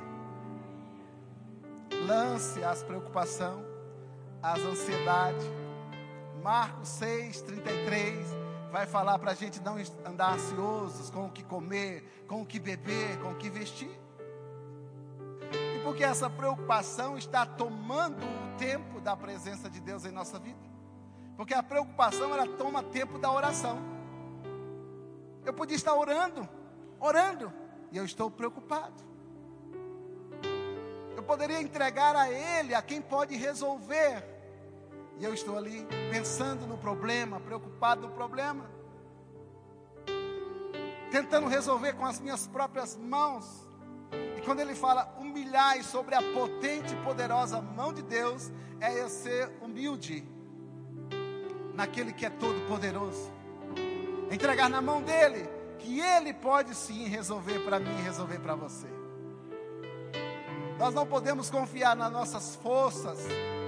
Lance 2.08 2.64
as 2.64 2.82
preocupações, 2.82 3.67
as 4.54 4.60
ansiedades. 4.60 5.46
Marcos 6.44 6.88
6, 6.90 7.42
33 7.42 8.26
vai 8.72 8.86
falar 8.86 9.18
para 9.20 9.32
a 9.32 9.36
gente 9.36 9.60
não 9.62 9.78
andar 10.06 10.34
ansiosos 10.34 11.10
com 11.10 11.26
o 11.26 11.30
que 11.30 11.44
comer, 11.44 12.26
com 12.28 12.42
o 12.42 12.46
que 12.46 12.60
beber, 12.60 13.18
com 13.20 13.32
o 13.32 13.36
que 13.36 13.50
vestir 13.50 14.08
porque 15.88 16.04
essa 16.04 16.30
preocupação 16.30 17.18
está 17.18 17.46
tomando 17.46 18.22
o 18.22 18.58
tempo 18.58 19.00
da 19.00 19.16
presença 19.16 19.70
de 19.70 19.80
Deus 19.80 20.04
em 20.04 20.12
nossa 20.12 20.38
vida. 20.38 20.60
Porque 21.38 21.54
a 21.54 21.64
preocupação 21.64 22.34
ela 22.34 22.46
toma 22.46 22.84
tempo 22.84 23.18
da 23.18 23.32
oração. 23.32 23.80
Eu 25.46 25.54
podia 25.54 25.78
estar 25.78 25.96
orando, 25.96 26.46
orando, 27.00 27.54
e 27.90 27.98
eu 27.98 28.04
estou 28.04 28.30
preocupado. 28.30 29.02
Eu 31.16 31.24
poderia 31.24 31.62
entregar 31.62 32.18
a 32.18 32.30
Ele, 32.30 32.76
a 32.76 32.82
quem 32.82 33.02
pode 33.02 33.38
resolver, 33.38 34.26
e 35.20 35.24
eu 35.24 35.34
estou 35.34 35.58
ali 35.58 35.88
pensando 36.12 36.68
no 36.68 36.78
problema, 36.78 37.40
preocupado 37.40 38.02
no 38.02 38.14
problema, 38.14 38.70
tentando 41.12 41.48
resolver 41.48 41.94
com 41.94 42.06
as 42.06 42.20
minhas 42.20 42.48
próprias 42.48 42.96
mãos 42.96 43.68
quando 44.48 44.62
ele 44.62 44.76
fala 44.76 45.14
humilhar 45.20 45.84
sobre 45.84 46.16
a 46.16 46.22
potente 46.22 46.94
e 46.94 47.04
poderosa 47.04 47.62
mão 47.62 47.92
de 47.92 48.02
Deus, 48.02 48.50
é 48.80 48.98
eu 48.98 49.10
ser 49.10 49.52
humilde 49.62 50.26
naquele 51.74 52.14
que 52.14 52.26
é 52.26 52.30
todo 52.30 52.66
poderoso. 52.66 53.30
Entregar 54.32 54.70
na 54.70 54.82
mão 54.82 55.02
dele, 55.02 55.50
que 55.78 56.00
ele 56.00 56.34
pode 56.34 56.74
sim 56.74 57.10
resolver 57.10 57.60
para 57.60 57.78
mim 57.78 57.94
e 58.00 58.04
resolver 58.04 58.40
para 58.40 58.56
você. 58.56 58.88
Nós 60.80 60.94
não 60.94 61.06
podemos 61.06 61.50
confiar 61.50 61.94
nas 61.94 62.10
nossas 62.10 62.56
forças 62.56 63.20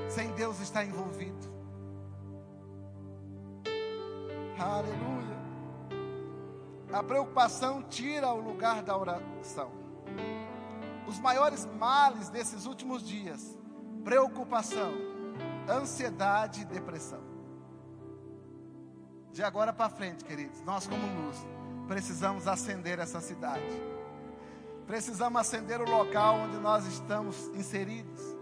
sem 0.09 0.31
Deus 0.33 0.59
estar 0.59 0.83
envolvido. 0.83 1.47
Aleluia. 4.57 5.39
A 6.91 7.03
preocupação 7.03 7.83
tira 7.83 8.33
o 8.33 8.41
lugar 8.41 8.83
da 8.83 8.97
oração 8.97 9.79
os 11.09 11.19
maiores 11.19 11.65
males 11.77 12.29
desses 12.29 12.65
últimos 12.65 13.01
dias: 13.03 13.57
preocupação, 14.03 14.93
ansiedade 15.67 16.61
e 16.61 16.65
depressão. 16.65 17.21
De 19.31 19.43
agora 19.43 19.73
para 19.73 19.89
frente, 19.89 20.23
queridos, 20.23 20.61
nós 20.63 20.87
como 20.87 21.01
luz, 21.23 21.37
precisamos 21.87 22.47
acender 22.47 22.99
essa 22.99 23.19
cidade. 23.19 23.81
Precisamos 24.85 25.39
acender 25.39 25.81
o 25.81 25.89
local 25.89 26.35
onde 26.35 26.57
nós 26.57 26.85
estamos 26.85 27.47
inseridos. 27.55 28.38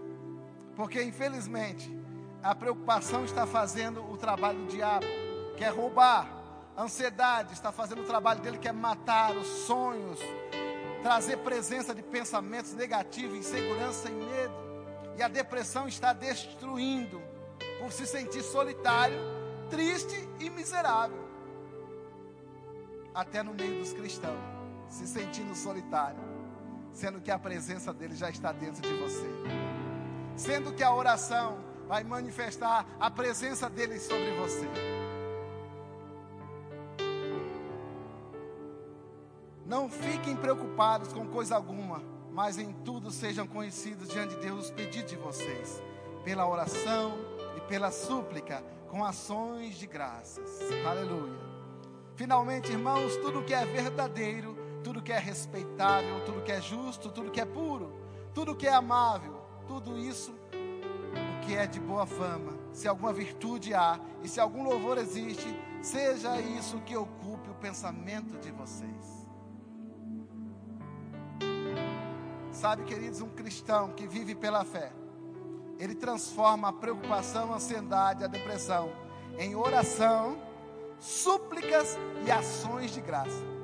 Porque 0.78 1.02
infelizmente, 1.02 1.92
a 2.40 2.54
preocupação 2.54 3.24
está 3.24 3.44
fazendo 3.44 4.00
o 4.12 4.16
trabalho 4.16 4.60
do 4.60 4.66
diabo, 4.68 5.04
que 5.56 5.64
é 5.64 5.68
roubar. 5.68 6.32
A 6.76 6.84
ansiedade 6.84 7.52
está 7.52 7.72
fazendo 7.72 8.02
o 8.02 8.04
trabalho 8.04 8.40
dele, 8.40 8.58
que 8.58 8.68
é 8.68 8.72
matar 8.72 9.36
os 9.36 9.48
sonhos, 9.66 10.20
trazer 11.02 11.38
presença 11.38 11.92
de 11.92 12.00
pensamentos 12.00 12.74
negativos, 12.74 13.36
insegurança 13.36 14.08
e 14.08 14.12
medo. 14.12 14.54
E 15.16 15.22
a 15.22 15.26
depressão 15.26 15.88
está 15.88 16.12
destruindo 16.12 17.20
por 17.80 17.90
se 17.90 18.06
sentir 18.06 18.44
solitário, 18.44 19.18
triste 19.68 20.28
e 20.38 20.48
miserável. 20.48 21.28
Até 23.12 23.42
no 23.42 23.52
meio 23.52 23.80
dos 23.80 23.92
cristãos, 23.92 24.38
se 24.88 25.08
sentindo 25.08 25.56
solitário, 25.56 26.20
sendo 26.92 27.20
que 27.20 27.32
a 27.32 27.38
presença 27.38 27.92
dele 27.92 28.14
já 28.14 28.30
está 28.30 28.52
dentro 28.52 28.80
de 28.80 28.94
você. 28.94 29.28
Sendo 30.38 30.72
que 30.72 30.84
a 30.84 30.94
oração 30.94 31.58
vai 31.88 32.04
manifestar 32.04 32.86
a 33.00 33.10
presença 33.10 33.68
dele 33.68 33.98
sobre 33.98 34.30
você. 34.36 34.68
Não 39.66 39.90
fiquem 39.90 40.36
preocupados 40.36 41.12
com 41.12 41.26
coisa 41.26 41.56
alguma, 41.56 42.02
mas 42.30 42.56
em 42.56 42.72
tudo 42.72 43.10
sejam 43.10 43.48
conhecidos 43.48 44.08
diante 44.08 44.36
de 44.36 44.40
Deus 44.40 44.66
os 44.66 44.70
pedidos 44.70 45.10
de 45.10 45.16
vocês, 45.16 45.82
pela 46.24 46.48
oração 46.48 47.18
e 47.56 47.60
pela 47.62 47.90
súplica, 47.90 48.62
com 48.88 49.04
ações 49.04 49.74
de 49.74 49.86
graças. 49.86 50.60
Aleluia. 50.86 51.36
Finalmente, 52.14 52.70
irmãos, 52.70 53.16
tudo 53.16 53.42
que 53.42 53.52
é 53.52 53.66
verdadeiro, 53.66 54.56
tudo 54.84 55.02
que 55.02 55.12
é 55.12 55.18
respeitável, 55.18 56.24
tudo 56.24 56.42
que 56.42 56.52
é 56.52 56.60
justo, 56.60 57.10
tudo 57.10 57.30
que 57.30 57.40
é 57.40 57.44
puro, 57.44 57.92
tudo 58.32 58.54
que 58.54 58.66
é 58.66 58.72
amável, 58.72 59.37
tudo 59.68 59.98
isso 59.98 60.32
o 60.32 61.46
que 61.46 61.54
é 61.54 61.66
de 61.66 61.78
boa 61.78 62.06
fama, 62.06 62.58
se 62.72 62.88
alguma 62.88 63.12
virtude 63.12 63.74
há 63.74 64.00
e 64.22 64.28
se 64.28 64.40
algum 64.40 64.64
louvor 64.64 64.98
existe, 64.98 65.54
seja 65.82 66.40
isso 66.40 66.80
que 66.80 66.96
ocupe 66.96 67.50
o 67.50 67.54
pensamento 67.54 68.36
de 68.38 68.50
vocês. 68.50 69.26
Sabe, 72.50 72.82
queridos, 72.84 73.20
um 73.20 73.28
cristão 73.28 73.90
que 73.92 74.06
vive 74.06 74.34
pela 74.34 74.64
fé, 74.64 74.92
ele 75.78 75.94
transforma 75.94 76.68
a 76.68 76.72
preocupação, 76.72 77.52
a 77.52 77.56
ansiedade, 77.56 78.24
a 78.24 78.26
depressão 78.26 78.90
em 79.38 79.54
oração, 79.54 80.36
súplicas 80.98 81.96
e 82.26 82.30
ações 82.30 82.92
de 82.92 83.00
graça. 83.00 83.57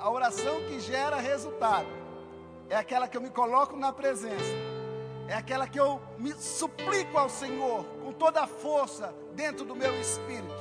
A 0.00 0.08
oração 0.08 0.62
que 0.62 0.80
gera 0.80 1.16
resultado 1.16 1.86
é 2.70 2.74
aquela 2.74 3.06
que 3.06 3.18
eu 3.18 3.20
me 3.20 3.28
coloco 3.28 3.76
na 3.76 3.92
presença, 3.92 4.54
é 5.28 5.34
aquela 5.34 5.68
que 5.68 5.78
eu 5.78 6.00
me 6.18 6.32
suplico 6.32 7.18
ao 7.18 7.28
Senhor 7.28 7.84
com 8.02 8.10
toda 8.10 8.40
a 8.40 8.46
força 8.46 9.14
dentro 9.34 9.62
do 9.62 9.76
meu 9.76 10.00
espírito, 10.00 10.54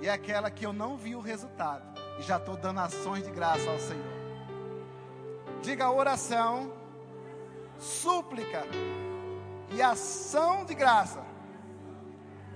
e 0.00 0.08
é 0.08 0.10
aquela 0.10 0.50
que 0.50 0.66
eu 0.66 0.72
não 0.72 0.96
vi 0.96 1.14
o 1.14 1.20
resultado 1.20 1.84
e 2.18 2.22
já 2.22 2.38
estou 2.38 2.56
dando 2.56 2.80
ações 2.80 3.22
de 3.22 3.30
graça 3.30 3.70
ao 3.70 3.78
Senhor. 3.78 4.16
Diga 5.62 5.88
oração, 5.88 6.72
súplica 7.78 8.64
e 9.70 9.80
ação 9.80 10.64
de 10.64 10.74
graça. 10.74 11.24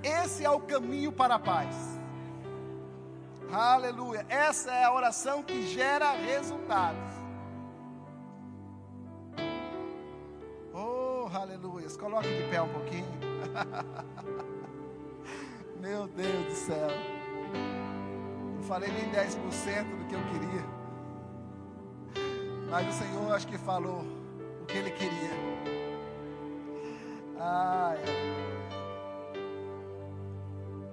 Esse 0.03 0.45
é 0.45 0.51
o 0.51 0.59
caminho 0.59 1.13
para 1.13 1.37
a 1.37 1.39
paz. 1.39 2.00
Aleluia. 3.53 4.25
Essa 4.29 4.71
é 4.71 4.85
a 4.85 4.93
oração 4.93 5.43
que 5.43 5.67
gera 5.67 6.13
resultados. 6.13 7.11
Oh, 10.73 11.29
aleluia. 11.35 11.89
Coloque 11.99 12.29
de 12.29 12.49
pé 12.49 12.63
um 12.63 12.69
pouquinho. 12.69 13.07
Meu 15.81 16.07
Deus 16.07 16.47
do 16.47 16.53
céu. 16.53 16.91
Não 18.55 18.63
falei 18.63 18.93
nem 18.93 19.11
10% 19.11 19.35
do 19.99 20.05
que 20.07 20.15
eu 20.15 20.23
queria. 20.27 20.65
Mas 22.71 22.89
o 22.89 22.93
Senhor 22.99 23.35
acho 23.35 23.49
que 23.49 23.59
falou 23.59 24.05
o 24.63 24.67
que 24.67 24.79
Ele 24.79 24.93
queria. 24.93 25.31
Ai, 27.37 27.99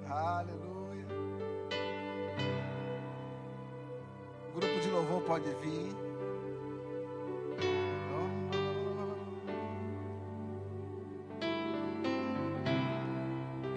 aleluia. 0.10 0.87
Pode 5.28 5.54
vir. 5.56 5.94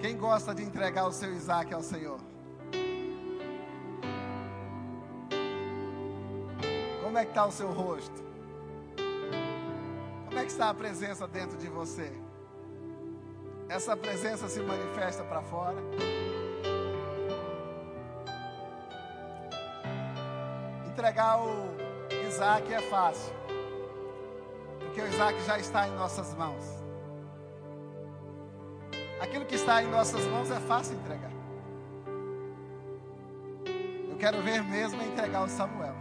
Quem 0.01 0.17
gosta 0.17 0.55
de 0.55 0.63
entregar 0.63 1.05
o 1.05 1.11
seu 1.11 1.31
Isaac 1.33 1.73
ao 1.73 1.83
Senhor? 1.83 2.19
Como 7.03 7.17
é 7.17 7.25
que 7.25 7.31
está 7.31 7.45
o 7.45 7.51
seu 7.51 7.69
rosto? 7.69 8.23
Como 10.25 10.39
é 10.39 10.45
que 10.45 10.51
está 10.51 10.69
a 10.69 10.73
presença 10.73 11.27
dentro 11.27 11.57
de 11.57 11.67
você? 11.67 12.11
Essa 13.67 13.97
presença 13.97 14.47
se 14.47 14.61
manifesta 14.61 15.23
para 15.23 15.41
fora. 15.41 15.77
Entregar 21.01 21.39
o 21.39 21.65
Isaac 22.27 22.71
é 22.71 22.79
fácil, 22.79 23.33
porque 24.81 25.01
o 25.01 25.07
Isaac 25.07 25.41
já 25.45 25.57
está 25.57 25.87
em 25.87 25.95
nossas 25.95 26.31
mãos. 26.35 26.63
Aquilo 29.19 29.43
que 29.45 29.55
está 29.55 29.81
em 29.81 29.87
nossas 29.87 30.23
mãos 30.27 30.51
é 30.51 30.59
fácil 30.59 30.95
entregar. 30.99 31.31
Eu 34.11 34.15
quero 34.19 34.43
ver 34.43 34.61
mesmo 34.63 35.01
entregar 35.01 35.41
o 35.41 35.49
Samuel. 35.49 35.95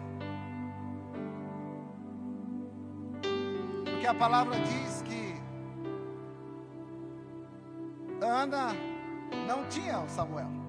a 4.06 4.14
palavra 4.14 4.58
diz 4.58 5.02
que 5.02 5.40
Ana 8.20 8.74
não 9.46 9.64
tinha 9.70 9.98
o 9.98 10.08
Samuel. 10.10 10.59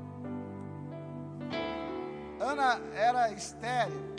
Ana 2.51 2.81
era 2.93 3.31
estéril. 3.31 4.13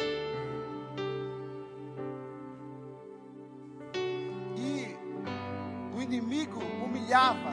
E 4.57 4.97
o 5.95 6.01
inimigo 6.01 6.59
humilhava. 6.83 7.53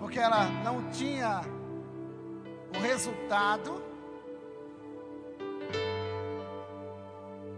Porque 0.00 0.18
ela 0.18 0.46
não 0.64 0.90
tinha 0.90 1.42
o 2.74 2.80
resultado 2.80 3.84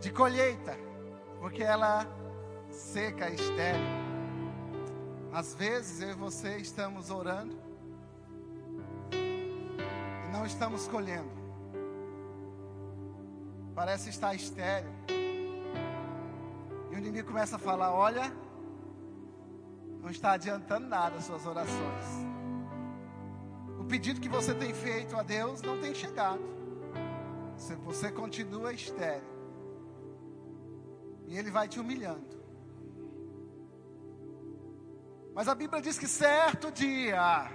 de 0.01 0.11
colheita 0.11 0.77
porque 1.39 1.63
ela 1.63 2.05
seca, 2.69 3.31
estéril. 3.31 3.87
Às 5.33 5.55
vezes 5.55 6.01
eu 6.01 6.11
e 6.11 6.15
você 6.15 6.57
estamos 6.57 7.11
orando 7.11 7.68
estamos 10.49 10.89
colhendo. 10.89 11.31
Parece 13.75 14.11
estar 14.11 14.35
estéril. 14.35 14.91
E 16.91 16.95
o 16.95 16.99
inimigo 16.99 17.29
começa 17.29 17.57
a 17.57 17.59
falar: 17.59 17.93
olha, 17.93 18.33
não 20.03 20.11
está 20.11 20.33
adiantando 20.33 20.89
nada 20.89 21.17
as 21.17 21.25
suas 21.25 21.47
orações. 21.47 22.07
O 23.79 23.85
pedido 23.85 24.21
que 24.21 24.29
você 24.29 24.55
tem 24.55 24.75
feito 24.75 25.17
a 25.17 25.23
Deus 25.23 25.63
não 25.63 25.81
tem 25.81 25.95
chegado. 25.95 26.43
Se 27.57 27.75
você 27.77 28.11
continua 28.11 28.73
estéril. 28.73 29.39
E 31.27 31.37
ele 31.37 31.51
vai 31.51 31.69
te 31.69 31.79
humilhando. 31.79 32.39
Mas 35.35 35.47
a 35.47 35.55
Bíblia 35.55 35.81
diz 35.81 35.99
que 35.99 36.09
certo 36.09 36.73
dia, 36.73 37.49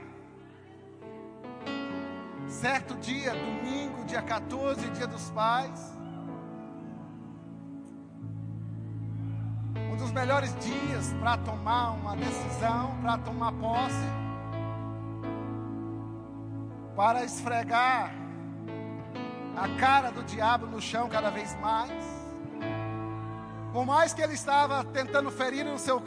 certo 2.48 2.96
dia, 2.96 3.34
domingo, 3.34 4.06
dia 4.06 4.22
14, 4.22 4.89
dia 4.91 5.08
dos 5.08 5.30
pais, 5.32 5.98
um 9.91 9.96
dos 9.96 10.12
melhores 10.12 10.56
dias 10.60 11.14
para 11.20 11.38
tomar 11.38 11.91
uma 11.91 12.16
decisão, 12.16 12.96
para 13.02 13.18
tomar 13.18 13.52
posse, 13.54 14.08
para 16.96 17.24
esfregar 17.24 18.14
a 19.56 19.68
cara 19.80 20.12
do 20.12 20.24
diabo 20.24 20.66
no 20.66 20.82
chão 20.82 21.08
cada 21.10 21.30
vez 21.30 21.56
mais. 21.60 21.91
Por 23.72 23.86
mais 23.86 24.14
que 24.14 24.22
ele 24.22 24.34
estava 24.34 24.84
tentando 24.84 25.32
ferir 25.32 25.66
no 25.66 25.80
seu 25.80 26.02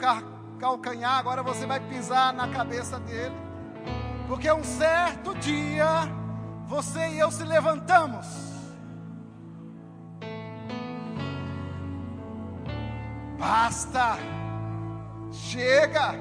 calcanhar, 0.57 1.17
agora 1.17 1.43
você 1.43 1.65
vai 1.65 1.79
pisar 1.79 2.33
na 2.33 2.47
cabeça 2.47 2.99
dele. 2.99 3.35
Porque 4.27 4.49
um 4.51 4.63
certo 4.63 5.35
dia, 5.35 5.85
você 6.67 7.09
e 7.09 7.19
eu 7.19 7.31
se 7.31 7.43
levantamos. 7.43 8.27
Basta, 13.39 14.17
chega. 15.31 16.15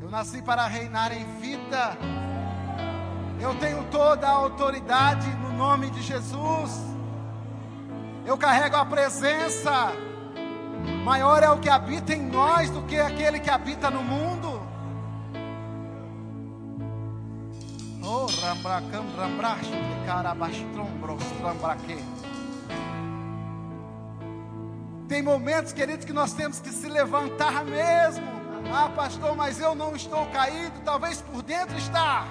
Eu 0.00 0.08
nasci 0.08 0.40
para 0.40 0.66
reinar 0.66 1.12
em 1.12 1.24
vida. 1.38 1.98
Eu 3.38 3.54
tenho 3.56 3.84
toda 3.90 4.26
a 4.26 4.32
autoridade 4.32 5.28
no 5.36 5.52
nome 5.52 5.90
de 5.90 6.00
Jesus. 6.00 6.80
Eu 8.24 8.38
carrego 8.38 8.76
a 8.76 8.86
presença. 8.86 9.92
Maior 11.04 11.42
é 11.42 11.50
o 11.50 11.58
que 11.58 11.68
habita 11.68 12.14
em 12.14 12.22
nós 12.22 12.70
do 12.70 12.82
que 12.82 12.98
aquele 12.98 13.38
que 13.38 13.50
habita 13.50 13.90
no 13.90 14.02
mundo. 14.02 14.55
Oh. 18.08 18.26
Tem 25.08 25.22
momentos, 25.22 25.72
queridos, 25.72 26.04
que 26.04 26.12
nós 26.12 26.32
temos 26.32 26.60
que 26.60 26.70
se 26.70 26.88
levantar 26.88 27.64
mesmo. 27.64 28.24
Ah, 28.72 28.88
pastor, 28.94 29.34
mas 29.34 29.58
eu 29.60 29.74
não 29.74 29.96
estou 29.96 30.24
caído, 30.26 30.80
talvez 30.84 31.20
por 31.20 31.42
dentro 31.42 31.76
está. 31.76 32.26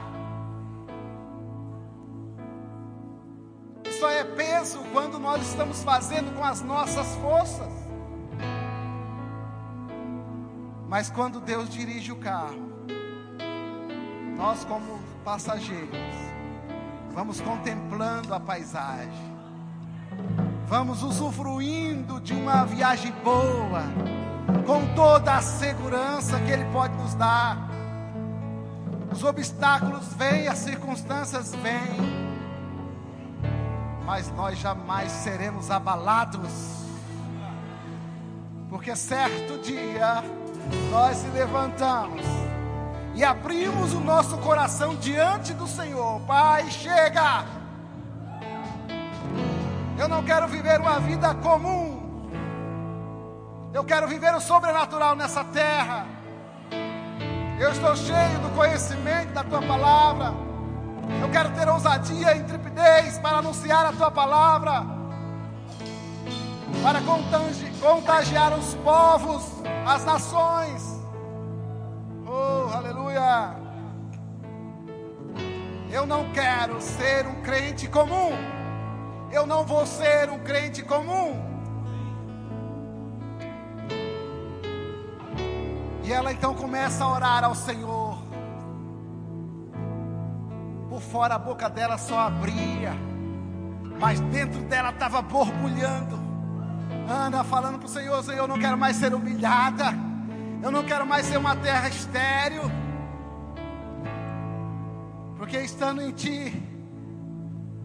só 4.00 4.10
é 4.10 4.24
peso 4.24 4.80
quando 4.92 5.18
nós 5.18 5.42
estamos 5.42 5.82
fazendo 5.84 6.36
com 6.36 6.44
as 6.44 6.62
nossas 6.62 7.16
forças. 7.16 7.74
Mas 10.88 11.10
quando 11.10 11.40
Deus 11.40 11.70
dirige 11.70 12.12
o 12.12 12.18
carro, 12.18 12.72
nós, 14.38 14.64
como 14.66 15.00
passageiros, 15.26 15.90
vamos 17.12 17.42
contemplando 17.42 18.32
a 18.32 18.40
paisagem, 18.40 19.36
vamos 20.68 21.02
usufruindo 21.02 22.22
de 22.22 22.34
uma 22.34 22.64
viagem 22.64 23.12
boa, 23.24 23.82
com 24.68 24.86
toda 24.94 25.34
a 25.34 25.42
segurança 25.42 26.40
que 26.42 26.52
Ele 26.52 26.66
pode 26.66 26.94
nos 26.94 27.16
dar. 27.16 27.58
Os 29.12 29.24
obstáculos 29.24 30.14
vêm, 30.14 30.48
as 30.48 30.60
circunstâncias 30.60 31.56
vêm, 31.56 32.30
mas 34.06 34.32
nós 34.34 34.60
jamais 34.60 35.12
seremos 35.12 35.72
abalados, 35.72 36.86
porque 38.70 38.96
certo 38.96 39.58
dia 39.58 40.24
nós 40.92 41.18
se 41.18 41.28
levantamos 41.30 42.45
e 43.16 43.24
abrimos 43.24 43.94
o 43.94 44.00
nosso 44.02 44.38
coração 44.40 44.96
diante 44.96 45.54
do 45.54 45.66
Senhor. 45.66 46.20
Pai, 46.22 46.70
chega! 46.70 47.46
Eu 49.98 50.10
não 50.10 50.22
quero 50.24 50.48
viver 50.48 50.80
uma 50.82 51.00
vida 51.00 51.34
comum. 51.36 52.30
Eu 53.74 53.84
quero 53.86 54.08
viver 54.08 54.34
o 54.36 54.42
sobrenatural 54.42 55.16
nessa 55.16 55.44
terra. 55.46 56.06
Eu 57.58 57.72
estou 57.72 57.96
cheio 57.96 58.40
do 58.40 58.50
conhecimento 58.54 59.32
da 59.34 59.44
tua 59.44 59.62
palavra. 59.62 60.34
Eu 61.22 61.30
quero 61.30 61.52
ter 61.52 61.70
ousadia 61.70 62.36
e 62.36 62.40
intrepidez 62.40 63.18
para 63.20 63.38
anunciar 63.38 63.86
a 63.86 63.94
tua 63.94 64.12
palavra, 64.12 64.86
para 66.82 67.00
contagiar 67.80 68.58
os 68.58 68.74
povos, 68.76 69.44
as 69.86 70.04
nações. 70.04 70.95
Oh, 72.36 72.70
aleluia! 72.74 73.56
Eu 75.90 76.06
não 76.06 76.32
quero 76.34 76.82
ser 76.82 77.26
um 77.26 77.42
crente 77.42 77.88
comum. 77.88 78.32
Eu 79.32 79.48
não 79.48 79.64
vou 79.64 79.86
ser 79.86 80.30
um 80.30 80.40
crente 80.40 80.84
comum. 80.84 81.42
E 86.04 86.12
ela 86.12 86.32
então 86.34 86.54
começa 86.54 87.04
a 87.04 87.12
orar 87.12 87.44
ao 87.44 87.56
Senhor. 87.56 88.18
Por 90.90 91.02
fora 91.02 91.36
a 91.36 91.40
boca 91.40 91.70
dela 91.70 91.98
só 91.98 92.20
abria, 92.20 92.94
mas 94.00 94.20
dentro 94.20 94.62
dela 94.64 94.90
estava 94.90 95.22
borbulhando. 95.22 96.20
Ana 97.10 97.44
falando 97.44 97.80
para 97.80 97.88
o 97.88 97.90
Senhor: 97.90 98.24
Senhor, 98.24 98.44
eu 98.44 98.48
não 98.48 98.60
quero 98.60 98.78
mais 98.78 98.98
ser 98.98 99.14
humilhada, 99.14 99.94
eu 100.66 100.72
não 100.72 100.84
quero 100.84 101.06
mais 101.06 101.28
ser 101.28 101.38
uma 101.38 101.56
terra 101.56 101.88
estéril, 101.88 102.64
porque 105.38 105.60
estando 105.60 106.02
em 106.02 106.12
Ti, 106.12 106.52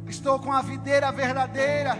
estou 0.06 0.38
com 0.38 0.50
a 0.50 0.62
videira 0.62 1.12
verdadeira, 1.12 1.98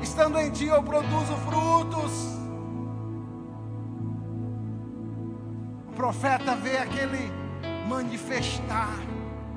estando 0.00 0.38
em 0.38 0.52
Ti 0.52 0.66
eu 0.66 0.80
produzo 0.84 1.36
frutos. 1.38 2.12
O 5.88 5.92
profeta 5.96 6.54
vê 6.54 6.78
aquele 6.78 7.32
manifestar 7.88 8.94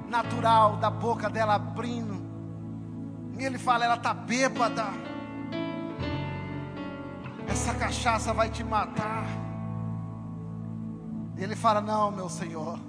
natural 0.10 0.78
da 0.78 0.90
boca 0.90 1.30
dela 1.30 1.54
abrindo. 1.54 2.20
E 3.38 3.46
ele 3.46 3.60
fala: 3.60 3.86
ela 3.86 3.94
está 3.94 4.12
bêbada. 4.12 4.86
Essa 7.50 7.74
cachaça 7.74 8.34
vai 8.34 8.50
te 8.50 8.64
matar. 8.64 9.26
E 11.38 11.44
ele 11.44 11.56
fala: 11.56 11.82
Não, 11.82 12.12
meu 12.12 12.30
Senhor, 12.30 12.80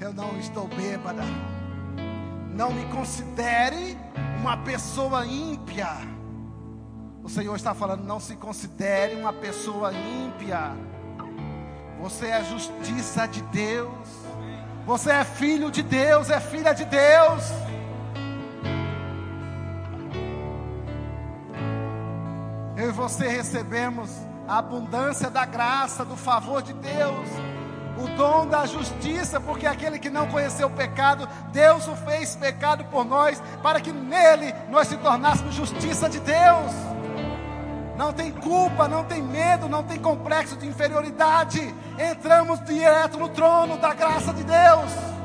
eu 0.00 0.12
não 0.12 0.36
estou 0.38 0.66
bêbada. 0.66 1.22
Não 2.52 2.72
me 2.72 2.84
considere 2.86 3.96
uma 4.40 4.56
pessoa 4.56 5.26
ímpia. 5.26 5.88
O 7.22 7.28
Senhor 7.28 7.54
está 7.54 7.74
falando: 7.74 8.04
Não 8.04 8.18
se 8.18 8.34
considere 8.36 9.14
uma 9.14 9.32
pessoa 9.32 9.92
ímpia. 9.92 10.76
Você 12.00 12.26
é 12.26 12.44
justiça 12.44 13.26
de 13.26 13.42
Deus. 13.42 14.08
Você 14.86 15.10
é 15.10 15.24
filho 15.24 15.70
de 15.70 15.82
Deus, 15.82 16.30
é 16.30 16.38
filha 16.38 16.72
de 16.72 16.84
Deus. 16.84 17.42
Você 22.96 23.28
recebemos 23.28 24.10
a 24.48 24.58
abundância 24.58 25.28
da 25.28 25.44
graça, 25.44 26.04
do 26.04 26.16
favor 26.16 26.62
de 26.62 26.72
Deus, 26.72 27.28
o 27.98 28.08
dom 28.16 28.46
da 28.46 28.64
justiça, 28.64 29.38
porque 29.38 29.66
aquele 29.66 29.98
que 29.98 30.08
não 30.08 30.26
conheceu 30.28 30.68
o 30.68 30.70
pecado, 30.70 31.28
Deus 31.52 31.86
o 31.86 31.94
fez 31.94 32.34
pecado 32.34 32.84
por 32.86 33.04
nós, 33.04 33.40
para 33.62 33.80
que 33.80 33.92
nele 33.92 34.54
nós 34.70 34.88
se 34.88 34.96
tornássemos 34.96 35.54
justiça 35.54 36.08
de 36.08 36.18
Deus 36.20 36.72
não 37.96 38.12
tem 38.12 38.30
culpa, 38.30 38.86
não 38.86 39.04
tem 39.04 39.22
medo, 39.22 39.70
não 39.70 39.82
tem 39.82 39.98
complexo 39.98 40.54
de 40.56 40.66
inferioridade. 40.66 41.74
Entramos 41.98 42.62
direto 42.64 43.18
no 43.18 43.30
trono 43.30 43.78
da 43.78 43.94
graça 43.94 44.34
de 44.34 44.44
Deus. 44.44 45.15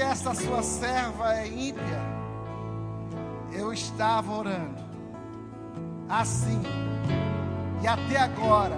Pense 0.00 0.02
que 0.02 0.02
essa 0.02 0.34
sua 0.34 0.62
serva 0.62 1.34
é 1.34 1.46
ímpia. 1.46 2.00
Eu 3.52 3.72
estava 3.72 4.32
orando 4.32 4.80
assim, 6.08 6.60
e 7.82 7.86
até 7.86 8.16
agora, 8.16 8.76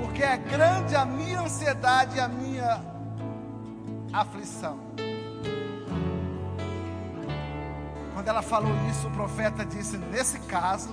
porque 0.00 0.22
é 0.22 0.36
grande 0.38 0.94
a 0.94 1.04
minha 1.04 1.42
ansiedade 1.42 2.16
e 2.16 2.20
a 2.20 2.28
minha 2.28 2.82
aflição. 4.12 4.78
Quando 8.14 8.28
ela 8.28 8.42
falou 8.42 8.72
isso, 8.88 9.08
o 9.08 9.10
profeta 9.10 9.64
disse: 9.64 9.98
Nesse 9.98 10.38
caso, 10.40 10.90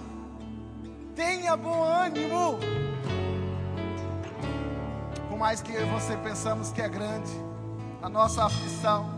tenha 1.16 1.56
bom 1.56 1.84
ânimo. 1.84 2.60
Por 5.30 5.38
mais 5.38 5.62
que 5.62 5.72
eu 5.72 5.86
e 5.86 5.90
você 5.90 6.18
pensamos 6.18 6.72
que 6.72 6.82
é 6.82 6.90
grande, 6.90 7.32
a 8.02 8.10
nossa 8.10 8.46
aflição, 8.46 9.17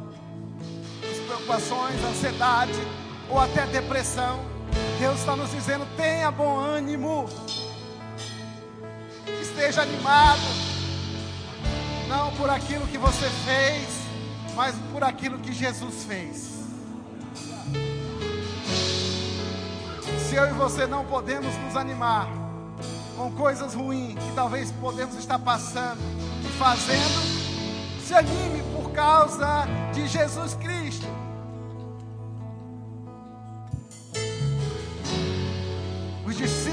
preocupações, 1.39 2.03
ansiedade 2.03 2.73
ou 3.29 3.39
até 3.39 3.65
depressão, 3.67 4.39
Deus 4.99 5.19
está 5.19 5.35
nos 5.35 5.51
dizendo: 5.51 5.85
tenha 5.95 6.31
bom 6.31 6.59
ânimo, 6.59 7.29
esteja 9.41 9.81
animado, 9.81 10.41
não 12.07 12.31
por 12.33 12.49
aquilo 12.49 12.85
que 12.87 12.97
você 12.97 13.29
fez, 13.45 13.87
mas 14.55 14.75
por 14.91 15.03
aquilo 15.03 15.39
que 15.39 15.53
Jesus 15.53 16.03
fez. 16.03 16.59
se 20.27 20.35
eu 20.35 20.47
e 20.47 20.51
você 20.51 20.85
não 20.85 21.03
podemos 21.05 21.55
nos 21.55 21.75
animar 21.75 22.29
com 23.17 23.31
coisas 23.31 23.73
ruins 23.73 24.13
que 24.13 24.31
talvez 24.35 24.71
podemos 24.73 25.15
estar 25.15 25.39
passando 25.39 25.99
e 26.45 26.47
fazendo, 26.59 27.99
se 28.05 28.13
anime 28.13 28.61
por 28.75 28.91
causa 28.91 29.65
de 29.91 30.07
Jesus 30.07 30.53
Cristo. 30.53 31.07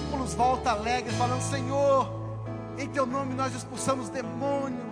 Discípulos 0.07 0.35
voltam 0.35 0.73
alegres, 0.73 1.15
falando: 1.17 1.41
Senhor, 1.41 2.09
em 2.79 2.89
teu 2.89 3.07
nome 3.07 3.35
nós 3.35 3.55
expulsamos 3.55 4.09
demônio, 4.09 4.85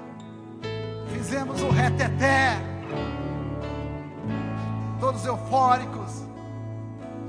fizemos 1.13 1.63
o 1.63 1.71
reteté, 1.71 2.57
todos 5.01 5.25
eufóricos. 5.25 6.25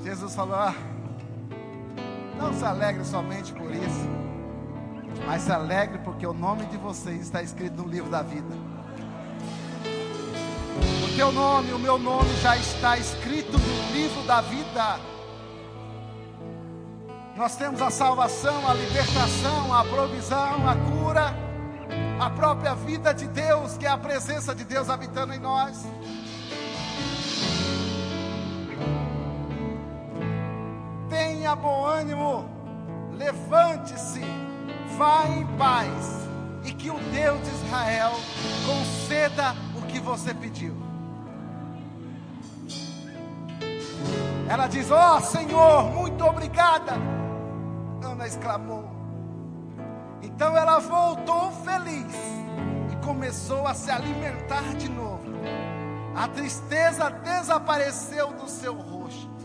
Jesus 0.03 0.35
falou: 0.35 0.55
ah, 0.55 0.75
não 2.37 2.53
se 2.53 2.65
alegre 2.65 3.05
somente 3.05 3.53
por 3.53 3.71
isso, 3.71 4.09
mas 5.25 5.43
se 5.43 5.51
alegre 5.51 5.99
porque 5.99 6.25
o 6.25 6.33
nome 6.33 6.65
de 6.65 6.77
vocês 6.77 7.21
está 7.21 7.41
escrito 7.41 7.81
no 7.81 7.87
livro 7.87 8.09
da 8.09 8.21
vida. 8.21 8.55
O 11.03 11.15
teu 11.15 11.31
nome, 11.31 11.71
o 11.71 11.79
meu 11.79 11.97
nome 11.97 12.29
já 12.41 12.57
está 12.57 12.97
escrito 12.97 13.53
no 13.57 13.93
livro 13.93 14.21
da 14.23 14.41
vida. 14.41 15.14
Nós 17.35 17.55
temos 17.55 17.81
a 17.81 17.89
salvação, 17.89 18.67
a 18.67 18.73
libertação, 18.73 19.73
a 19.73 19.83
provisão, 19.83 20.67
a 20.67 20.75
cura, 20.75 21.33
a 22.19 22.29
própria 22.29 22.73
vida 22.75 23.13
de 23.13 23.27
Deus, 23.27 23.77
que 23.77 23.85
é 23.85 23.89
a 23.89 23.97
presença 23.97 24.55
de 24.55 24.63
Deus 24.63 24.89
habitando 24.89 25.33
em 25.33 25.39
nós. 25.39 25.85
tenha 31.45 31.55
bom 31.55 31.85
ânimo, 31.85 32.49
levante-se, 33.11 34.21
vá 34.97 35.25
em 35.27 35.45
paz, 35.57 36.27
e 36.63 36.73
que 36.73 36.89
o 36.89 36.97
Deus 37.11 37.39
de 37.43 37.49
Israel 37.49 38.13
conceda 38.65 39.55
o 39.77 39.81
que 39.83 39.99
você 39.99 40.33
pediu. 40.33 40.75
Ela 44.49 44.65
diz: 44.65 44.89
Ó 44.89 45.17
oh, 45.17 45.21
Senhor, 45.21 45.83
muito 45.91 46.25
obrigada. 46.25 46.93
Ana 48.25 48.27
exclamou. 48.27 48.89
Então 50.21 50.57
ela 50.57 50.79
voltou 50.79 51.51
feliz 51.63 52.13
e 52.91 53.05
começou 53.05 53.67
a 53.67 53.73
se 53.73 53.91
alimentar 53.91 54.75
de 54.75 54.89
novo. 54.89 55.23
A 56.15 56.27
tristeza 56.27 57.09
desapareceu 57.09 58.33
do 58.33 58.49
seu 58.49 58.73
rosto. 58.73 59.35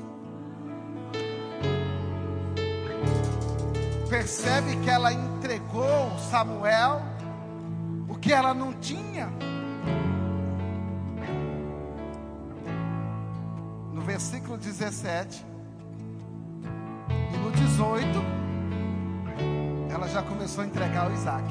Percebe 4.08 4.76
que 4.76 4.90
ela 4.90 5.12
entregou 5.12 6.18
Samuel 6.30 7.02
o 8.08 8.16
que 8.16 8.32
ela 8.32 8.54
não 8.54 8.72
tinha. 8.72 9.28
No 13.92 14.00
versículo 14.00 14.56
17 14.56 15.44
e 17.32 17.36
no 17.36 17.52
18, 17.52 18.39
ela 20.00 20.08
já 20.08 20.22
começou 20.22 20.64
a 20.64 20.66
entregar 20.66 21.10
o 21.10 21.12
Isaac. 21.12 21.46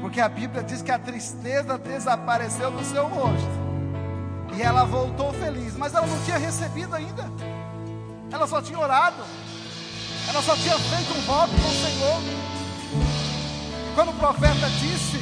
Porque 0.00 0.20
a 0.20 0.28
Bíblia 0.28 0.64
diz 0.64 0.82
que 0.82 0.90
a 0.90 0.98
tristeza 0.98 1.78
desapareceu 1.78 2.68
do 2.72 2.84
seu 2.84 3.06
rosto. 3.06 3.48
E 4.56 4.60
ela 4.60 4.84
voltou 4.84 5.32
feliz, 5.34 5.76
mas 5.76 5.94
ela 5.94 6.04
não 6.04 6.20
tinha 6.24 6.36
recebido 6.36 6.96
ainda. 6.96 7.30
Ela 8.32 8.44
só 8.48 8.60
tinha 8.60 8.78
orado. 8.78 9.22
Ela 10.28 10.42
só 10.42 10.56
tinha 10.56 10.76
feito 10.76 11.16
um 11.16 11.22
voto 11.22 11.52
com 11.52 11.68
o 11.68 11.74
Senhor. 11.74 12.20
Quando 13.94 14.10
o 14.10 14.14
profeta 14.14 14.68
disse 14.80 15.18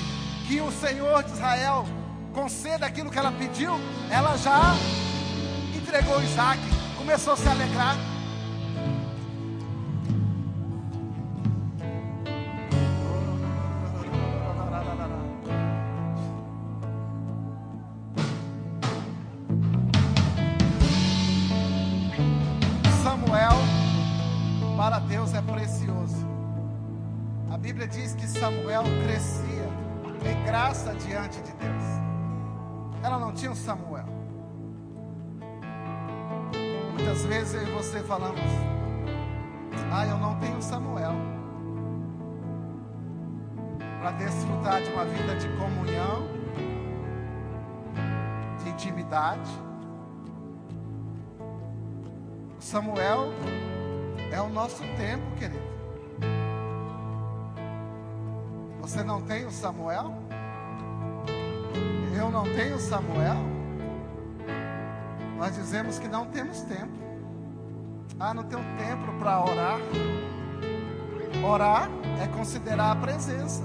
que 0.49 0.63
o 0.63 0.73
Senhor 0.73 1.23
de 1.23 1.33
Israel 1.33 1.85
conceda 2.33 2.87
aquilo 2.87 3.11
que 3.11 3.19
ela 3.19 3.31
pediu, 3.31 3.79
ela 4.11 4.39
já 4.39 4.75
entregou 5.77 6.23
Isaac, 6.23 6.61
começou 6.97 7.35
a 7.35 7.37
se 7.37 7.47
alegrar. 7.47 8.14
Você 37.95 38.03
falamos: 38.03 38.41
Ah, 39.93 40.05
eu 40.05 40.19
não 40.19 40.35
tenho 40.41 40.61
Samuel. 40.61 41.15
Para 44.01 44.11
desfrutar 44.13 44.83
de 44.83 44.91
uma 44.91 45.05
vida 45.05 45.37
de 45.37 45.49
comunhão, 45.57 46.27
de 48.59 48.71
intimidade. 48.71 49.49
Samuel 52.59 53.29
é 54.33 54.41
o 54.41 54.49
nosso 54.49 54.83
tempo, 54.97 55.25
querido. 55.39 55.63
Você 58.81 59.05
não 59.05 59.23
tem 59.23 59.47
o 59.47 59.53
Samuel? 59.53 60.15
Eu 62.17 62.29
não 62.29 62.43
tenho 62.43 62.77
Samuel? 62.81 63.39
Nós 65.39 65.55
dizemos 65.55 66.01
que 66.01 66.09
não 66.09 66.27
temos 66.27 66.61
tempo. 66.63 67.04
Ah, 68.19 68.33
não 68.33 68.45
tenho 68.45 68.63
tempo 68.77 69.13
para 69.19 69.43
orar. 69.43 69.79
Orar 71.45 71.89
é 72.23 72.27
considerar 72.29 72.93
a 72.93 72.97
presença. 72.97 73.63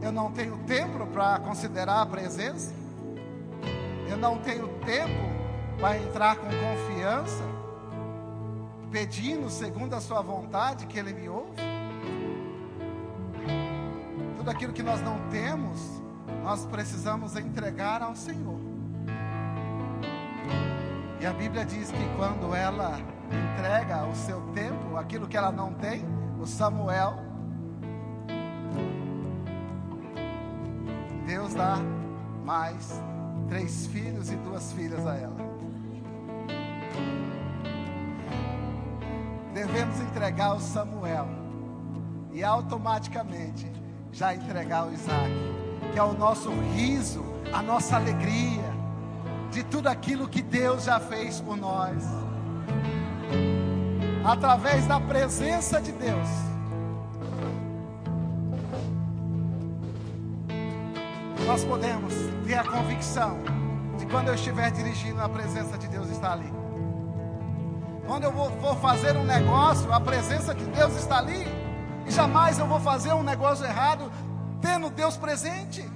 Eu 0.00 0.10
não 0.10 0.32
tenho 0.32 0.56
tempo 0.66 1.06
para 1.06 1.38
considerar 1.38 2.02
a 2.02 2.06
presença. 2.06 2.74
Eu 4.08 4.16
não 4.16 4.38
tenho 4.38 4.68
tempo 4.84 5.32
para 5.78 5.98
entrar 5.98 6.36
com 6.36 6.46
confiança, 6.46 7.42
pedindo 8.90 9.48
segundo 9.48 9.94
a 9.94 10.00
sua 10.00 10.20
vontade 10.20 10.86
que 10.86 10.98
Ele 10.98 11.12
me 11.12 11.28
ouve 11.28 11.72
tudo 14.42 14.50
aquilo 14.50 14.72
que 14.72 14.82
nós 14.82 15.00
não 15.00 15.20
temos, 15.28 16.02
nós 16.42 16.66
precisamos 16.66 17.36
entregar 17.36 18.02
ao 18.02 18.16
Senhor. 18.16 18.58
E 21.20 21.24
a 21.24 21.32
Bíblia 21.32 21.64
diz 21.64 21.92
que 21.92 22.16
quando 22.16 22.52
ela 22.52 23.00
entrega 23.36 24.04
o 24.06 24.14
seu 24.14 24.40
tempo, 24.52 24.96
aquilo 24.96 25.26
que 25.26 25.36
ela 25.36 25.52
não 25.52 25.72
tem, 25.74 26.04
o 26.40 26.46
Samuel, 26.46 27.14
Deus 31.26 31.54
dá 31.54 31.76
mais 32.44 33.00
três 33.48 33.86
filhos 33.86 34.30
e 34.30 34.36
duas 34.36 34.72
filhas 34.72 35.06
a 35.06 35.16
ela. 35.16 35.36
Devemos 39.54 40.00
entregar 40.00 40.54
o 40.54 40.60
Samuel 40.60 41.28
e 42.32 42.42
automaticamente 42.42 43.70
já 44.10 44.34
entregar 44.34 44.86
o 44.86 44.92
Isaac, 44.92 45.30
que 45.92 45.98
é 45.98 46.02
o 46.02 46.12
nosso 46.12 46.50
riso, 46.74 47.24
a 47.52 47.62
nossa 47.62 47.96
alegria, 47.96 48.72
de 49.50 49.62
tudo 49.64 49.88
aquilo 49.88 50.28
que 50.28 50.42
Deus 50.42 50.84
já 50.84 50.98
fez 50.98 51.40
por 51.40 51.56
nós. 51.56 52.02
Através 54.24 54.86
da 54.86 55.00
presença 55.00 55.80
de 55.80 55.92
Deus. 55.92 56.28
Nós 61.46 61.64
podemos 61.64 62.14
ter 62.46 62.54
a 62.54 62.64
convicção 62.64 63.38
de 63.98 64.06
quando 64.06 64.28
eu 64.28 64.34
estiver 64.34 64.70
dirigindo, 64.70 65.20
a 65.20 65.28
presença 65.28 65.76
de 65.76 65.88
Deus 65.88 66.08
está 66.08 66.32
ali. 66.32 66.52
Quando 68.06 68.24
eu 68.24 68.32
for 68.32 68.76
fazer 68.76 69.16
um 69.16 69.24
negócio, 69.24 69.92
a 69.92 70.00
presença 70.00 70.54
de 70.54 70.64
Deus 70.66 70.94
está 70.96 71.18
ali. 71.18 71.46
E 72.06 72.10
jamais 72.10 72.58
eu 72.58 72.66
vou 72.66 72.80
fazer 72.80 73.12
um 73.12 73.22
negócio 73.22 73.64
errado 73.64 74.10
tendo 74.60 74.90
Deus 74.90 75.16
presente. 75.16 75.88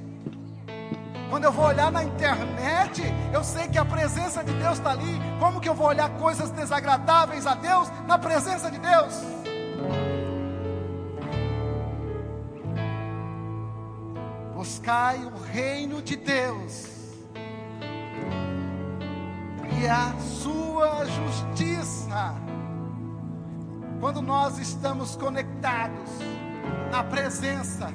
Quando 1.28 1.44
eu 1.44 1.52
vou 1.52 1.66
olhar 1.66 1.90
na 1.90 2.04
internet, 2.04 3.02
eu 3.32 3.42
sei 3.42 3.68
que 3.68 3.78
a 3.78 3.84
presença 3.84 4.44
de 4.44 4.52
Deus 4.52 4.78
está 4.78 4.92
ali. 4.92 5.20
Como 5.40 5.60
que 5.60 5.68
eu 5.68 5.74
vou 5.74 5.88
olhar 5.88 6.08
coisas 6.10 6.50
desagradáveis 6.50 7.46
a 7.46 7.54
Deus 7.54 7.90
na 8.06 8.18
presença 8.18 8.70
de 8.70 8.78
Deus? 8.78 9.14
Buscai 14.54 15.18
o 15.24 15.38
reino 15.52 16.00
de 16.00 16.16
Deus 16.16 16.96
e 19.78 19.86
a 19.86 20.14
sua 20.20 21.04
justiça 21.04 22.34
quando 24.00 24.22
nós 24.22 24.58
estamos 24.58 25.16
conectados 25.16 26.10
na 26.90 27.02
presença, 27.02 27.92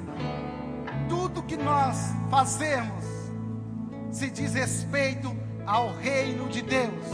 tudo 1.08 1.42
que 1.42 1.56
nós 1.56 1.96
fazemos 2.30 3.21
se 4.12 4.30
diz 4.30 4.54
respeito 4.54 5.36
ao 5.66 5.92
reino 5.92 6.48
de 6.48 6.62
Deus, 6.62 7.04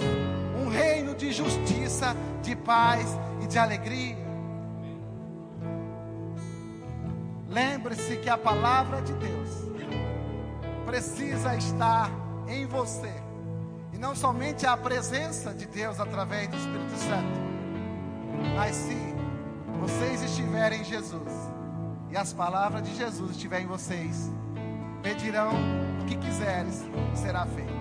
um 0.62 0.68
reino 0.68 1.14
de 1.14 1.32
justiça, 1.32 2.14
de 2.42 2.54
paz 2.54 3.06
e 3.42 3.46
de 3.46 3.58
alegria. 3.58 4.18
Lembre-se 7.48 8.18
que 8.18 8.28
a 8.28 8.36
palavra 8.36 9.00
de 9.00 9.14
Deus 9.14 9.48
precisa 10.84 11.56
estar 11.56 12.10
em 12.46 12.66
você, 12.66 13.12
e 13.94 13.96
não 13.96 14.14
somente 14.14 14.66
a 14.66 14.76
presença 14.76 15.54
de 15.54 15.66
Deus 15.66 15.98
através 15.98 16.48
do 16.48 16.56
Espírito 16.56 16.96
Santo 16.96 17.48
mas 18.54 18.74
se 18.76 18.96
vocês 19.80 20.22
estiverem 20.22 20.80
em 20.80 20.84
Jesus 20.84 21.32
e 22.10 22.16
as 22.16 22.32
palavras 22.32 22.82
de 22.82 22.94
Jesus 22.96 23.32
estiverem 23.32 23.66
em 23.66 23.68
vocês, 23.68 24.30
pedirão 25.08 25.52
o 26.02 26.04
que 26.04 26.16
quiseres, 26.18 26.84
será 27.14 27.46
feito. 27.46 27.77